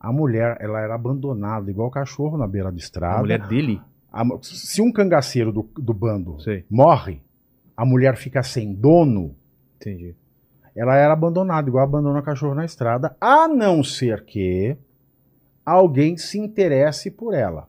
[0.00, 3.18] a mulher ela era abandonada, igual cachorro na beira da estrada.
[3.18, 3.78] A mulher dele?
[4.18, 7.22] A se um cangaceiro do, do bando Sei, morre,
[7.76, 9.36] a mulher fica sem dono,
[9.76, 10.16] entendi.
[10.74, 14.76] ela era abandonada, igual abandona cachorro na estrada, a não ser que
[15.64, 17.68] alguém se interesse por ela.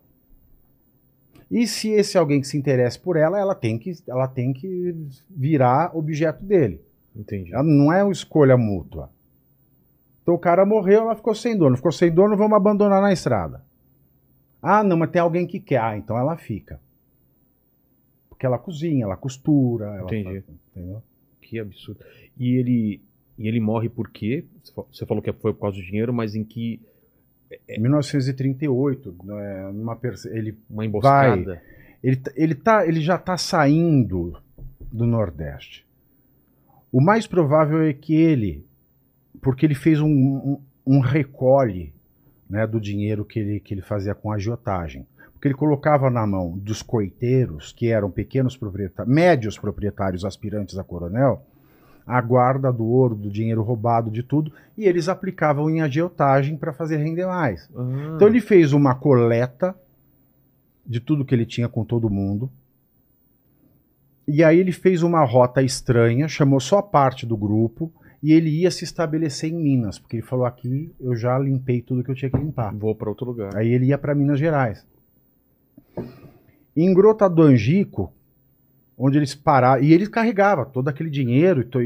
[1.52, 4.96] E se esse alguém que se interesse por ela, ela tem que, ela tem que
[5.30, 6.82] virar objeto dele.
[7.16, 7.54] Entendi.
[7.54, 9.12] Ela não é uma escolha mútua.
[10.24, 11.76] Então o cara morreu, ela ficou sem dono.
[11.76, 13.69] Ficou sem dono, vamos abandonar na estrada.
[14.62, 15.80] Ah, não, mas tem alguém que quer.
[15.82, 16.80] Ah, então ela fica.
[18.30, 19.86] Porque ela cozinha, ela costura.
[19.96, 20.44] Ela Entendi.
[20.76, 21.02] entendeu?
[21.42, 22.00] Que absurdo.
[22.38, 23.02] E ele,
[23.38, 24.46] e ele morre por quê?
[24.64, 26.80] Você fa- Você falou que foi por causa do dinheiro, mas em que.
[27.68, 31.62] Em 1938, né, numa perse- ele, Uma emboscada?
[32.04, 34.38] ele, tá- ele, tá, ele já está saindo
[34.92, 35.84] do Nordeste.
[36.92, 38.64] O mais provável é que ele,
[39.42, 41.92] porque ele fez um, um, um recolhe
[42.50, 45.06] né, do dinheiro que ele, que ele fazia com agiotagem.
[45.34, 50.84] Porque ele colocava na mão dos coiteiros, que eram pequenos proprietários, médios proprietários aspirantes a
[50.84, 51.46] coronel,
[52.06, 56.74] a guarda do ouro, do dinheiro roubado, de tudo, e eles aplicavam em agiotagem para
[56.74, 57.70] fazer render mais.
[57.76, 59.76] Ah, Então ele fez uma coleta
[60.86, 62.50] de tudo que ele tinha com todo mundo.
[64.28, 68.70] E aí ele fez uma rota estranha, chamou só parte do grupo e ele ia
[68.72, 72.30] se estabelecer em Minas, porque ele falou aqui eu já limpei tudo que eu tinha
[72.30, 72.74] que limpar.
[72.76, 73.56] Vou pra outro lugar.
[73.56, 74.86] Aí ele ia para Minas Gerais.
[76.76, 78.14] Em Grota do Angico,
[78.98, 79.82] onde eles pararam.
[79.84, 81.80] E ele carregava todo aquele dinheiro, e to-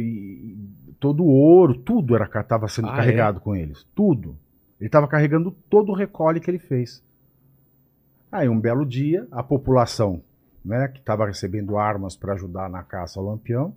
[0.99, 3.85] todo o ouro, tudo era estava sendo Ah, carregado com eles.
[3.95, 4.37] Tudo.
[4.79, 7.03] Ele estava carregando todo o recolhe que ele fez.
[8.31, 10.21] Aí, um belo dia, a população
[10.65, 13.75] né, que estava recebendo armas para ajudar na caça ao lampião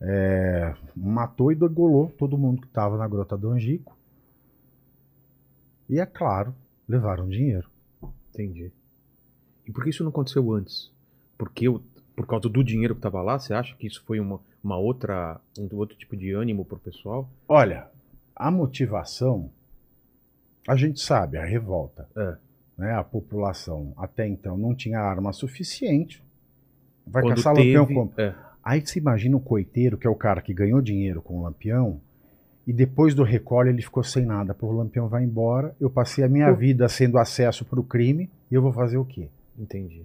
[0.00, 3.96] é, matou e degolou todo mundo que estava na Grota do Angico.
[5.88, 6.54] E, é claro,
[6.88, 7.68] levaram dinheiro.
[8.32, 8.70] Entendi.
[9.66, 10.90] E por que isso não aconteceu antes?
[11.36, 11.82] Porque o-
[12.14, 15.40] por causa do dinheiro que estava lá, você acha que isso foi uma, uma outra,
[15.58, 17.28] um outro tipo de ânimo pro pessoal?
[17.48, 17.86] Olha,
[18.34, 19.50] a motivação,
[20.66, 22.08] a gente sabe, a revolta.
[22.16, 22.36] É.
[22.76, 22.92] Né?
[22.92, 26.22] A população até então não tinha arma suficiente.
[27.06, 28.12] Vai Quando caçar teve, lampião como?
[28.20, 28.34] é,
[28.68, 32.02] Aí você imagina o coiteiro, que é o cara que ganhou dinheiro com o lampião,
[32.66, 34.52] e depois do recolhe ele ficou sem nada.
[34.52, 38.28] Pô, o lampião vai embora, eu passei a minha vida sendo acesso para o crime,
[38.50, 39.30] e eu vou fazer o quê?
[39.58, 40.04] entendi.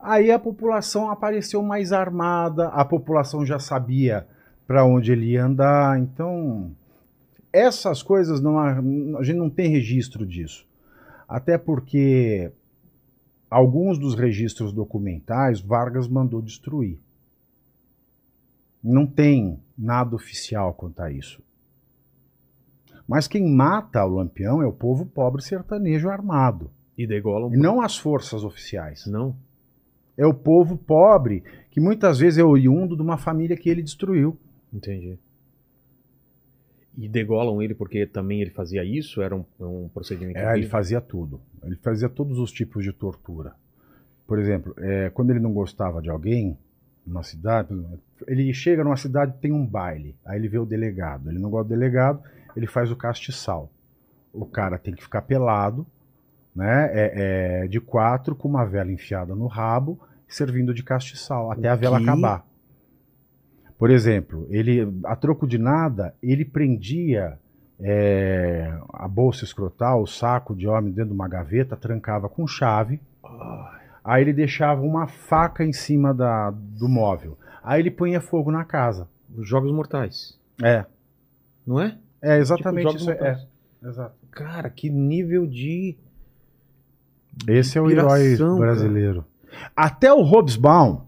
[0.00, 4.26] Aí a população apareceu mais armada, a população já sabia
[4.66, 6.72] para onde ele ia andar, então
[7.52, 8.82] essas coisas não há-
[9.20, 10.66] a gente não tem registro disso.
[11.28, 12.50] Até porque
[13.50, 16.98] alguns dos registros documentais Vargas mandou destruir.
[18.82, 21.42] Não tem nada oficial quanto a isso.
[23.06, 27.52] Mas quem mata o Lampião é o povo pobre sertanejo armado, E degolam.
[27.52, 29.06] e não as forças oficiais.
[29.06, 29.34] Não?
[30.16, 34.36] É o povo pobre, que muitas vezes é oriundo de uma família que ele destruiu.
[34.72, 35.18] Entendi.
[36.98, 39.22] E degolam ele porque também ele fazia isso?
[39.22, 40.36] Era um, um procedimento.
[40.36, 41.40] É, ele fazia tudo.
[41.62, 43.54] Ele fazia todos os tipos de tortura.
[44.26, 46.58] Por exemplo, é, quando ele não gostava de alguém,
[47.06, 47.68] numa cidade,
[48.26, 51.30] ele chega numa cidade tem um baile, aí ele vê o delegado.
[51.30, 52.20] Ele não gosta do delegado,
[52.56, 53.70] ele faz o castiçal.
[54.32, 55.86] O cara tem que ficar pelado,
[56.54, 61.68] né, é, é, de quatro, com uma vela enfiada no rabo, servindo de castiçal, até
[61.68, 62.02] a vela quê?
[62.02, 62.44] acabar.
[63.78, 67.38] Por exemplo, ele, a troco de nada, ele prendia
[67.80, 73.00] é, a bolsa escrotal, o saco de homem dentro de uma gaveta, trancava com chave.
[74.02, 77.38] Aí ele deixava uma faca em cima da, do móvel.
[77.62, 79.08] Aí ele punha fogo na casa.
[79.36, 80.38] Os Jogos Mortais.
[80.62, 80.84] É,
[81.66, 81.96] Não é?
[82.20, 83.10] é exatamente Tipo, isso.
[83.12, 83.46] É,
[83.84, 84.14] exato.
[84.32, 85.96] Cara, que nível de.
[87.46, 89.24] Esse é o herói brasileiro.
[89.76, 91.02] Até o Hobsbawm,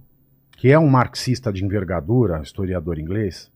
[0.60, 3.50] que é um marxista de envergadura, historiador inglês,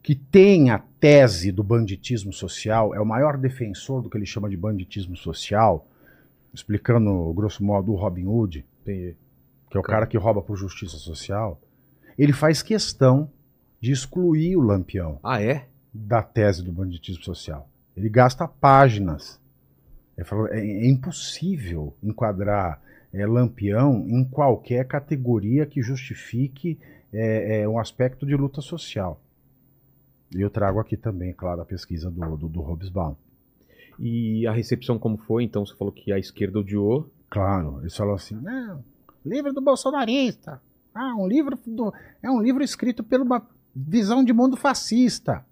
[0.00, 4.48] que tem a tese do banditismo social, é o maior defensor do que ele chama
[4.48, 5.88] de banditismo social,
[6.54, 9.16] explicando, grosso modo, o Robin Hood, que
[9.74, 10.06] é o Cara.
[10.06, 11.60] que rouba por justiça social,
[12.16, 13.28] ele faz questão
[13.80, 15.66] de excluir o Lampião Ah, é?
[15.92, 17.68] da tese do banditismo social.
[17.96, 19.40] Ele gasta páginas.
[20.16, 20.22] É,
[20.52, 22.80] é impossível enquadrar
[23.12, 26.78] é, Lampião em qualquer categoria que justifique
[27.12, 29.20] é, é, um aspecto de luta social.
[30.34, 33.14] E eu trago aqui também, claro, a pesquisa do, do, do Hobsbawm.
[33.98, 35.44] E a recepção como foi?
[35.44, 37.10] Então você falou que a esquerda odiou.
[37.30, 38.84] Claro, eles falam assim, não,
[39.24, 40.60] livro do bolsonarista.
[40.94, 45.44] Ah, um livro do, é um livro escrito por uma visão de mundo fascista.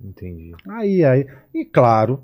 [0.00, 0.52] Entendi.
[0.68, 2.22] Aí, aí, e claro,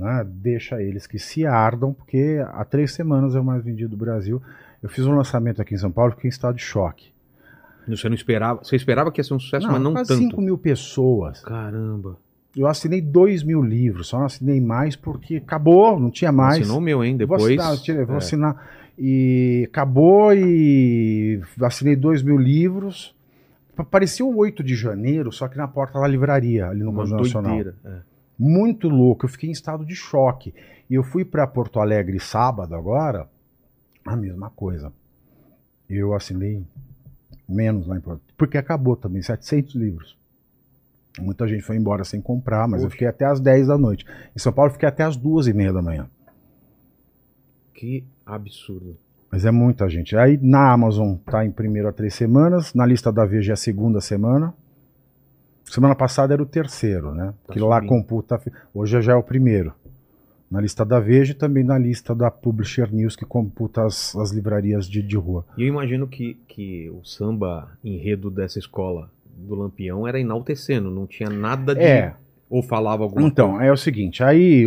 [0.00, 3.96] né, deixa eles que se ardam, porque há três semanas é o mais vendido do
[3.96, 4.40] Brasil.
[4.82, 7.10] Eu fiz um lançamento aqui em São Paulo, fiquei em estado de choque.
[7.88, 8.62] Você não esperava.
[8.62, 10.14] Você esperava que ia ser um sucesso, mas não tanto.
[10.14, 11.40] 5 mil pessoas.
[11.42, 12.16] Caramba.
[12.56, 16.60] Eu assinei 2 mil livros, só não assinei mais porque acabou, não tinha mais.
[16.60, 17.12] Assinou o meu, hein?
[17.16, 17.42] Vou Depois.
[17.44, 18.18] assinar, eu tirei, vou É.
[18.18, 18.70] assinar.
[18.98, 23.14] E acabou e assinei 2 mil livros.
[23.74, 27.16] Pa- Parecia o 8 de janeiro, só que na porta da livraria, ali no Museu
[27.18, 27.54] Nacional.
[27.54, 27.76] doideira.
[27.84, 28.09] É.
[28.40, 29.26] muito louco.
[29.26, 30.54] Eu fiquei em estado de choque.
[30.88, 33.28] E eu fui para Porto Alegre sábado agora,
[34.04, 34.90] a mesma coisa.
[35.88, 36.64] Eu assinei
[37.46, 40.18] menos lá em Porto porque acabou também, 700 livros.
[41.20, 42.92] Muita gente foi embora sem comprar, mas eu Poxa.
[42.92, 44.06] fiquei até às 10 da noite.
[44.34, 46.08] Em São Paulo eu fiquei até às duas e meia da manhã.
[47.74, 48.96] Que absurdo.
[49.30, 50.16] Mas é muita gente.
[50.16, 53.56] Aí na Amazon tá em primeiro a três semanas, na lista da Veja é a
[53.56, 54.54] segunda semana.
[55.70, 57.32] Semana passada era o terceiro, né?
[57.46, 57.88] Tá que lá subindo.
[57.88, 58.40] computa.
[58.74, 59.72] Hoje já é o primeiro.
[60.50, 64.32] Na lista da Veja e também na lista da Publisher News, que computa as, as
[64.32, 65.46] livrarias de, de rua.
[65.56, 71.06] E eu imagino que, que o samba enredo dessa escola do Lampião era enaltecendo, não
[71.06, 71.84] tinha nada de.
[71.84, 72.16] É,
[72.48, 73.64] Ou falava alguma então, coisa.
[73.64, 74.64] é o seguinte, aí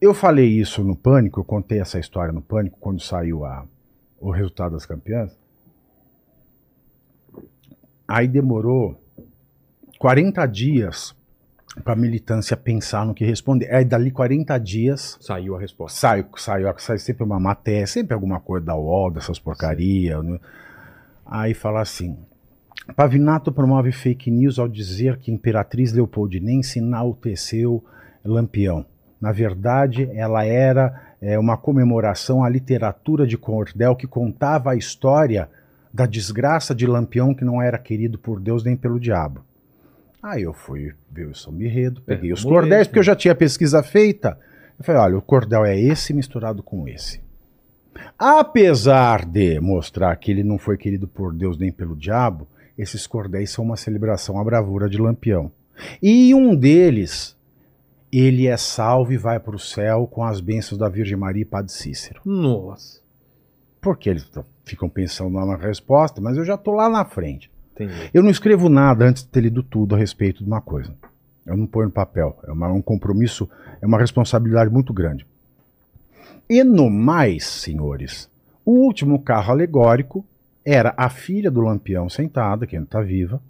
[0.00, 3.64] eu falei isso no Pânico, eu contei essa história no Pânico quando saiu a,
[4.20, 5.38] o resultado das campeãs.
[8.08, 9.00] Aí demorou
[9.98, 11.14] 40 dias
[11.82, 13.72] pra militância pensar no que responder.
[13.74, 15.98] Aí dali 40 dias Saiu a resposta.
[15.98, 20.22] sai, sai, sai sempre uma matéria, sempre alguma coisa da UOL, dessas porcaria.
[20.22, 20.38] né?
[21.26, 22.16] Aí fala assim:
[22.96, 27.84] Pavinato promove fake news ao dizer que Imperatriz Leopoldinense enalteceu
[28.24, 28.84] Lampião.
[29.20, 35.50] Na verdade, ela era é, uma comemoração à literatura de cordel que contava a história
[35.92, 39.47] da desgraça de Lampião que não era querido por Deus nem pelo diabo.
[40.28, 43.34] Aí eu fui ver o São Birredo, peguei É, os cordéis, porque eu já tinha
[43.34, 44.38] pesquisa feita.
[44.78, 47.22] Eu falei, olha, o cordel é esse misturado com esse.
[48.18, 52.46] Apesar de mostrar que ele não foi querido por Deus nem pelo diabo,
[52.76, 55.50] esses cordéis são uma celebração à bravura de Lampião.
[56.02, 57.34] E um deles,
[58.12, 61.46] ele é salvo e vai para o céu com as bênçãos da Virgem Maria e
[61.46, 62.20] Padre Cícero.
[62.22, 63.00] Nossa.
[63.80, 64.30] Porque eles
[64.62, 67.50] ficam pensando numa resposta, mas eu já estou lá na frente.
[67.78, 68.10] Entendi.
[68.12, 70.94] Eu não escrevo nada antes de ter lido tudo a respeito de uma coisa.
[71.46, 72.38] Eu não ponho no papel.
[72.46, 73.48] É uma- um compromisso,
[73.80, 75.26] é uma responsabilidade muito grande.
[76.48, 78.28] E no mais, senhores,
[78.64, 80.24] o último carro alegórico
[80.64, 83.40] era a filha do Lampião sentada, que ainda está viva,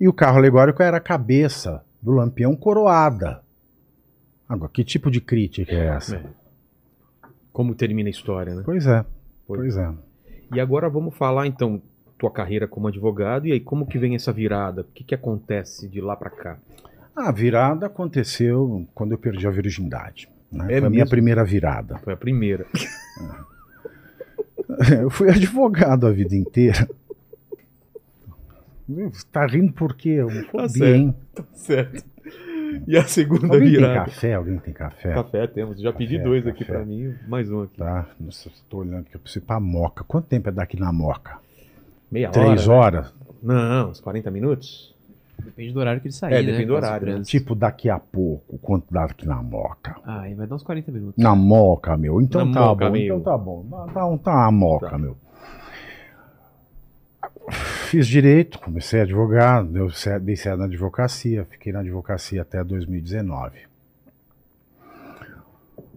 [0.00, 3.42] e o carro alegórico era a cabeça do Lampião coroada.
[4.48, 6.16] Agora, que tipo de crítica é essa?
[6.16, 6.22] É.
[7.52, 8.62] Como termina a história, né?
[8.64, 9.04] Pois é,
[9.46, 9.60] Pois.
[9.60, 9.92] pois é.
[10.54, 11.82] E agora vamos falar então
[12.18, 14.82] tua carreira como advogado e aí como que vem essa virada?
[14.82, 16.58] O que que acontece de lá pra cá?
[17.14, 20.28] A virada aconteceu quando eu perdi a virgindade.
[20.52, 20.64] Né?
[20.64, 21.10] É Foi a minha mesmo?
[21.10, 21.98] primeira virada.
[21.98, 22.66] Foi a primeira.
[25.00, 26.88] Eu fui advogado a vida inteira.
[29.32, 30.10] Tá rindo por quê?
[30.10, 30.84] Eu fobia, certo.
[30.94, 31.14] hein?
[31.54, 32.04] certo.
[32.86, 34.04] E a segunda Alguém tem virada?
[34.10, 34.34] café?
[34.34, 35.14] Alguém tem café?
[35.14, 35.80] Café temos.
[35.80, 36.72] Já pedi Café, dois aqui café.
[36.72, 37.76] pra mim, mais um aqui.
[37.78, 40.04] Tá, nossa, tô olhando aqui, eu preciso pra Moca.
[40.04, 41.38] Quanto tempo é daqui na Moca?
[42.10, 42.98] Meia Três hora?
[42.98, 43.14] horas?
[43.42, 44.94] Não, uns 40 minutos?
[45.44, 46.46] Depende do horário que ele sair, É, né?
[46.50, 47.22] depende do com as horário, né?
[47.24, 49.96] Tipo, daqui a pouco, quanto dá aqui na Moca?
[50.04, 51.22] Ah, aí vai dar uns 40 minutos.
[51.22, 52.20] Na Moca, meu.
[52.20, 53.02] Então Na tá Moca, bom, meu.
[53.02, 53.64] então tá bom.
[53.70, 54.98] Tá, tá, tá uma Moca, Tá.
[54.98, 55.16] meu.
[57.88, 62.64] Fiz direito, comecei a advogar, deu certo, dei certo na advocacia, fiquei na advocacia até
[62.64, 63.60] 2019.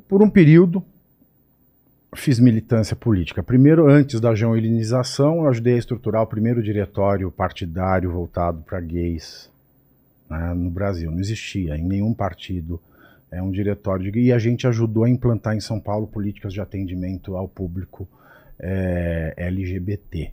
[0.08, 0.84] Por um período,
[2.16, 3.44] fiz militância política.
[3.44, 9.50] Primeiro, antes da geoilinização, eu ajudei a estruturar o primeiro diretório partidário voltado para gays
[10.30, 11.12] né, no Brasil.
[11.12, 12.80] Não existia em nenhum partido
[13.32, 16.62] é um diretório de, e a gente ajudou a implantar em São Paulo políticas de
[16.62, 18.08] atendimento ao público
[18.60, 20.32] é, LGBT.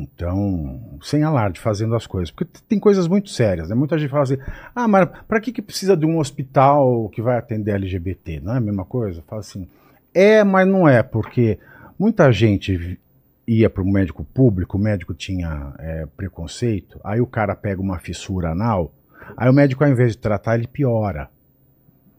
[0.00, 2.30] Então, sem alarde, fazendo as coisas.
[2.30, 3.74] Porque tem coisas muito sérias, né?
[3.74, 4.38] Muita gente fala assim,
[4.74, 8.40] ah, mas para que, que precisa de um hospital que vai atender LGBT?
[8.40, 9.22] Não é a mesma coisa?
[9.26, 9.68] Fala assim,
[10.12, 11.58] é, mas não é, porque
[11.98, 12.98] muita gente
[13.46, 17.98] ia para o médico público, o médico tinha é, preconceito, aí o cara pega uma
[17.98, 18.92] fissura anal,
[19.36, 21.28] aí o médico, ao invés de tratar, ele piora.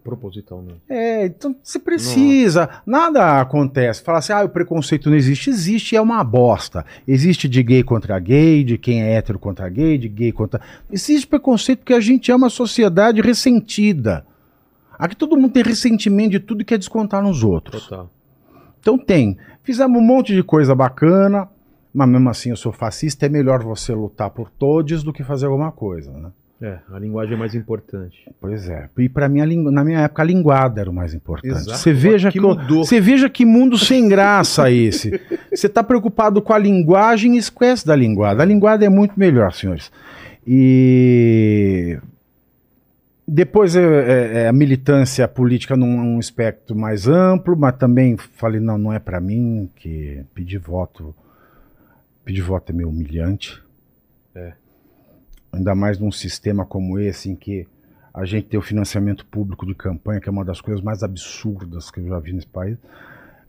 [0.06, 0.82] Propositalmente.
[0.88, 2.69] É, então você precisa.
[2.86, 4.03] Nada acontece.
[4.03, 5.49] Fala assim, ah, o preconceito não existe.
[5.49, 6.86] Existe, é uma bosta.
[7.07, 10.61] Existe de gay contra gay, de quem é hétero contra gay, de gay contra.
[10.91, 14.23] Existe preconceito porque a gente é uma sociedade ressentida.
[14.99, 17.88] Aqui todo mundo tem ressentimento de tudo e quer descontar nos outros.
[17.88, 18.07] Total.
[18.80, 19.40] Então tem.
[19.64, 21.49] Fizemos um monte de coisa bacana,
[21.91, 23.26] mas mesmo assim eu sou fascista.
[23.26, 26.30] É melhor você lutar por todos do que fazer alguma coisa, né?
[26.61, 28.32] É, a linguagem é mais importante.
[28.40, 28.90] Pois é.
[28.98, 31.53] E para mim, na minha época, a linguada era o mais importante.
[31.53, 31.77] Exato.
[31.77, 35.19] Você veja Que você veja que mundo sem graça esse.
[35.52, 38.41] Você está preocupado com a linguagem e esquece da linguada.
[38.44, 39.91] A linguada é muito melhor, senhores.
[40.45, 41.98] E
[43.27, 48.60] depois é, é, é, a militância política num, num espectro mais amplo, mas também falei
[48.60, 51.15] não, não é para mim que pedir voto,
[52.23, 53.61] pedir voto é meio humilhante.
[54.36, 54.53] É.
[55.56, 57.68] Ainda mais num sistema como esse em que
[58.14, 61.91] a gente tem o financiamento público de campanha, que é uma das coisas mais absurdas
[61.91, 62.77] que eu já vi nesse país.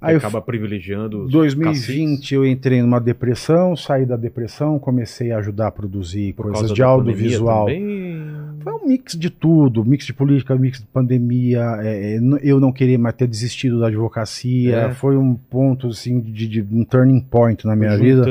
[0.01, 5.39] Aí eu acaba privilegiando os 2020 eu entrei numa depressão, saí da depressão, comecei a
[5.39, 7.67] ajudar a produzir por coisas de audiovisual.
[7.67, 12.73] Foi um mix de tudo, mix de política, mix de pandemia, é, é, eu não
[12.73, 14.91] queria mais ter desistido da advocacia, É.
[14.95, 18.25] foi um ponto assim de, de um turning point na minha vida.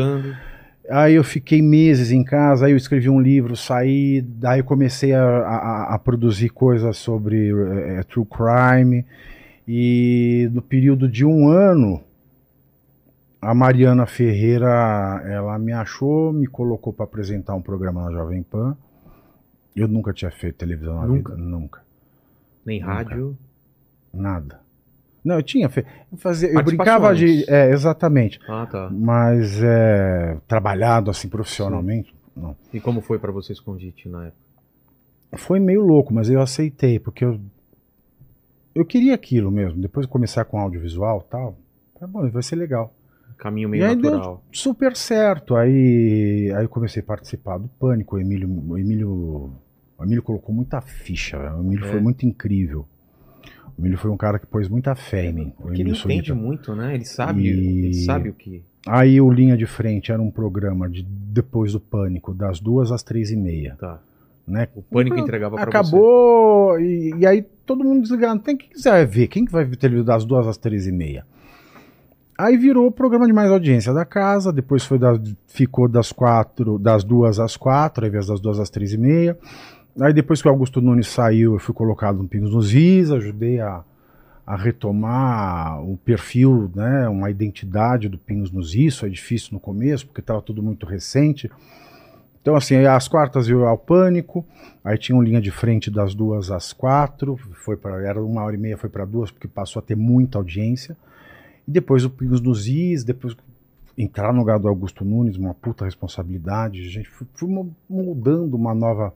[0.89, 5.13] Aí eu fiquei meses em casa, aí eu escrevi um livro, saí, daí eu comecei
[5.13, 9.05] a, a- a produzir coisas sobre eh, true crime.
[9.67, 12.01] E no período de um ano,
[13.41, 18.77] a Mariana Ferreira, ela me achou, me colocou para apresentar um programa na Jovem Pan.
[19.75, 21.33] Eu nunca tinha feito televisão na Nunca?
[21.35, 21.81] vida, nunca,
[22.65, 22.93] Nem Nunca.
[22.93, 23.37] rádio.
[24.13, 24.59] nada.
[25.25, 28.39] Não, eu tinha feito, eu, fazia, eu brincava de, é, exatamente.
[28.47, 28.89] Ah, tá.
[28.91, 32.55] mas é, trabalhado assim profissionalmente, não.
[32.71, 34.37] E como foi pra você esse convite na época?
[35.37, 37.39] Foi meio louco, mas eu aceitei, porque eu,
[38.73, 39.81] eu queria aquilo mesmo.
[39.81, 41.57] Depois de começar com audiovisual e tal,
[41.99, 42.93] tá bom, vai ser legal.
[43.37, 44.43] Caminho meio E aí deu natural.
[44.51, 45.55] super certo.
[45.57, 48.15] Aí, aí eu comecei a participar do Pânico.
[48.15, 49.09] O Emílio, o Emílio,
[49.97, 51.37] o Emílio colocou muita ficha.
[51.37, 51.57] velho.
[51.57, 51.91] O Emílio É.
[51.91, 52.87] foi muito incrível.
[53.77, 55.53] O Emílio foi um cara que pôs muita fé em mim.
[55.57, 56.35] Porque ele entende Solita.
[56.35, 56.95] muito, né?
[56.95, 58.63] Ele sabe, E- ele sabe o que.
[58.87, 63.01] Aí o Linha de Frente era um programa de depois do Pânico, das duas às
[63.03, 63.75] três e meia.
[63.79, 63.99] Tá.
[64.47, 64.67] Né?
[64.75, 65.69] O pânico entregava pra você.
[65.69, 68.39] Acabou, e, e aí todo mundo desligado.
[68.41, 71.25] Tem quem quiser ver, quem que vai ver televisão das duas às três e meia?
[72.37, 76.77] Aí virou o programa de mais audiência da casa, depois foi das- ficou das quatro,
[76.77, 79.37] das duas às quatro, ao invés das duas às três e meia.
[79.99, 83.61] Aí depois que o Augusto Nunes saiu, eu fui colocado no Pingos nos Is, ajudei
[83.61, 83.83] a,
[84.45, 89.01] a retomar o perfil, né, uma identidade do Pingos nos Is.
[89.03, 91.49] É difícil no começo, porque estava tudo muito recente.
[92.41, 94.45] Então, assim, às quartas eu ao Pânico,
[94.83, 98.55] aí tinha uma linha de frente das duas às quatro, foi para era uma hora
[98.55, 100.95] e meia, foi para duas, porque passou a ter muita audiência.
[101.67, 103.35] E depois o Pingos nos Is, depois
[103.97, 106.87] entrar no lugar do Augusto Nunes, uma puta responsabilidade.
[106.89, 107.49] Gente fui, fui
[107.89, 109.13] moldando uma nova.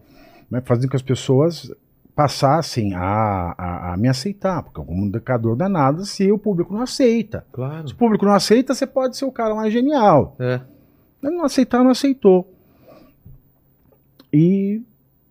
[0.50, 1.72] Né, fazendo com que as pessoas
[2.16, 6.74] passassem a, a, a me aceitar, porque o comunicador não é nada se o público
[6.74, 7.46] não aceita.
[7.52, 7.88] Claro.
[7.88, 10.36] Se o público não aceita, você pode ser o cara mais genial.
[10.40, 10.60] É.
[11.22, 12.52] Mas não aceitar, não aceitou.
[14.34, 14.82] E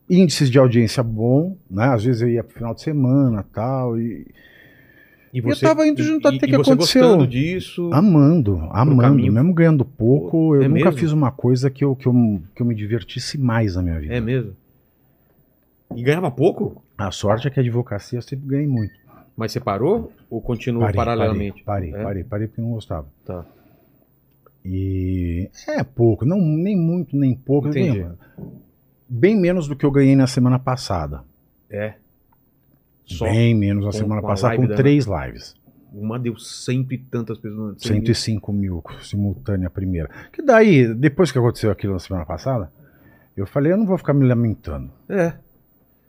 [0.09, 1.87] índices de audiência bom, né?
[1.89, 4.27] Às vezes eu ia pro final de semana tal, e
[5.33, 7.03] E Eu tava indo junto até e, que e você aconteceu.
[7.03, 7.91] gostando disso.
[7.93, 9.31] amando, amando.
[9.31, 10.99] Mesmo ganhando pouco, Pô, eu é nunca mesmo?
[10.99, 14.15] fiz uma coisa que eu, que, eu, que eu me divertisse mais na minha vida.
[14.15, 14.53] É mesmo?
[15.95, 16.83] E ganhava pouco?
[16.97, 18.95] A sorte é que a advocacia eu sempre ganhei muito.
[19.37, 20.13] Mas você parou?
[20.29, 21.63] Ou continuou paralelamente?
[21.63, 22.05] Parei, parei, É?
[22.05, 23.07] parei, parei porque não gostava.
[23.25, 23.45] Tá.
[24.65, 27.69] E é pouco, não nem muito, nem pouco.
[27.69, 28.01] Entendi.
[28.01, 28.13] Bem,
[29.09, 31.23] bem menos do que eu ganhei na semana passada.
[31.71, 31.95] É.
[33.07, 35.57] Só Bem menos na semana passada, com três lives.
[35.93, 37.81] uma deu cento e tantas pessoas.
[37.81, 38.05] cem mil.
[38.07, 40.11] 105 mil simultânea a primeira.
[40.33, 42.71] Que daí, depois que aconteceu aquilo na semana passada,
[43.35, 44.91] eu falei, eu não vou ficar me lamentando.
[45.09, 45.33] É.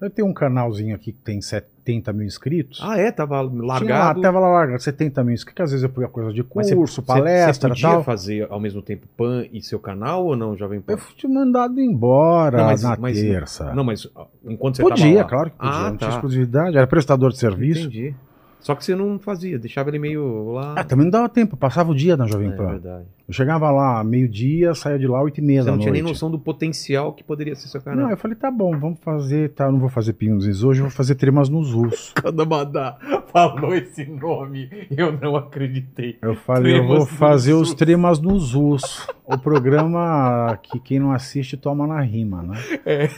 [0.02, 2.80] Eu tenho um canalzinho aqui que tem 70 mil inscritos.
[2.82, 3.12] Ah, é?
[3.12, 4.22] Tava Tinha lá, largado.
[4.22, 7.02] tava lá largado, 70 mil inscritos, que às vezes eu punha coisa de curso, você-
[7.02, 8.04] palestra Você e podia tal.
[8.04, 10.94] fazer ao mesmo tempo PAN e seu canal ou não, Jovem Pan?
[10.94, 13.74] Eu fui mandado embora Não, mas- na mas- terça.
[13.74, 14.08] Não, mas
[14.46, 15.24] enquanto você podia, tava lá...
[15.26, 15.74] claro que podia.
[15.74, 16.16] Ah, não tinha tá.
[16.16, 17.82] exclusividade, era prestador de serviço.
[17.82, 18.16] Entendi.
[18.60, 20.76] Só que você não fazia, deixava ele meio lá...
[20.77, 22.68] Ah, também não dava tempo, eu passava o dia na Jovem é Pan.
[22.68, 23.06] verdade.
[23.27, 26.30] eu chegava lá meio-dia, saía de lá 8 e meia Você não tinha nem noção
[26.30, 28.06] do potencial que poderia ser seu canal.
[28.06, 30.86] Não, eu falei, tá bom, vamos fazer, tá, eu não vou fazer pingos hoje, eu
[30.86, 32.14] vou fazer tremas nos us.
[32.22, 32.98] Quando a Madá
[33.31, 36.18] falou esse nome, eu não acreditei.
[36.22, 39.07] Eu falei, eu Tremas vou nos fazer os tremas nos us.
[39.26, 42.57] O programa que quem não assiste toma na rima, né?
[42.86, 43.10] É.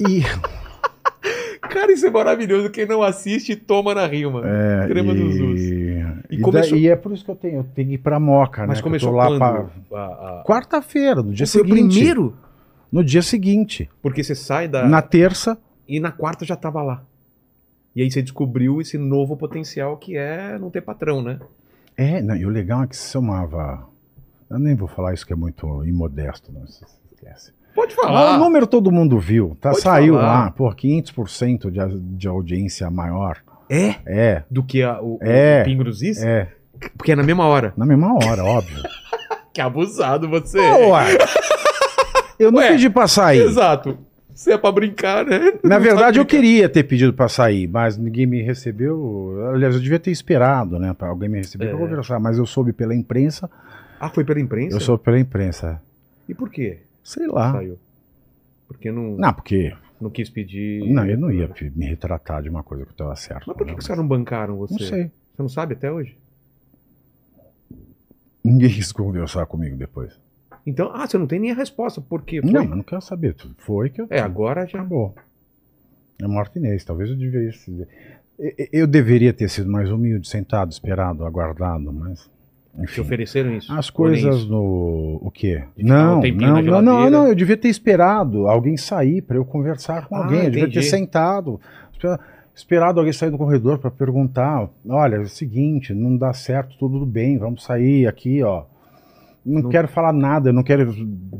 [0.00, 0.22] E,
[1.62, 2.68] Cara, isso é maravilhoso.
[2.70, 4.42] Quem não assiste, toma na rima.
[4.44, 5.60] é, Crema dos us.
[5.60, 7.94] e, E e, começou- da- e é por isso que eu tenho, eu tenho que
[7.94, 8.74] ir pra Moca, Mas né?
[8.74, 9.40] que eu começou lá quando?
[9.88, 11.94] pra- A- Quarta-feira, no dia Foi o seguinte.
[11.94, 12.36] primeiro?
[12.90, 13.88] No dia seguinte.
[14.02, 14.86] Porque você sai da...
[14.86, 15.56] Na terça,
[15.88, 17.04] E na quarta já tava lá.
[17.94, 21.38] E aí você descobriu esse novo potencial que é não ter patrão, né?
[21.96, 23.86] É, não, e o legal é que se somava.
[24.50, 27.52] Eu nem vou falar isso que é muito imodesto, não se esquece.
[27.74, 28.36] Pode falar.
[28.36, 29.70] o número todo mundo viu, tá?
[29.70, 30.44] Pode Saiu falar.
[30.44, 33.38] lá, por 500% de, de audiência maior.
[33.70, 33.94] É?
[34.06, 35.62] É, Do que a- o, É.
[35.62, 36.22] o Pingo dos Is?
[36.22, 36.48] é.
[36.96, 37.72] Porque é na mesma hora.
[37.76, 38.82] Na mesma hora, óbvio.
[39.54, 40.58] Que abusado você.
[40.58, 41.18] Ué,
[42.38, 43.42] eu não Ué, pedi pra sair.
[43.42, 43.98] Exato.
[44.34, 45.52] Se é pra brincar, né?
[45.62, 49.50] Na Não verdade, eu queria ter pedido pra sair, mas ninguém me recebeu.
[49.52, 50.94] Aliás, eu devia ter esperado, né?
[50.94, 51.78] Pra alguém me receber pra É.
[51.78, 52.18] conversar.
[52.18, 53.48] Mas eu soube pela imprensa.
[54.00, 54.74] Ah, foi pela imprensa?
[54.74, 55.80] Eu soube pela imprensa.
[56.26, 56.78] E por quê?
[57.02, 57.52] Sei lá.
[57.52, 57.78] Saiu.
[58.68, 59.74] Porque não, Não, porque.
[60.00, 60.88] não quis pedir.
[60.92, 63.44] Não, eu não ia me retratar de uma coisa que eu tava certo.
[63.46, 64.72] Mas por que, que os caras não bancaram você?
[64.74, 65.04] Não sei.
[65.34, 66.16] Você não sabe até hoje?
[68.44, 70.18] Ninguém quis conversar comigo depois.
[70.66, 72.00] Então, ah, você não tem nem a resposta.
[72.00, 72.40] Por quê?
[72.40, 72.50] Foi?
[72.50, 73.36] Não, mas não quero saber.
[73.58, 74.06] Foi que eu.
[74.10, 74.78] É, agora já.
[74.80, 75.14] Acabou.
[76.20, 77.50] É Martinez, talvez eu deveria.
[77.68, 82.30] Eu- Eu deveria ter sido mais humilde, sentado, esperado, aguardado, mas.
[82.74, 83.00] Te Enfim.
[83.02, 83.70] ofereceram isso?
[83.72, 85.18] As coisas no.
[85.20, 85.62] O quê?
[85.76, 90.06] Não, um não, não, não, não, eu devia ter esperado alguém sair para eu conversar
[90.06, 90.44] com Ah, alguém.
[90.44, 91.60] Eu devia ter sentado,
[91.92, 92.18] esper-
[92.54, 97.04] esperado alguém sair do corredor para perguntar: olha, é o seguinte, não dá certo, tudo
[97.04, 98.64] bem, vamos sair aqui, ó.
[99.44, 100.94] Não, Não- quero falar nada, eu não quero.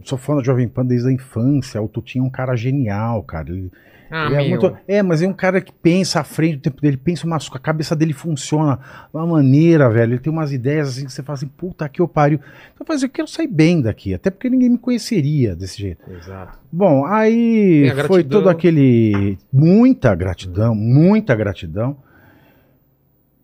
[0.05, 1.81] Sou fã da Jovem Pan desde a infância.
[1.81, 3.49] O Tutinho é um cara genial, cara.
[3.49, 3.71] Ele,
[4.14, 6.97] Ah, é, muito- é, mas é um cara que pensa à frente do tempo dele,
[6.98, 10.12] pensa umas, a cabeça dele funciona de uma maneira, velho.
[10.12, 12.39] Ele tem umas ideias assim que você fala assim, puta que eu pariu.
[12.74, 16.02] Então eu assim, eu quero sair bem daqui, até porque ninguém me conheceria desse jeito.
[16.10, 16.59] Exato.
[16.70, 19.39] Bom, aí foi todo aquele.
[19.52, 21.97] Muita gratidão, muita gratidão.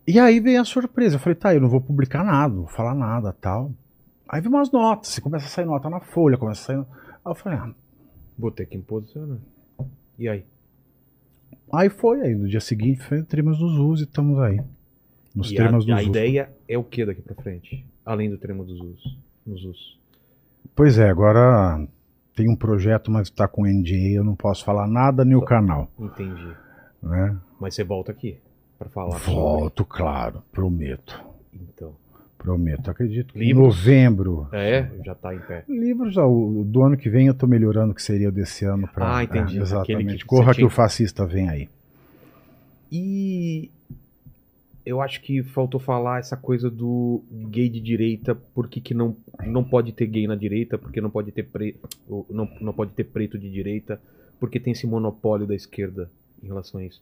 [0.07, 1.15] E aí veio a surpresa.
[1.15, 3.71] Eu falei, tá, eu não vou publicar nada, não vou falar nada tal.
[4.27, 6.77] Aí vem umas notas, você começa a sair nota na folha, começa a sair.
[6.77, 6.85] Aí
[7.25, 7.69] eu falei, ah.
[8.37, 9.37] Vou ter que me posicionar.
[10.17, 10.45] E aí?
[11.71, 14.59] Aí foi, aí no dia seguinte foi Trimas dos Us e estamos aí.
[15.35, 16.07] Nos E a, dos a Us.
[16.07, 17.85] ideia é o que daqui pra frente?
[18.05, 19.17] Além do trema dos us.
[19.45, 19.99] Nos us.
[20.75, 21.87] Pois é, agora
[22.35, 25.89] tem um projeto, mas tá com NDA, eu não posso falar nada no canal.
[25.99, 26.55] Entendi.
[27.03, 27.37] Né?
[27.59, 28.37] Mas você volta aqui
[28.77, 29.39] pra falar sobre.
[29.39, 31.23] Volto, claro, prometo.
[31.53, 31.93] Então.
[32.39, 32.89] Prometo.
[32.89, 34.47] Acredito que em novembro.
[34.53, 35.65] É, já tá em pé.
[35.67, 38.87] Livros, o do ano que vem eu tô melhorando o que seria o desse ano.
[38.87, 39.59] Pra, Ah, entendi.
[39.59, 40.23] É, exatamente.
[40.23, 41.69] que Corra que o fascista vem aí.
[42.89, 43.69] E
[44.85, 49.15] eu acho que faltou falar essa coisa do gay de direita, por que, que não,
[49.45, 51.75] não pode ter gay na direita, porque não pode ter pre,
[52.29, 54.01] não, não pode ter preto de direita,
[54.39, 56.09] porque tem esse monopólio da esquerda
[56.41, 57.01] em relação a isso.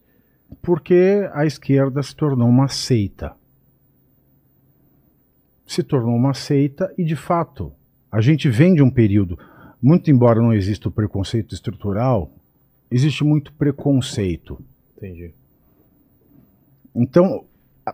[0.64, 3.34] Porque a esquerda se tornou uma seita.
[5.68, 7.74] Se tornou uma seita e, de fato,
[8.10, 9.38] a gente vem de um período,
[9.82, 12.32] muito embora não exista o preconceito estrutural,
[12.90, 14.60] existe muito preconceito.
[14.96, 15.34] Entendi.
[16.96, 17.44] Então,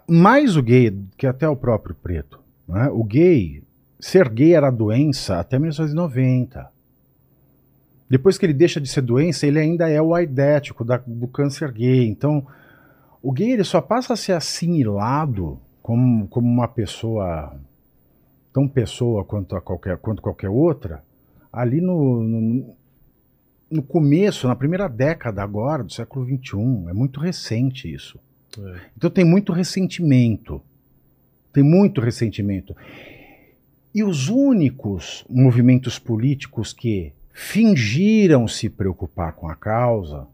[0.07, 2.39] mais o gay que até o próprio preto.
[2.67, 2.87] né?
[2.89, 3.63] O gay,
[3.99, 6.71] ser gay era doença até 1990.
[8.09, 11.71] Depois que ele deixa de ser doença, ele ainda é o aidético da- do câncer
[11.71, 12.07] gay.
[12.07, 12.45] Então,
[13.21, 17.53] o gay ele só passa a ser assimilado como, como uma pessoa,
[18.53, 21.03] tão pessoa quanto, a qualquer, quanto qualquer outra,
[21.51, 22.75] ali no, no,
[23.69, 26.89] no começo, na primeira década agora do século XXI.
[26.89, 28.17] É muito recente isso.
[28.57, 28.79] É.
[28.95, 30.61] Então tem muito ressentimento.
[31.51, 32.73] Tem muito ressentimento.
[33.93, 40.27] E os únicos movimentos políticos que fingiram se preocupar com a causa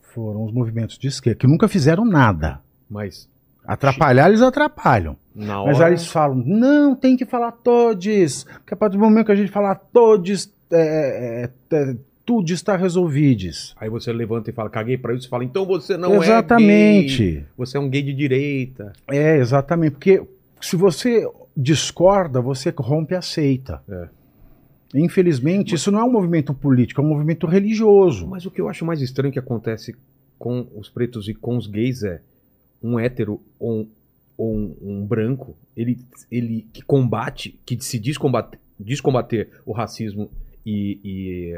[0.00, 2.60] foram os movimentos de esquerda, que nunca fizeram nada.
[2.88, 3.28] Mas
[3.66, 5.16] Atrapalhar, eles atrapalham.
[5.34, 5.86] na Mas hora.
[5.86, 9.36] aí eles falam, não, tem que falar todos, porque a partir do momento que a
[9.36, 13.74] gente falar todos, é, é, é, tudo está resolvides.
[13.78, 16.28] Aí você levanta e fala, caguei pra isso, e fala, então você não é gay.
[16.28, 17.44] Exatamente.
[17.56, 18.92] Você é um gay de direita.
[19.08, 19.92] É, exatamente.
[19.92, 20.22] Porque
[20.60, 23.82] se você discorda, você rompe a seita.
[23.88, 24.08] É.
[24.94, 28.26] Infelizmente, isso não é um movimento político, é um movimento religioso.
[28.26, 29.94] Mas o que eu acho mais estranho que acontece
[30.38, 32.20] com os pretos e com os gays é
[32.82, 33.88] um hétero ou um,
[34.36, 35.98] ou um- um branco, ele,
[36.30, 40.30] ele que combate, que se diz combater, diz combater o racismo
[40.66, 41.54] e, e,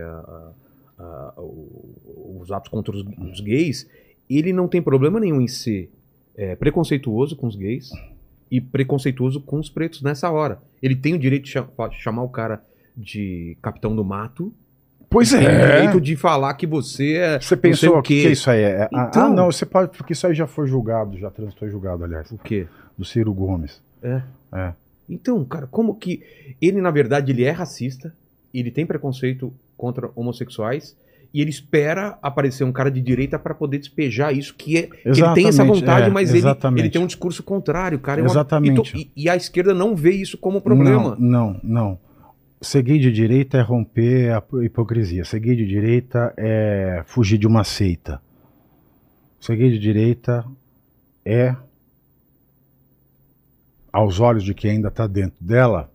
[0.99, 3.89] ah, o- os atos contra os, os gays,
[4.29, 5.91] ele não tem problema nenhum em ser
[6.37, 7.91] é, preconceituoso com os gays
[8.51, 10.61] e preconceituoso com os pretos nessa hora.
[10.83, 12.65] Ele tem o direito de cha- chamar o cara
[12.97, 14.53] de capitão do mato,
[15.15, 15.66] Pois tem é.
[15.77, 17.41] direito de falar que você é.
[17.41, 18.61] Você pensou o que, é isso aí?
[18.62, 21.69] É- ah, Então- ah, não, você pode, porque isso aí já foi julgado, já transitou
[21.70, 22.66] julgado, aliás, O quê?
[22.99, 23.81] do Ciro Gomes.
[24.03, 24.20] É.
[24.53, 24.73] É.
[25.09, 26.23] Então, cara, como que.
[26.61, 28.12] Ele, na verdade, ele é racista,
[28.53, 30.97] ele tem preconceito contra homossexuais.
[31.32, 34.82] E ele espera aparecer um cara de direita para poder despejar isso, que é.
[34.82, 36.47] que ele tem essa vontade, é, mas ele,
[36.77, 38.20] ele tem um discurso contrário, cara.
[38.20, 38.89] É uma- Exatamente.
[38.91, 41.16] E, to- e- e a esquerda não vê isso como problema.
[41.19, 41.99] Não, não, não.
[42.65, 45.24] Ser gay de direita é romper a hipocrisia.
[45.24, 48.20] Ser gay de direita é fugir de uma seita.
[49.39, 50.45] Ser gay de direita
[51.24, 51.55] é,
[53.93, 55.93] aos olhos de quem ainda está dentro dela,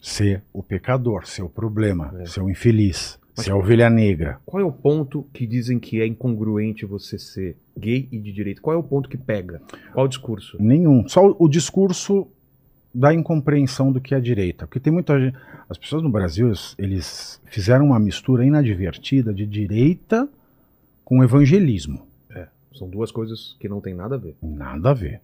[0.00, 2.26] ser o pecador, ser o problema, É.
[2.26, 4.38] ser o infeliz, Mas- ser a ovelha negra.
[4.44, 8.60] Qual é o ponto que dizem que é incongruente você ser gay e de direita?
[8.60, 9.60] Qual é o ponto que pega?
[9.92, 10.56] Qual o discurso?
[10.60, 11.08] Nenhum.
[11.08, 12.28] Só o, o discurso
[12.94, 14.66] da incompreensão do que é direita.
[14.66, 15.36] Porque tem muita gente.
[15.68, 20.28] As pessoas no Brasil, eles- fizeram uma mistura inadvertida de direita
[21.04, 22.06] com evangelismo.
[22.74, 24.36] São duas coisas que não tem nada a ver.
[24.40, 25.20] Nada a ver.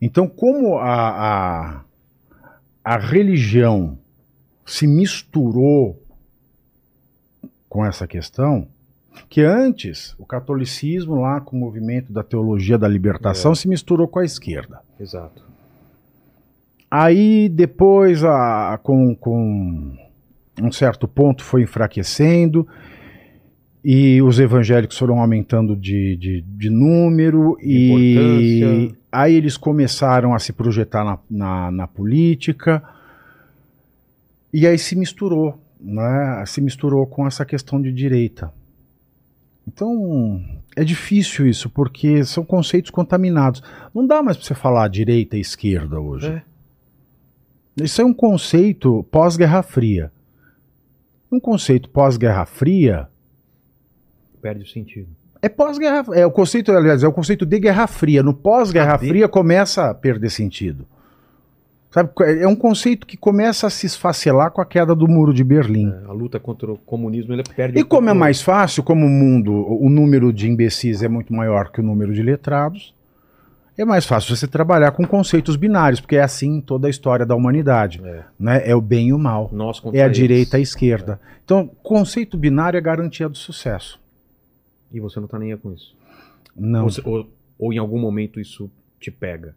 [0.00, 1.84] Então, como a, a,
[2.82, 3.98] a religião
[4.64, 6.00] se misturou
[7.68, 8.68] com essa questão,
[9.28, 13.54] que antes o catolicismo lá com o movimento da teologia da libertação É.
[13.54, 14.80] se misturou com a esquerda.
[14.98, 15.42] Exato.
[16.94, 19.96] Aí depois, a, com, com
[20.60, 22.68] um certo ponto, foi enfraquecendo
[23.82, 28.12] e os evangélicos foram aumentando de, de, de número e
[28.82, 28.98] Importância.
[29.10, 32.82] aí eles começaram a se projetar na, na, na política
[34.52, 36.44] E aí se misturou, né?
[36.46, 38.52] Se misturou com essa questão de direita.
[39.66, 40.44] Então,
[40.76, 43.62] é difícil isso, porque são conceitos contaminados.
[43.94, 46.26] Não dá mais para você falar direita e esquerda hoje.
[46.26, 46.51] É.
[47.76, 50.12] Isso é um conceito pós-Guerra Fria.
[51.30, 53.08] Um conceito pós-Guerra Fria
[54.42, 55.08] Perde o sentido.
[55.40, 56.04] é pós-guerra.
[56.14, 58.22] É o conceito, aliás, é o conceito de Guerra Fria.
[58.24, 58.98] No pós-Guerra?
[58.98, 60.84] Fria começa a perder sentido.
[61.92, 65.44] Sabe, é um conceito que começa a se esfacelar com a queda do muro de
[65.44, 65.92] Berlim.
[65.92, 69.10] É, a luta contra o comunismo ele perde E como é mais fácil, como o
[69.10, 72.94] mundo, o número de imbecis é muito maior que o número de letrados,
[73.82, 77.26] é mais fácil você trabalhar com conceitos binários, porque é assim em toda a história
[77.26, 78.00] da humanidade.
[78.04, 78.24] É.
[78.38, 78.68] Né?
[78.68, 79.50] É o bem e o mal.
[79.92, 80.16] É a eles.
[80.16, 81.20] direita e a esquerda.
[81.44, 84.00] Então, conceito binário é garantia do sucesso.
[84.92, 85.96] E você não tá nem aí com isso.
[86.56, 86.86] Não.
[86.86, 89.54] Ou, ou- ou em algum momento isso te pega.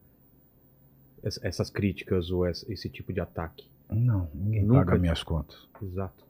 [1.23, 3.67] Ess- Essas críticas ou esse, esse tipo de ataque.
[3.91, 4.85] Não, ninguém Nunca.
[4.85, 5.57] paga minhas contas.
[5.81, 6.23] Exato.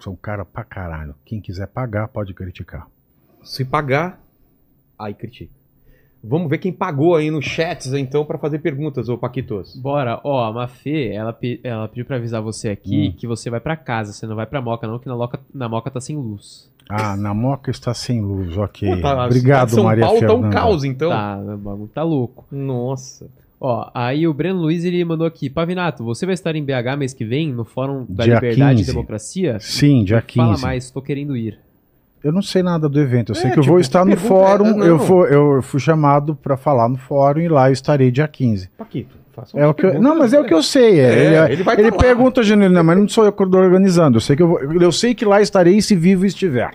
[0.00, 1.14] Sou um cara pra caralho.
[1.24, 2.86] Quem quiser pagar, pode criticar.
[3.42, 4.20] Se pagar,
[4.98, 5.52] aí critica.
[6.22, 9.76] Vamos ver quem pagou aí nos chats, então, pra fazer perguntas, ô Paquitos.
[9.76, 13.14] Bora, ó, a Mafê, ela, pe- ela pediu pra avisar você aqui Hum.
[13.16, 15.68] que você vai pra casa, você não vai pra Moca não, que na, loca, na
[15.68, 16.68] Moca tá sem luz.
[16.88, 18.96] Ah, na Moca está sem luz, ok.
[18.96, 20.40] Pô, tá- Obrigado, São Maria Paulo Fernanda.
[20.42, 21.10] tá um caos, então.
[21.10, 22.46] Tá, o bagulho tá louco.
[22.50, 23.28] Nossa.
[23.60, 27.12] Ó, aí o Breno Luiz, ele mandou aqui, Pavinato, você vai estar em BH mês
[27.12, 28.90] que vem, no Fórum da Dia Liberdade 15.
[28.90, 29.58] e Democracia?
[29.60, 30.46] Sim, dia 15.
[30.46, 31.58] Fala mais, tô querendo ir.
[32.22, 33.30] Eu não sei nada do evento.
[33.32, 34.66] Eu sei É, que eu vou tipo, estar no fórum.
[34.66, 34.86] é, não.
[34.86, 38.68] eu, vou, eu fui chamado para falar no fórum e lá eu estarei dia 15.
[38.76, 40.98] Paquito, faça É o que eu- não, mas é o que eu sei.
[40.98, 43.60] é, É, ele ele vai ele tá pergunta, Janine, mas não sou eu que estou
[43.60, 44.16] organizando.
[44.16, 46.70] Eu sei que, eu, vou- eu sei que lá estarei se vivo estiver.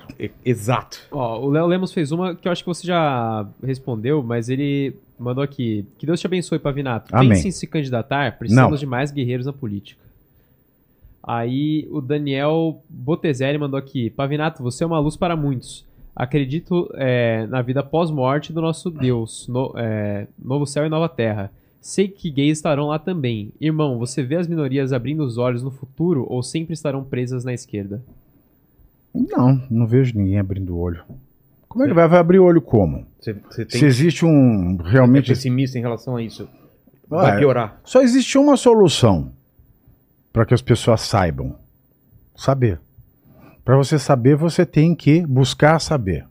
[0.45, 0.99] Exato.
[1.11, 4.95] Ó, o Léo Lemos fez uma que eu acho que você já respondeu, mas ele
[5.19, 5.85] mandou aqui.
[5.97, 7.13] Que Deus te abençoe, Pavinato.
[7.15, 7.29] Amém.
[7.29, 8.77] Pense em se candidatar, precisamos Não.
[8.77, 10.01] de mais guerreiros na política.
[11.25, 14.09] Aí o Daniel Botezelli mandou aqui.
[14.09, 15.85] Pavinato, você é uma luz para muitos.
[16.15, 21.49] Acredito é, na vida pós-morte do nosso Deus, no- é, novo céu e nova terra.
[21.81, 23.51] Sei que gays estarão lá também.
[23.59, 27.53] Irmão, você vê as minorias abrindo os olhos no futuro ou sempre estarão presas na
[27.53, 28.01] esquerda?
[29.13, 31.03] Não, não vejo ninguém abrindo o olho.
[31.67, 33.05] Como é que vai, vai abrir o olho como?
[33.19, 34.77] Você, você tem Se existe um.
[34.85, 35.27] é Realmente.
[35.29, 36.47] pessimista em relação a isso.
[37.07, 37.81] Vai Ué, piorar.
[37.83, 39.31] Só existe uma solução
[40.33, 41.55] para que as pessoas saibam:
[42.35, 42.81] saber.
[43.63, 46.25] Para você saber, você tem que buscar saber.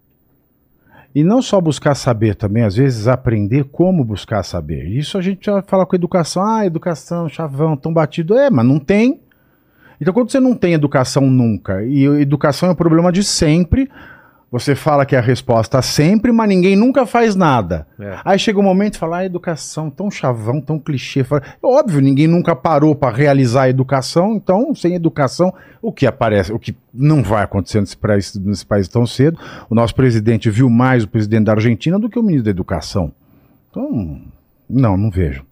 [1.14, 4.86] E não só buscar saber também, às vezes aprender como buscar saber.
[4.88, 6.42] Isso a gente já fala com educação.
[6.44, 8.36] Ah, educação, chavão, tão batido.
[8.36, 9.20] É, mas não tem.
[10.00, 13.88] Então, quando você não tem educação nunca, e educação é um problema de sempre,
[14.52, 17.86] você fala que é a resposta sempre, mas ninguém nunca faz nada.
[17.98, 18.18] É.
[18.22, 21.24] Aí chega um momento e fala, ah, educação, tão chavão, tão clichê.
[21.24, 26.52] Fala, Óbvio, ninguém nunca parou para realizar a educação, então, sem educação, o que aparece,
[26.52, 29.38] o que não vai acontecer nesse país, nesse país tão cedo,
[29.70, 33.10] o nosso presidente viu mais o presidente da Argentina do que o ministro da Educação.
[33.70, 34.20] Então,
[34.68, 35.46] não, não vejo.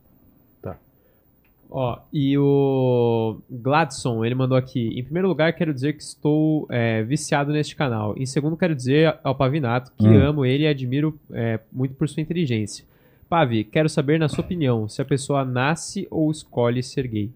[1.70, 4.88] Ó, e o Gladson, ele mandou aqui.
[4.98, 8.14] Em primeiro lugar, quero dizer que estou é, viciado neste canal.
[8.16, 10.20] Em segundo, quero dizer ao Pavinato que Hum.
[10.20, 12.84] amo ele e admiro é, muito por sua inteligência.
[13.28, 17.30] Pavi, quero saber, na sua opinião, se a pessoa nasce ou escolhe ser gay.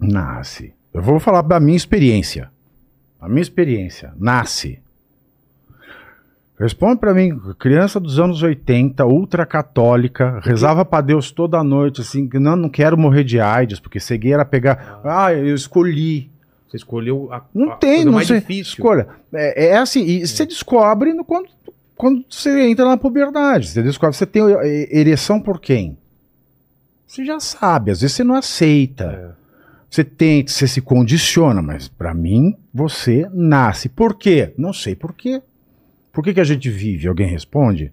[0.00, 0.74] Nasce.
[0.92, 2.50] Eu vou falar da minha experiência.
[3.20, 4.12] A minha experiência.
[4.18, 4.80] Nasce.
[6.58, 12.56] Responde pra mim, criança dos anos 80, ultracatólica, rezava pra Deus toda noite, assim, não,
[12.56, 13.98] não quero morrer de AIDS, porque
[14.32, 15.00] era pegar.
[15.04, 16.30] Ah, eu escolhi.
[16.68, 18.40] Você escolheu a, Não a tem, coisa não mais sei.
[18.40, 18.72] difícil.
[18.72, 19.06] Escolha.
[19.34, 21.48] É, é assim, e você descobre no- quando,
[21.94, 23.68] quando você entra na puberdade.
[23.68, 24.42] Você descobre, você tem
[24.90, 25.96] ereção por quem?
[27.06, 29.04] Você já sabe, às vezes você não aceita.
[29.04, 29.46] É.
[29.88, 33.88] Você tenta, você se condiciona, mas pra mim você nasce.
[33.88, 34.52] Por quê?
[34.58, 35.40] Não sei por quê.
[36.16, 37.06] Por que, que a gente vive?
[37.06, 37.92] Alguém responde?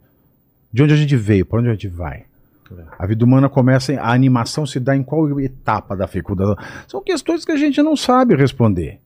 [0.72, 1.46] De onde a gente veio?
[1.46, 2.24] Para onde a gente vai?
[2.72, 2.84] É.
[2.98, 6.56] A vida humana começa, a animação se dá em qual etapa da fecundação?
[6.88, 9.02] São questões que a gente não sabe responder.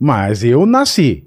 [0.00, 1.24] Mas eu nasci.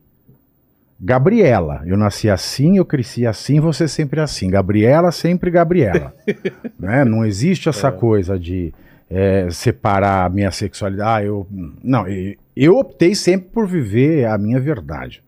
[0.99, 4.49] Gabriela, eu nasci assim, eu cresci assim, você sempre assim.
[4.49, 6.13] Gabriela, sempre Gabriela.
[6.77, 7.05] né?
[7.05, 8.73] Não existe essa coisa de
[9.09, 11.09] é, separar a minha sexualidade.
[11.09, 11.47] Ah, eu,
[11.81, 12.05] não,
[12.53, 15.23] eu optei sempre por viver a minha verdade.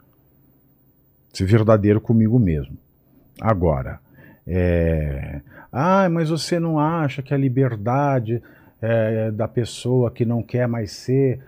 [1.34, 2.78] Ser verdadeiro comigo mesmo.
[3.40, 4.00] Agora,
[4.46, 5.42] é,
[5.72, 8.42] ah, mas você não acha que a liberdade
[8.82, 11.40] é, da pessoa que não quer mais ser.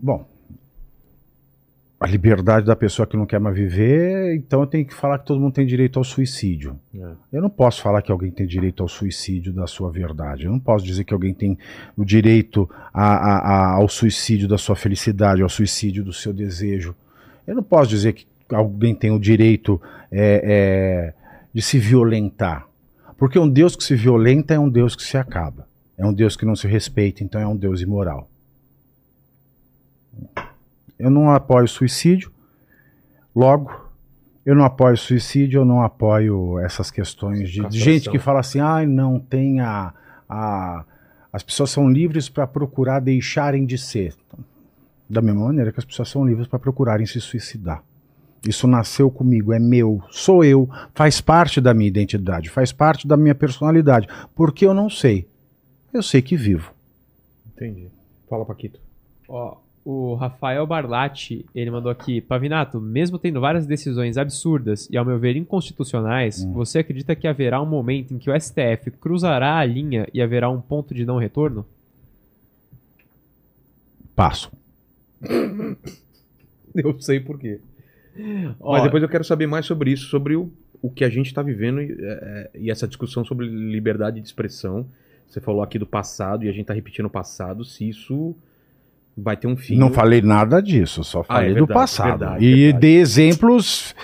[0.00, 0.26] Bom,
[2.00, 5.26] a liberdade da pessoa que não quer mais viver, então eu tenho que falar que
[5.26, 6.78] todo mundo tem direito ao suicídio.
[6.94, 7.10] É.
[7.32, 10.44] Eu não posso falar que alguém tem direito ao suicídio da sua verdade.
[10.44, 11.58] Eu não posso dizer que alguém tem
[11.96, 16.94] o direito a- a- a- ao suicídio da sua felicidade, ao suicídio do seu desejo.
[17.44, 19.80] Eu não posso dizer que alguém tem o direito
[20.10, 21.14] é, é,
[21.52, 22.66] de se violentar.
[23.16, 25.66] Porque um Deus que se violenta é um Deus que se acaba.
[25.96, 28.28] É um Deus que não se respeita, então é um Deus imoral.
[30.98, 32.30] Eu não apoio suicídio.
[33.34, 33.70] Logo,
[34.44, 38.60] eu não apoio suicídio, eu não apoio essas questões de, de gente que fala assim,
[38.60, 39.92] ai, não tem a,
[40.28, 40.84] a-
[41.32, 44.14] As pessoas são livres para procurar deixarem de ser.
[45.08, 47.82] Da mesma maneira que as pessoas são livres para procurarem se suicidar.
[48.46, 53.16] Isso nasceu comigo, é meu, sou eu, faz parte da minha identidade, faz parte da
[53.16, 54.06] minha personalidade.
[54.34, 55.26] Porque eu não sei.
[55.92, 56.72] Eu sei que vivo.
[57.46, 57.88] Entendi.
[58.28, 58.78] Fala, Paquito.
[59.28, 65.04] Ó, o Rafael Barlatti, ele mandou aqui, Pavinato, mesmo tendo várias decisões absurdas e ao
[65.04, 66.52] meu ver inconstitucionais, Hum.
[66.52, 70.48] você acredita que haverá um momento em que o STF cruzará a linha e haverá
[70.50, 71.66] um ponto de não retorno?
[74.14, 74.52] Passo.
[76.74, 77.60] Eu sei por quê.
[78.60, 80.50] Ó, Mas depois eu quero saber mais sobre isso, sobre o,
[80.80, 84.86] o que a gente está vivendo e, é, e essa discussão sobre liberdade de expressão.
[85.26, 88.34] Você falou aqui do passado e a gente está repetindo o passado, se isso
[89.22, 89.76] vai ter um fim.
[89.76, 92.18] Não falei nada disso, só Ah, falei é do verdade, passado.
[92.18, 92.80] verdade, e verdade.
[92.80, 93.94] dei exemplos.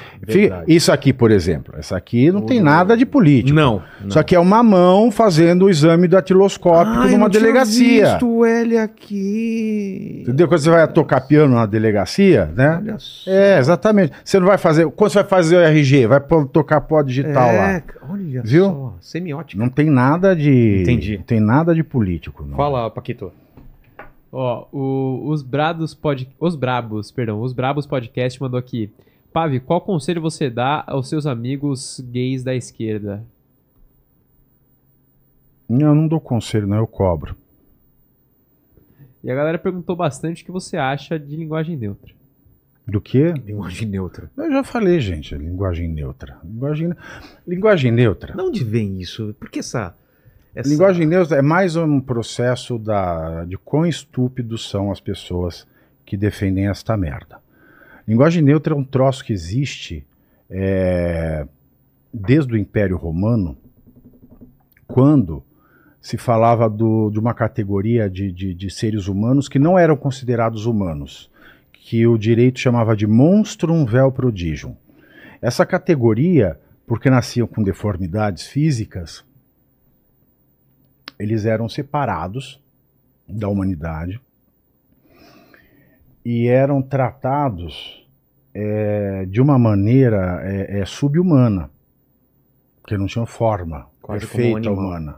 [0.66, 1.74] Isso aqui, por exemplo.
[1.78, 3.54] Essa aqui não tem nada de político.
[3.54, 3.82] Não.
[4.00, 4.10] não.
[4.10, 8.10] Só que é uma mão fazendo o exame datiloscópico Ah, eu numa tinha delegacia.
[8.12, 10.20] visto ele aqui.
[10.22, 10.48] Entendeu?
[10.48, 12.78] Quando você vai tocar piano na delegacia, né?
[12.80, 13.30] Olha só.
[13.30, 14.12] É, exatamente.
[14.24, 14.90] Você não vai fazer.
[14.92, 16.20] Quando você vai fazer o RG, vai
[16.52, 17.72] tocar pó digital lá.
[17.72, 18.64] É, olha Viu?
[18.64, 18.94] só.
[19.00, 19.60] Semiótica.
[19.62, 20.80] Não tem nada de.
[20.82, 21.16] Entendi.
[21.18, 22.44] Não tem nada de político.
[22.46, 22.56] Não.
[22.56, 23.30] Fala, Paquito.
[24.36, 28.90] Ó, o- os Brados pod, os Brabos, perdão, os Brabos Podcast mandou aqui.
[29.32, 33.24] Pave, qual conselho você dá aos seus amigos gays da esquerda?
[35.68, 37.36] Não, eu não dou conselho, não, eu cobro.
[39.22, 42.12] E a galera perguntou bastante o que você acha de linguagem neutra.
[42.86, 43.32] Do quê?
[43.46, 44.30] Linguagem neutra.
[44.36, 46.38] Eu já falei, gente, linguagem neutra.
[46.44, 46.92] Linguagem,
[47.46, 48.34] linguagem neutra.
[48.34, 49.34] De onde vem isso?
[49.40, 49.96] Por que essa.
[50.54, 50.68] Essa...
[50.68, 55.66] Linguagem neutra é mais um processo da, de quão estúpidos são as pessoas
[56.04, 57.38] que defendem esta merda.
[58.06, 60.06] Linguagem neutra é um troço que existe
[60.50, 61.46] é,
[62.12, 63.56] desde o Império Romano,
[64.86, 65.42] quando
[66.00, 70.66] se falava do- de uma categoria de, de- de seres humanos que não eram considerados
[70.66, 71.30] humanos,
[71.72, 74.76] que o direito chamava de monstrum vel prodigium.
[75.40, 79.24] Essa categoria, porque nasciam com deformidades físicas,
[81.18, 82.62] eles eram separados
[83.28, 84.20] da humanidade
[86.24, 88.06] e eram tratados
[88.54, 91.70] é, de uma maneira é, é, subhumana,
[92.80, 94.74] porque não tinham forma Quase um perfeita animal.
[94.76, 95.16] humana.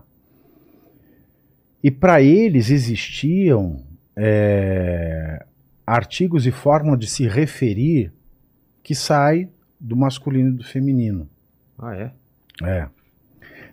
[1.82, 3.84] E para eles existiam
[4.16, 5.44] é,
[5.86, 8.12] artigos e forma de se referir
[8.82, 9.48] que sai
[9.78, 11.28] do masculino e do feminino.
[11.78, 12.12] Ah, é?
[12.64, 12.88] É.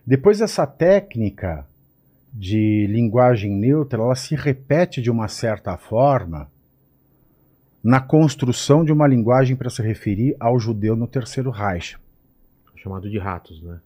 [0.06, 1.66] Depois essa técnica
[2.34, 6.50] de linguagem neutra, ela se repete de uma certa forma
[7.84, 11.98] na construção de uma linguagem para se referir ao judeu no Terceiro Reich.
[12.76, 13.80] Chamado de ratos, né?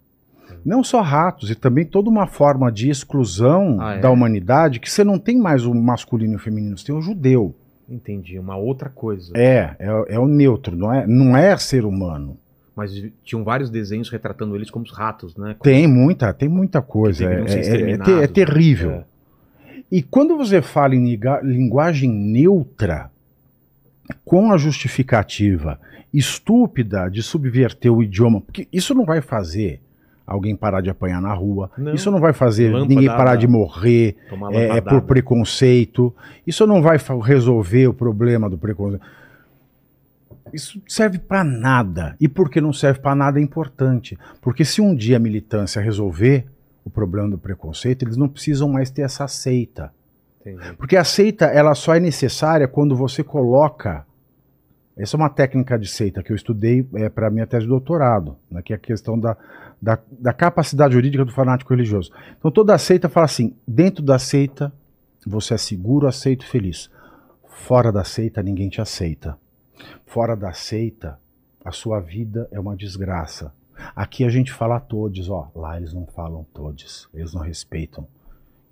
[0.63, 3.99] Não só ratos, e também toda uma forma de exclusão Ah, é?
[3.99, 7.01] da humanidade que você não tem mais o masculino e o feminino, você tem o
[7.01, 7.53] judeu.
[7.89, 8.39] Entendi.
[8.39, 9.33] Uma outra coisa.
[9.35, 12.37] É, é, é o neutro, não é, não é ser humano.
[12.77, 12.93] Mas
[13.23, 15.55] tinham vários desenhos retratando eles como os ratos, né?
[15.57, 17.23] Como- Tem muita, tem muita coisa.
[17.25, 18.91] É, é- é, exterminados, te- é terrível.
[18.91, 19.03] É.
[19.91, 23.09] E quando você fala em linguagem neutra,
[24.23, 25.79] com a justificativa
[26.13, 29.81] estúpida de subverter o idioma, porque isso não vai fazer
[30.25, 31.93] alguém parar de apanhar na rua, Não.
[31.93, 34.81] isso não vai fazer Lâmpada ninguém parar de morrer é, é lampadada.
[34.89, 36.13] por preconceito,
[36.45, 39.01] isso não vai resolver o problema do preconceito.
[40.53, 42.15] Isso serve para nada.
[42.19, 44.17] E porque não serve para nada é importante.
[44.41, 46.45] Porque se um dia a militância resolver
[46.83, 49.91] o problema do preconceito, eles não precisam mais ter essa seita.
[50.41, 50.73] Entendi.
[50.77, 54.05] Porque a seita ela só é necessária quando você coloca.
[54.95, 58.35] Essa é uma técnica de seita que eu estudei é, para minha tese de doutorado,
[58.49, 59.37] né, que é a questão da,
[59.79, 62.11] da, da capacidade jurídica do fanático religioso.
[62.37, 64.73] Então toda a seita fala assim: dentro da seita
[65.25, 66.89] você é seguro, aceito, feliz.
[67.47, 69.37] Fora da seita ninguém te aceita.
[70.05, 71.19] Fora da seita
[71.63, 73.53] a sua vida é uma desgraça.
[73.95, 75.51] Aqui a gente fala todos, ó.
[75.53, 78.07] Lá eles não falam todos, eles não respeitam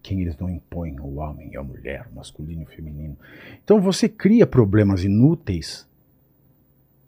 [0.06, 3.18] quem eles não impõem, o homem e a mulher, o masculino e o feminino.
[3.64, 5.88] Então você cria problemas inúteis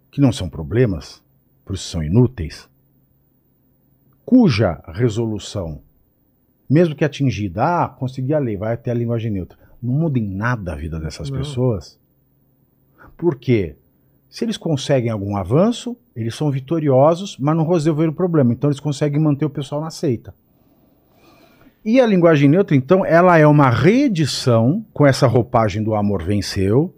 [0.10, 1.24] que não são problemas,
[1.64, 2.68] por isso são inúteis,
[4.26, 5.80] cuja resolução,
[6.68, 10.28] mesmo que atingida, ah, consegui a lei, vai até a linguagem neutra, não muda em
[10.28, 11.38] nada a vida dessas Não.
[11.38, 12.00] pessoas.
[13.16, 13.76] Por quê?
[14.30, 18.52] Se eles conseguem algum avanço, eles são vitoriosos, mas não resolveram o problema.
[18.54, 20.34] Então eles conseguem manter o pessoal na seita.
[21.84, 26.94] E a linguagem neutra, então, ela é uma reedição com essa roupagem do amor venceu,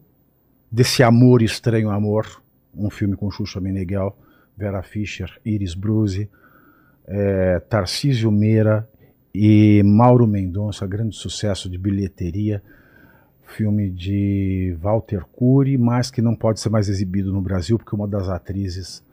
[0.71, 2.41] desse amor estranho amor,
[2.75, 4.17] um filme com Xuxa Meneghel,
[4.57, 6.27] Vera Fischer, Iris Bruzi,
[7.07, 8.89] eh, Tarcísio Meira
[9.33, 12.63] e Mauro Mendonça, grande sucesso de bilheteria,
[13.49, 18.07] filme de Walter Cury, mas que não pode ser mais exibido no Brasil porque uma
[18.07, 19.03] das atrizes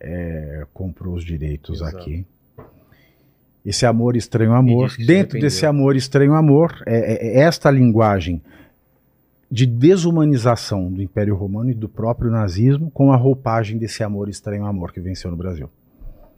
[0.00, 1.96] eh, comprou os direitos Exato.
[1.96, 2.26] aqui.
[3.64, 8.40] Esse amor estranho amor, dentro desse amor estranho amor, é, é- é esta linguagem
[9.50, 14.64] de desumanização do Império Romano e do próprio nazismo com a roupagem desse amor estranho
[14.66, 15.68] amor que venceu no Brasil.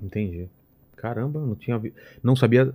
[0.00, 0.48] Entendi.
[0.96, 1.80] Caramba, não tinha
[2.22, 2.72] não sabia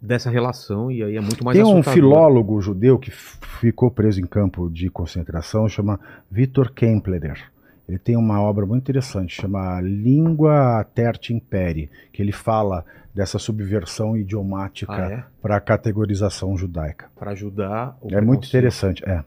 [0.00, 1.94] dessa relação e aí é muito mais Tem um assustador.
[1.94, 5.98] filólogo judeu que ficou preso em campo de concentração, chama
[6.30, 7.48] Viktor Kempler.
[7.88, 12.84] Ele tem uma obra muito interessante, chama Língua Terti Imperi, que ele fala
[13.14, 15.24] dessa subversão Ah, idiomática é?
[15.40, 17.10] para a categorização judaica.
[17.16, 19.24] Para ajudar o É muito interessante, é.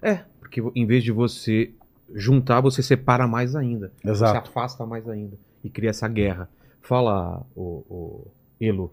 [0.00, 1.72] É, porque em vez de você
[2.14, 3.92] juntar, você separa mais ainda.
[4.02, 4.48] Você Exato.
[4.48, 5.36] afasta mais ainda.
[5.62, 6.48] E cria essa guerra.
[6.80, 8.26] Fala, o, o
[8.60, 8.92] Elo.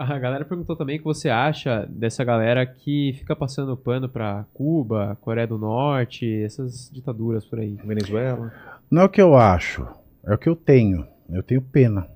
[0.00, 4.44] A galera perguntou também o que você acha dessa galera que fica passando pano pra
[4.54, 7.74] Cuba, Coreia do Norte, essas ditaduras por aí.
[7.84, 8.52] Venezuela.
[8.88, 9.84] Não é o que eu acho,
[10.24, 11.04] é o que eu tenho.
[11.28, 12.06] Eu tenho pena.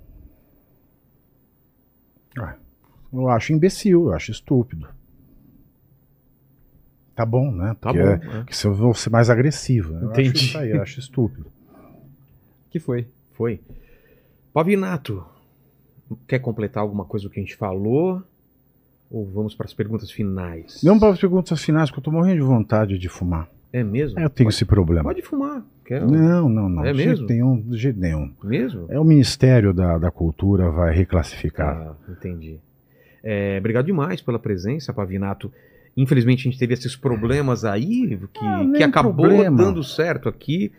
[2.38, 2.54] Ah,
[3.12, 4.88] Eu acho imbecil, eu acho estúpido.
[7.16, 7.76] Tá bom, né?
[7.80, 8.08] Tá Porque bom.
[8.36, 8.44] é- é.
[8.44, 9.92] que se eu vou ser mais agressivo.
[9.92, 10.04] né?
[10.04, 10.30] Eu Entendi.
[10.30, 11.50] acho isso aí, eu acho estúpido.
[12.70, 13.08] que foi?
[13.32, 13.60] Foi.
[14.52, 15.26] Pavinato,
[16.26, 18.22] quer completar alguma coisa do que a gente falou?
[19.10, 20.80] Ou vamos para as perguntas finais?
[20.82, 23.48] Não para as perguntas finais, porque eu tô morrendo de vontade de fumar.
[23.72, 24.18] É mesmo?
[24.18, 25.04] Eu tenho pode, esse problema.
[25.04, 25.62] pode fumar.
[25.84, 26.10] Quero.
[26.10, 26.84] Não, não, não.
[26.84, 27.26] É de jeito mesmo?
[27.28, 28.32] nenhum, de jeito nenhum.
[28.42, 28.86] Mesmo?
[28.88, 31.76] É o Ministério da, da Cultura vai reclassificar.
[31.76, 32.58] Ah, entendi.
[33.22, 35.52] É, obrigado demais pela presença, Pavinato.
[35.96, 39.56] Infelizmente a gente teve esses problemas aí que, Ah, que acabou problema.
[39.56, 40.72] dando certo aqui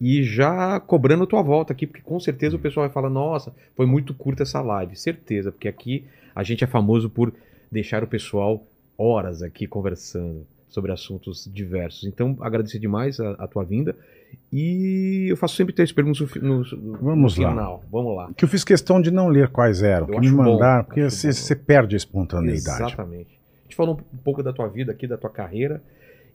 [0.00, 3.86] e já cobrando tua volta aqui, porque com certeza o pessoal vai falar: nossa, foi
[3.86, 4.96] muito curta essa live.
[4.96, 6.04] Certeza, porque aqui
[6.34, 7.32] a gente é famoso por
[7.70, 8.64] deixar o pessoal
[8.96, 12.04] horas aqui conversando sobre assuntos diversos.
[12.04, 13.96] Então, agradecer demais a, a tua vinda.
[14.52, 17.50] E eu faço sempre três perguntas no, no, Vamos no lá.
[17.50, 17.84] final.
[17.90, 18.30] Vamos lá.
[18.36, 20.84] Que eu fiz questão de não ler quais eram, Eu que me acho bom, mandaram,
[20.84, 22.82] porque você você perde a espontaneidade.
[22.82, 23.30] Exatamente.
[23.30, 25.82] A gente falou um pouco da tua vida aqui, da tua carreira.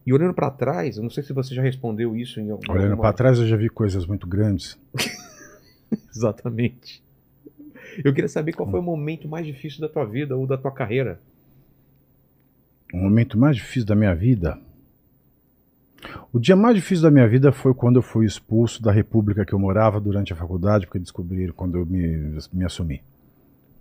[0.05, 2.73] E olhando pra trás, eu não sei se você já respondeu isso em alguma...
[2.73, 4.77] Olhando para trás, eu já vi coisas muito grandes.
[6.13, 7.01] Exatamente.
[8.03, 10.71] Eu queria saber qual foi o momento mais difícil da tua vida ou da tua
[10.71, 11.19] carreira.
[12.93, 14.59] O momento mais difícil da minha vida.
[16.33, 19.53] O dia mais difícil da minha vida foi quando eu fui expulso da república que
[19.53, 23.01] eu morava durante a faculdade, porque descobriram quando eu me, me assumi.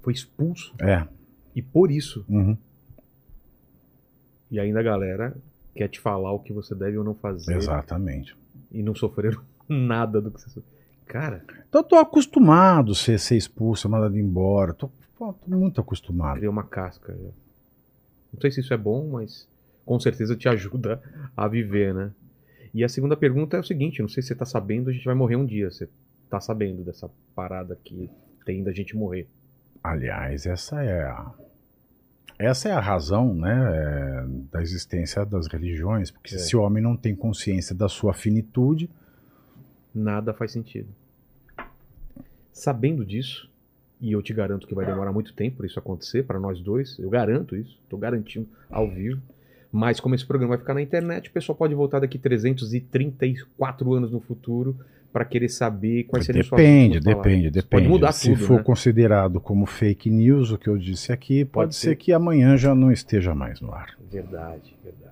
[0.00, 0.74] Foi expulso.
[0.80, 1.06] É.
[1.54, 2.24] E por isso.
[2.28, 2.56] uhum,
[4.50, 5.36] E ainda a galera
[5.74, 7.56] quer te falar o que você deve ou não fazer.
[7.56, 8.36] exatamente.
[8.70, 10.62] E não sofreram nada do que você.
[11.06, 14.72] Cara, Então eu tô acostumado a ser, ser expulso, mandado embora.
[14.72, 16.36] Tô, tô muito acostumado.
[16.38, 17.12] criou uma casca.
[17.12, 17.28] já.
[18.32, 19.46] Não sei se isso é bom, mas
[19.84, 21.02] com certeza te ajuda
[21.36, 22.12] a viver, né?
[22.72, 25.04] E a segunda pergunta é o seguinte: não sei se você tá sabendo, a gente
[25.04, 25.70] vai morrer um dia.
[25.70, 25.88] Você
[26.30, 28.08] tá sabendo dessa parada que
[28.46, 29.28] tem da gente morrer.
[29.84, 31.30] Aliás, essa é a,
[32.46, 36.38] essa é a razão né, é, da existência das religiões, porque É.
[36.38, 38.88] se o homem não tem consciência da sua finitude,
[39.94, 40.88] Nada faz sentido.
[42.52, 43.50] Sabendo disso,
[44.00, 46.98] e eu te garanto que vai demorar muito tempo para isso acontecer, para nós dois,
[46.98, 49.20] eu garanto isso, estou garantindo ao vivo.
[49.72, 54.10] Mas como esse programa vai ficar na internet, o pessoal pode voltar daqui 334 anos
[54.12, 54.76] no futuro
[55.12, 57.24] para querer saber quais seriam suas depende, palavras.
[57.24, 57.70] depende, Isso depende.
[57.82, 58.62] Pode mudar se tudo, for né?
[58.62, 61.88] considerado como fake news o que eu disse aqui, pode, Pode ser.
[61.90, 61.96] ser.
[61.96, 63.94] que amanhã já não esteja mais no ar.
[64.10, 65.11] Verdade, verdade.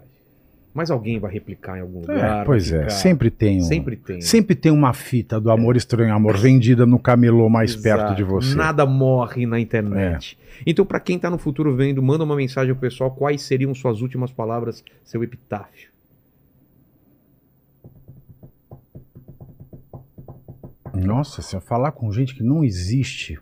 [0.72, 2.46] Mas alguém vai replicar em algum É, lugar.
[2.46, 4.20] pois vai é, sempre tem um, Sempre tem.
[4.20, 7.82] sempre tem uma fita do amor estranho amor vendida no camelô mais Exato.
[7.82, 8.52] perto de você.
[8.52, 8.54] É.
[8.54, 10.38] Nada morre na internet.
[10.64, 13.10] Então, para quem tá no futuro vendo, manda uma mensagem pro pessoal.
[13.10, 15.90] Quais seriam suas últimas palavras, seu epitáfio?
[20.94, 23.38] Nossa, se eu falar com gente que não existe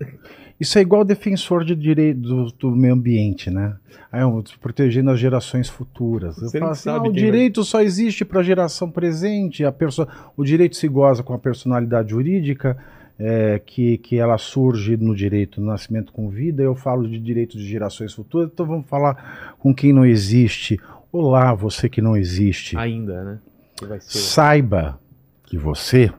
[0.61, 3.77] Isso é igual defensor de direito do, do meio ambiente, né?
[4.11, 6.37] Aí, eu, protegendo as gerações futuras.
[6.39, 9.65] Eu Você falo não assim, "Ah, o direito só existe para a geração presente.
[9.65, 10.07] A perso...
[10.37, 12.77] O direito se goza com a personalidade jurídica,
[13.19, 16.63] é, que, que ela surge no direito do nascimento com vida.
[16.63, 20.81] Eu falo de direito de gerações futuras, então vamos falar com quem não existe.
[21.13, 22.77] Olá, você que não existe.
[22.77, 23.39] Ainda, né?
[23.77, 24.01] Que vai.
[24.01, 25.01] Saiba
[25.45, 26.13] que você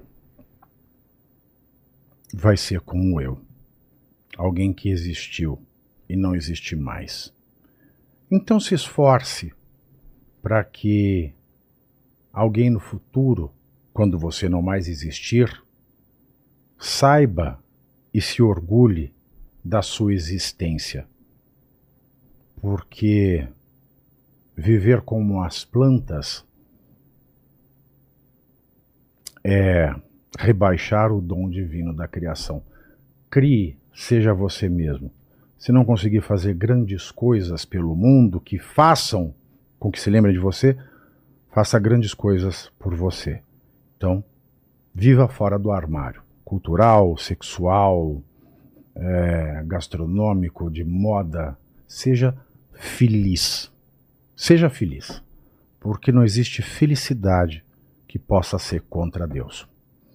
[2.33, 3.37] vai ser como eu.
[4.39, 5.61] Alguém que existiu
[6.07, 7.33] e não existe mais.
[8.31, 9.51] Então se esforce
[10.41, 11.33] para que
[12.31, 13.51] alguém no futuro,
[13.91, 15.61] quando você não mais existir,
[16.77, 17.61] saiba
[18.13, 19.13] e se orgulhe
[19.61, 21.05] da sua existência.
[22.61, 23.45] Porque
[24.55, 26.45] viver como as plantas
[29.43, 29.93] é
[30.37, 32.63] rebaixar o dom divino da criação.
[33.29, 35.11] Crie, seja você mesmo.
[35.57, 39.33] Se não conseguir fazer grandes coisas pelo mundo que façam
[39.77, 40.77] com que se lembre de você,
[41.51, 43.41] faça grandes coisas por você.
[43.97, 44.23] Então,
[44.93, 46.21] viva fora do armário.
[46.45, 48.21] Cultural, sexual,
[48.95, 51.57] é, gastronômico, de moda.
[51.87, 52.35] Seja
[52.73, 53.71] feliz.
[54.35, 55.21] Seja feliz.
[55.79, 57.63] Porque não existe felicidade
[58.07, 59.67] que possa ser contra Deus.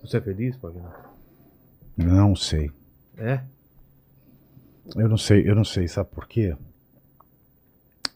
[0.03, 1.09] Você é feliz, Pavinato?
[1.97, 2.71] Não sei.
[3.17, 3.41] É?
[4.97, 6.57] Eu não sei, eu não sei, sabe por quê?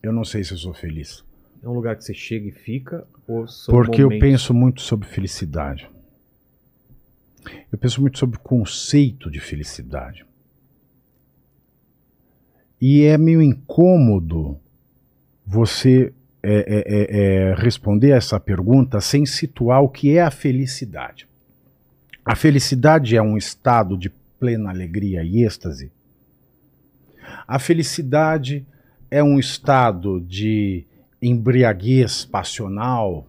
[0.03, 1.25] Eu não sei se eu sou feliz.
[1.63, 3.07] É um lugar que você chega e fica?
[3.27, 5.89] Ou Porque eu momentos- penso muito sobre felicidade.
[7.73, 10.25] Eu penso muito sobre o conceito de felicidade.
[12.81, 14.59] E é meio incômodo
[15.45, 16.13] você
[16.43, 17.21] é, é, é,
[17.51, 21.27] é, responder essa pergunta sem situar o que é a felicidade.
[22.25, 25.91] A felicidade é um estado de plena alegria e êxtase.
[27.47, 28.67] A felicidade
[29.11, 30.87] é um estado de
[31.21, 33.27] embriaguez passional.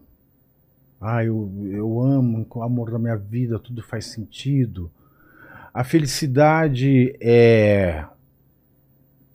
[1.02, 4.92] Ah, eu, eu amo, o amor da minha vida, tudo faz sentido.
[5.74, 8.06] A felicidade é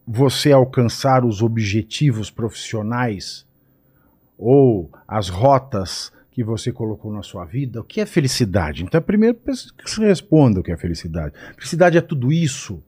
[0.06, 3.46] você alcançar os objetivos profissionais
[4.36, 7.80] ou as rotas que você colocou na sua vida.
[7.80, 8.82] O que é felicidade?
[8.82, 11.32] Então, primeiro que você responda o que é felicidade.
[11.54, 12.82] Felicidade é tudo isso.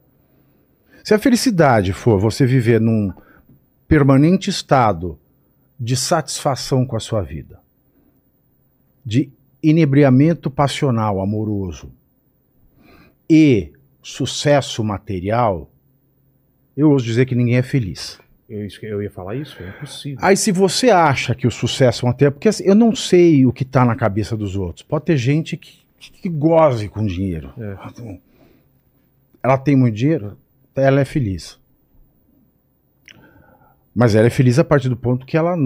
[1.06, 3.12] Se a felicidade for você viver num
[3.86, 5.16] permanente estado
[5.78, 7.60] de satisfação com a sua vida,
[9.04, 9.30] de
[9.62, 11.92] inebriamento passional, amoroso
[13.30, 13.72] e
[14.02, 15.70] sucesso material,
[16.76, 18.18] eu ouso dizer que ninguém é feliz.
[18.48, 19.62] Eu, ia falar isso?
[19.62, 20.18] É impossível.
[20.20, 22.32] Aí, se você acha que o sucesso material.
[22.32, 24.82] Porque assim, eu não sei o que está na cabeça dos outros.
[24.82, 27.54] Pode ter gente que, que goze com dinheiro.
[27.56, 28.18] É.
[29.40, 30.36] Ela tem muito dinheiro,
[30.76, 31.58] ela é feliz.
[33.94, 35.56] Mas ela é feliz a partir do ponto que ela,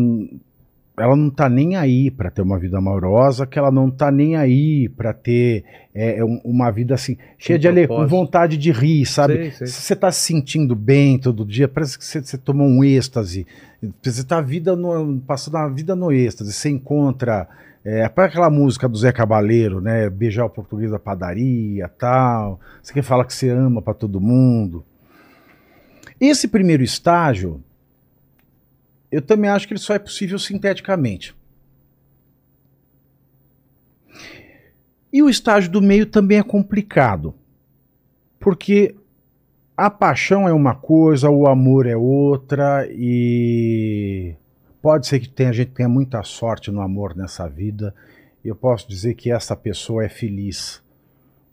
[0.97, 4.37] ela não tá nem aí para ter uma vida amorosa, que ela não tá nem
[4.37, 8.71] aí para ter é, é, um- uma vida assim, cheia de alegria, com vontade de
[8.71, 9.35] rir, sabe?
[9.67, 13.45] Se você tá se sentindo bem todo dia, parece que você, você tomou um êxtase.
[14.03, 16.53] Você tá vida no, passando a vida no êxtase.
[16.53, 17.49] Você encontra.
[17.83, 20.09] É, para aquela música do Zé Cabaleiro, né?
[20.11, 22.61] Beijar o português da padaria tal.
[22.83, 24.85] Você quer falar que você ama para todo mundo.
[26.21, 27.65] Esse primeiro estágio,
[29.11, 31.35] eu também acho que ele só é possível sinteticamente.
[35.13, 37.35] E o estágio do meio também é complicado.
[38.39, 38.95] Porque
[39.77, 44.35] a paixão é uma coisa, o amor é outra, e
[44.81, 47.95] pode ser que tenha gente que tenha muita sorte no amor nessa vida.
[48.45, 50.83] Eu posso dizer que essa pessoa é feliz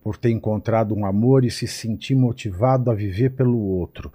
[0.08, 4.10] por ter encontrado um amor e se sentir motivado a viver pelo outro.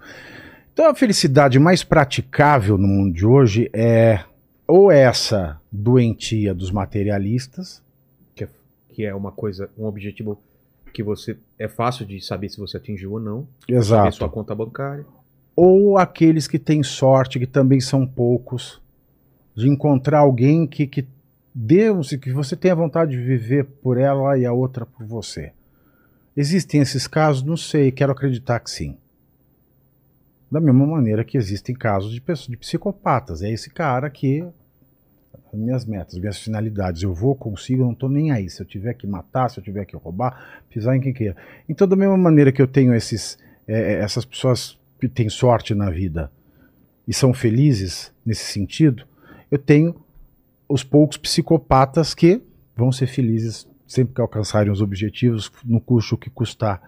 [0.73, 4.23] Então a felicidade mais praticável no mundo de hoje é
[4.67, 7.79] ou essa doentia dos materialistas,
[8.33, 8.49] Que, é,
[8.89, 10.41] que é uma coisa, um objetivo
[10.91, 13.47] que você é fácil de saber se você atingiu ou não.
[13.69, 15.05] Exato, sua conta bancária.
[15.55, 18.81] ou aqueles que têm sorte, que também são poucos,
[19.55, 21.05] de encontrar alguém que, que
[21.53, 25.51] Deus, que você tenha vontade de viver por ela e a outra por você.
[26.35, 27.43] Existem esses casos?
[27.43, 28.97] Não sei, quero acreditar que sim.
[30.51, 33.41] Da mesma maneira que existem casos de pessoas, de psicopatas.
[33.41, 34.45] É esse cara que
[35.53, 38.49] minhas metas, minhas finalidades, eu vou, consigo, não estou nem aí.
[38.49, 41.35] Se eu tiver que matar, se eu tiver que roubar, pisar em quem queira.
[41.69, 43.37] Então, da mesma maneira que eu tenho esses,
[43.67, 46.31] eh, essas pessoas que têm sorte na vida
[47.07, 49.05] e são felizes nesse sentido,
[49.51, 49.95] eu tenho
[50.67, 52.41] os poucos psicopatas que
[52.75, 56.81] vão ser felizes sempre que alcançarem os objetivos, no custo que custar.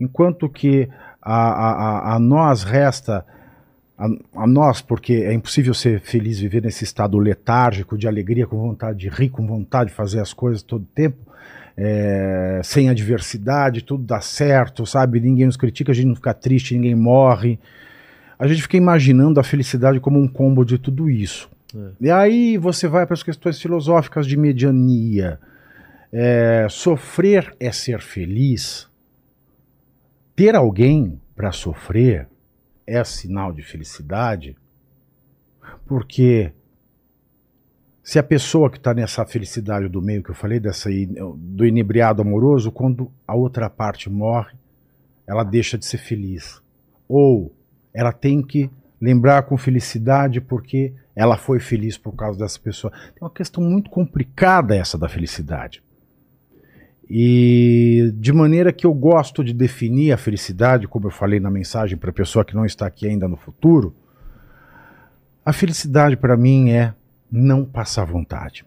[0.00, 0.88] Enquanto que
[1.20, 3.24] a, a, a, nós resta.
[3.98, 4.06] A,
[4.42, 8.98] a nós, porque é impossível ser feliz, viver nesse estado letárgico de alegria, com vontade
[8.98, 11.18] de rir, com vontade de fazer as coisas todo tempo,
[11.76, 15.20] é, sem adversidade, tudo dá certo, sabe?
[15.20, 17.58] Ninguém nos critica, a gente não fica triste, ninguém morre.
[18.38, 21.50] A gente fica imaginando a felicidade como um combo de tudo isso.
[21.74, 21.90] É.
[22.00, 25.38] E aí você vai para as questões filosóficas de mediania.
[26.12, 28.88] É, sofrer é ser feliz.
[30.34, 32.28] Ter alguém para sofrer
[32.86, 34.56] é sinal de felicidade,
[35.86, 36.52] porque
[38.02, 40.88] se a pessoa que está nessa felicidade do meio que eu falei, dessa
[41.36, 44.56] do inebriado amoroso, quando a outra parte morre,
[45.26, 46.62] ela deixa de ser feliz.
[47.06, 47.54] Ou
[47.92, 52.92] ela tem que lembrar com felicidade porque ela foi feliz por causa dessa pessoa.
[53.20, 55.82] É uma questão muito complicada essa da felicidade.
[57.10, 61.96] E de maneira que eu gosto de definir a felicidade, como eu falei na mensagem
[61.96, 63.96] para a pessoa que não está aqui ainda no futuro,
[65.44, 66.94] a felicidade para mim é
[67.30, 68.66] não passar vontade.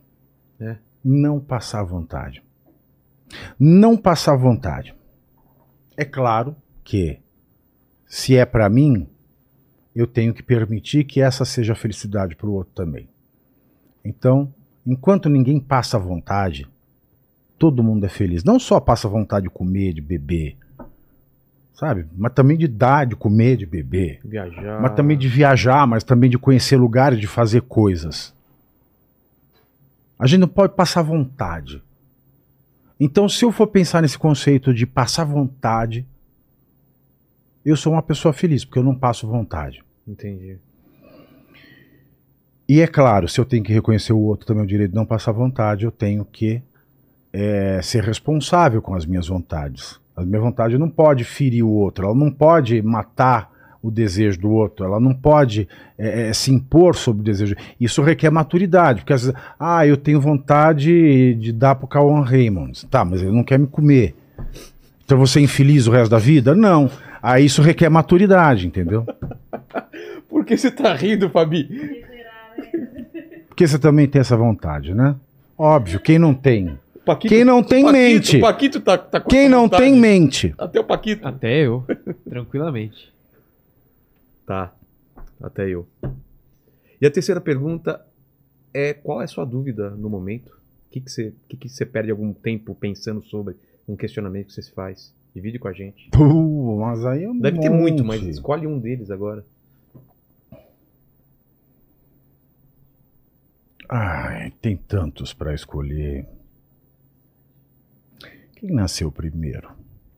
[0.59, 0.77] É.
[1.03, 2.43] Não passar vontade.
[3.59, 4.95] Não passar vontade.
[5.95, 7.19] É claro que
[8.07, 9.07] se é para mim,
[9.95, 13.07] eu tenho que permitir que essa seja a felicidade para o outro também.
[14.03, 14.53] Então,
[14.85, 16.67] enquanto ninguém passa vontade,
[17.61, 18.43] todo mundo é feliz.
[18.43, 20.57] Não só passa vontade de comer, de beber,
[21.75, 22.07] sabe?
[22.17, 24.19] Mas também de dar, de comer, de beber.
[24.25, 24.81] Viajar.
[24.81, 28.33] Mas também de viajar, mas também de conhecer lugares, de fazer coisas.
[30.17, 31.83] A gente não pode passar vontade.
[32.99, 36.03] Então, se eu for pensar nesse conceito de passar vontade,
[37.63, 39.83] eu sou uma pessoa feliz, porque eu não passo vontade.
[40.07, 40.57] Entendi.
[42.67, 45.05] E é claro, se eu tenho que reconhecer o outro também o direito de não
[45.05, 46.63] passar vontade, eu tenho que
[47.33, 49.99] é, ser responsável com as minhas vontades.
[50.15, 53.49] A minha vontade não pode ferir o outro, ela não pode matar
[53.81, 55.67] o desejo do outro, ela não pode
[55.97, 57.55] é, é, se impor sobre o desejo.
[57.79, 62.85] Isso requer maturidade, porque às vezes, ah, eu tenho vontade de dar pro Cauan Raymond.
[62.87, 64.15] Tá, mas ele não quer me comer.
[65.03, 66.53] Então você é infeliz o resto da vida?
[66.53, 66.89] Não.
[67.21, 69.05] Aí isso requer maturidade, entendeu?
[70.29, 72.03] Por que você tá rindo, Fabi?
[73.47, 75.15] Porque você também tem essa vontade, né?
[75.57, 76.79] Óbvio, quem não tem?
[77.01, 78.37] O Paquito, Quem não tem, o Paquito, mente.
[78.37, 79.83] O Paquito tá, tá com Quem não vontade.
[79.83, 80.53] tem, mente.
[80.57, 81.27] Até o Paquito.
[81.27, 81.83] Até eu,
[82.29, 83.11] tranquilamente.
[84.45, 84.71] Tá.
[85.41, 85.87] Até eu.
[87.01, 88.05] E a terceira pergunta
[88.73, 90.49] é: qual é a sua dúvida no momento?
[90.51, 93.55] O que, que, você, que, que você perde algum tempo pensando sobre
[93.87, 95.11] um questionamento que você se faz?
[95.33, 96.09] Divide com a gente.
[96.11, 98.19] Pô, mas aí é um Deve ter muito, monte.
[98.21, 99.43] mas escolhe um deles agora.
[103.89, 106.27] Ai, tem tantos para escolher.
[108.61, 109.71] Quem nasceu primeiro?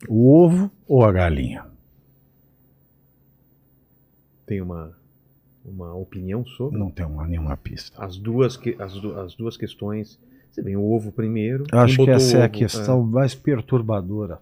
[0.07, 1.65] O ovo ou a galinha?
[4.45, 4.91] Tem uma,
[5.63, 6.77] uma opinião sobre?
[6.77, 8.03] Não tem uma, nenhuma pista.
[8.03, 10.19] As duas, que, as, du- as duas questões.
[10.51, 11.63] Você vem o ovo primeiro.
[11.71, 14.39] Eu acho que essa é a questão mais perturbadora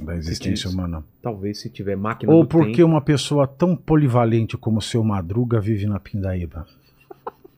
[0.00, 0.74] da existência diz?
[0.74, 1.04] humana.
[1.20, 2.88] talvez se tiver máquina Ou porque tempo.
[2.88, 6.66] uma pessoa tão polivalente como o seu Madruga vive na Pindaíba.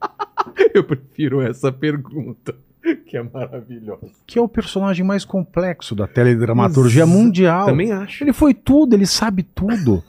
[0.75, 2.55] Eu prefiro essa pergunta,
[3.07, 4.11] que é maravilhosa.
[4.27, 7.67] Que é o personagem mais complexo da teledramaturgia Exa- mundial.
[7.67, 8.23] Também acho.
[8.23, 10.03] Ele foi tudo, ele sabe tudo.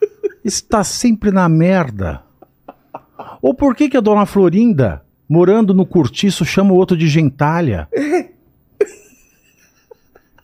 [0.44, 2.22] Está sempre na merda.
[3.40, 7.88] Ou por que, que a dona Florinda, morando no cortiço, chama o outro de gentalha?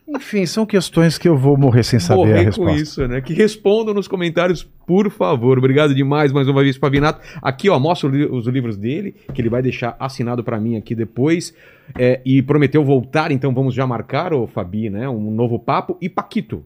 [0.09, 2.81] Enfim, são questões que eu vou morrer sem saber a Morrer com resposta.
[2.81, 3.21] isso, né?
[3.21, 5.59] Que respondam nos comentários, por favor.
[5.59, 7.21] Obrigado demais mais uma vez, Pavinato.
[7.43, 10.95] Aqui, ó, mostra o os livros dele, que ele vai deixar assinado pra mim aqui
[10.95, 11.55] depois.
[11.99, 15.09] É, e prometeu voltar, então vamos já marcar, ô Fabi, né?
[15.09, 15.97] Um novo papo.
[16.01, 16.65] E Paquito,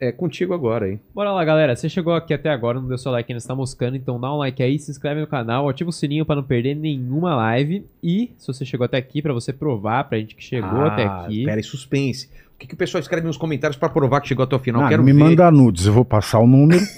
[0.00, 1.00] é contigo agora, hein?
[1.14, 1.74] Bora lá, galera.
[1.76, 4.36] Você chegou aqui até agora, não deu seu like ainda, está moscando, então dá um
[4.38, 7.86] like aí, se inscreve no canal, ativa o sininho pra não perder nenhuma live.
[8.02, 11.04] E se você chegou até aqui, pra você provar pra gente que chegou Ah, até
[11.04, 11.44] aqui.
[11.44, 12.28] Pera aí, suspense.
[12.54, 14.82] O que, que o pessoal escreve nos comentários pra provar que chegou até o final?
[14.84, 15.18] Ah, Quero me ver.
[15.18, 16.80] manda nudes, eu vou passar o número,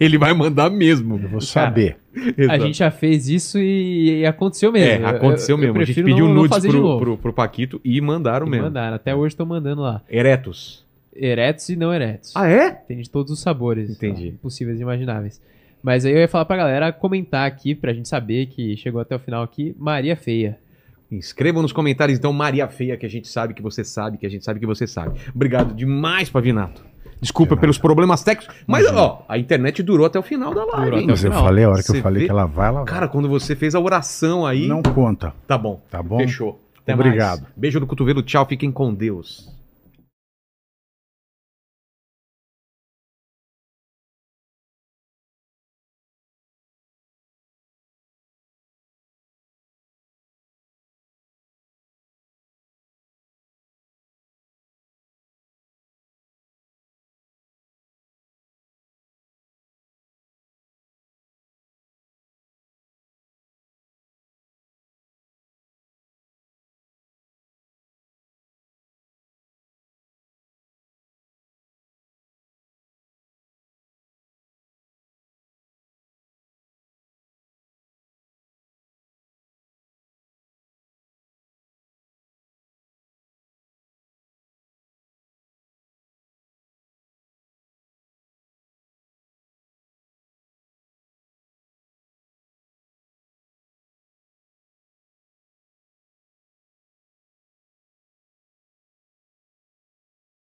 [0.00, 1.18] Ele vai mandar mesmo.
[1.22, 1.98] eu vou saber.
[2.16, 2.62] A Exato.
[2.62, 5.04] gente já fez isso e, e aconteceu mesmo.
[5.04, 5.76] É, aconteceu Eu- eu mesmo.
[5.82, 8.50] A gente prefiro pediu não- não nudes de pro, pro, pro Paquito e mandaram E
[8.50, 8.64] mesmo.
[8.66, 8.96] mandaram.
[8.96, 10.00] Até hoje estão mandando lá.
[10.08, 10.82] Eretos.
[11.14, 12.32] Eretos e não eretos.
[12.34, 12.70] Ah, é?
[12.70, 13.90] Tem de todos os sabores.
[13.90, 14.28] Entendi.
[14.28, 15.38] então, Possíveis e imagináveis.
[15.82, 19.14] Mas aí eu ia falar pra galera comentar aqui, pra gente saber que chegou até
[19.14, 20.56] o final aqui, Maria Feia.
[21.18, 24.30] Escrevam nos comentários, então, Maria Feia, que a gente sabe que você sabe, que a
[24.30, 25.18] gente sabe que você sabe.
[25.34, 26.82] Obrigado demais, Pavinato.
[27.20, 30.84] Desculpa De pelos problemas técnicos, mas ó, a internet durou até o final da live.
[30.86, 31.04] Durou hein?
[31.04, 31.44] até o Mas eu final.
[31.44, 32.84] falei, a hora que Você eu falei vê- que ela vai, ela vai.
[32.92, 35.80] Cara, quando você fez a oração aí, Não conta, tá bom.
[35.88, 36.18] tá bom?
[36.18, 36.60] Fechou.
[36.82, 37.42] Até Obrigado.
[37.42, 37.52] mais.
[37.56, 39.48] Beijo no cotovelo, tchau, fiquem com Deus.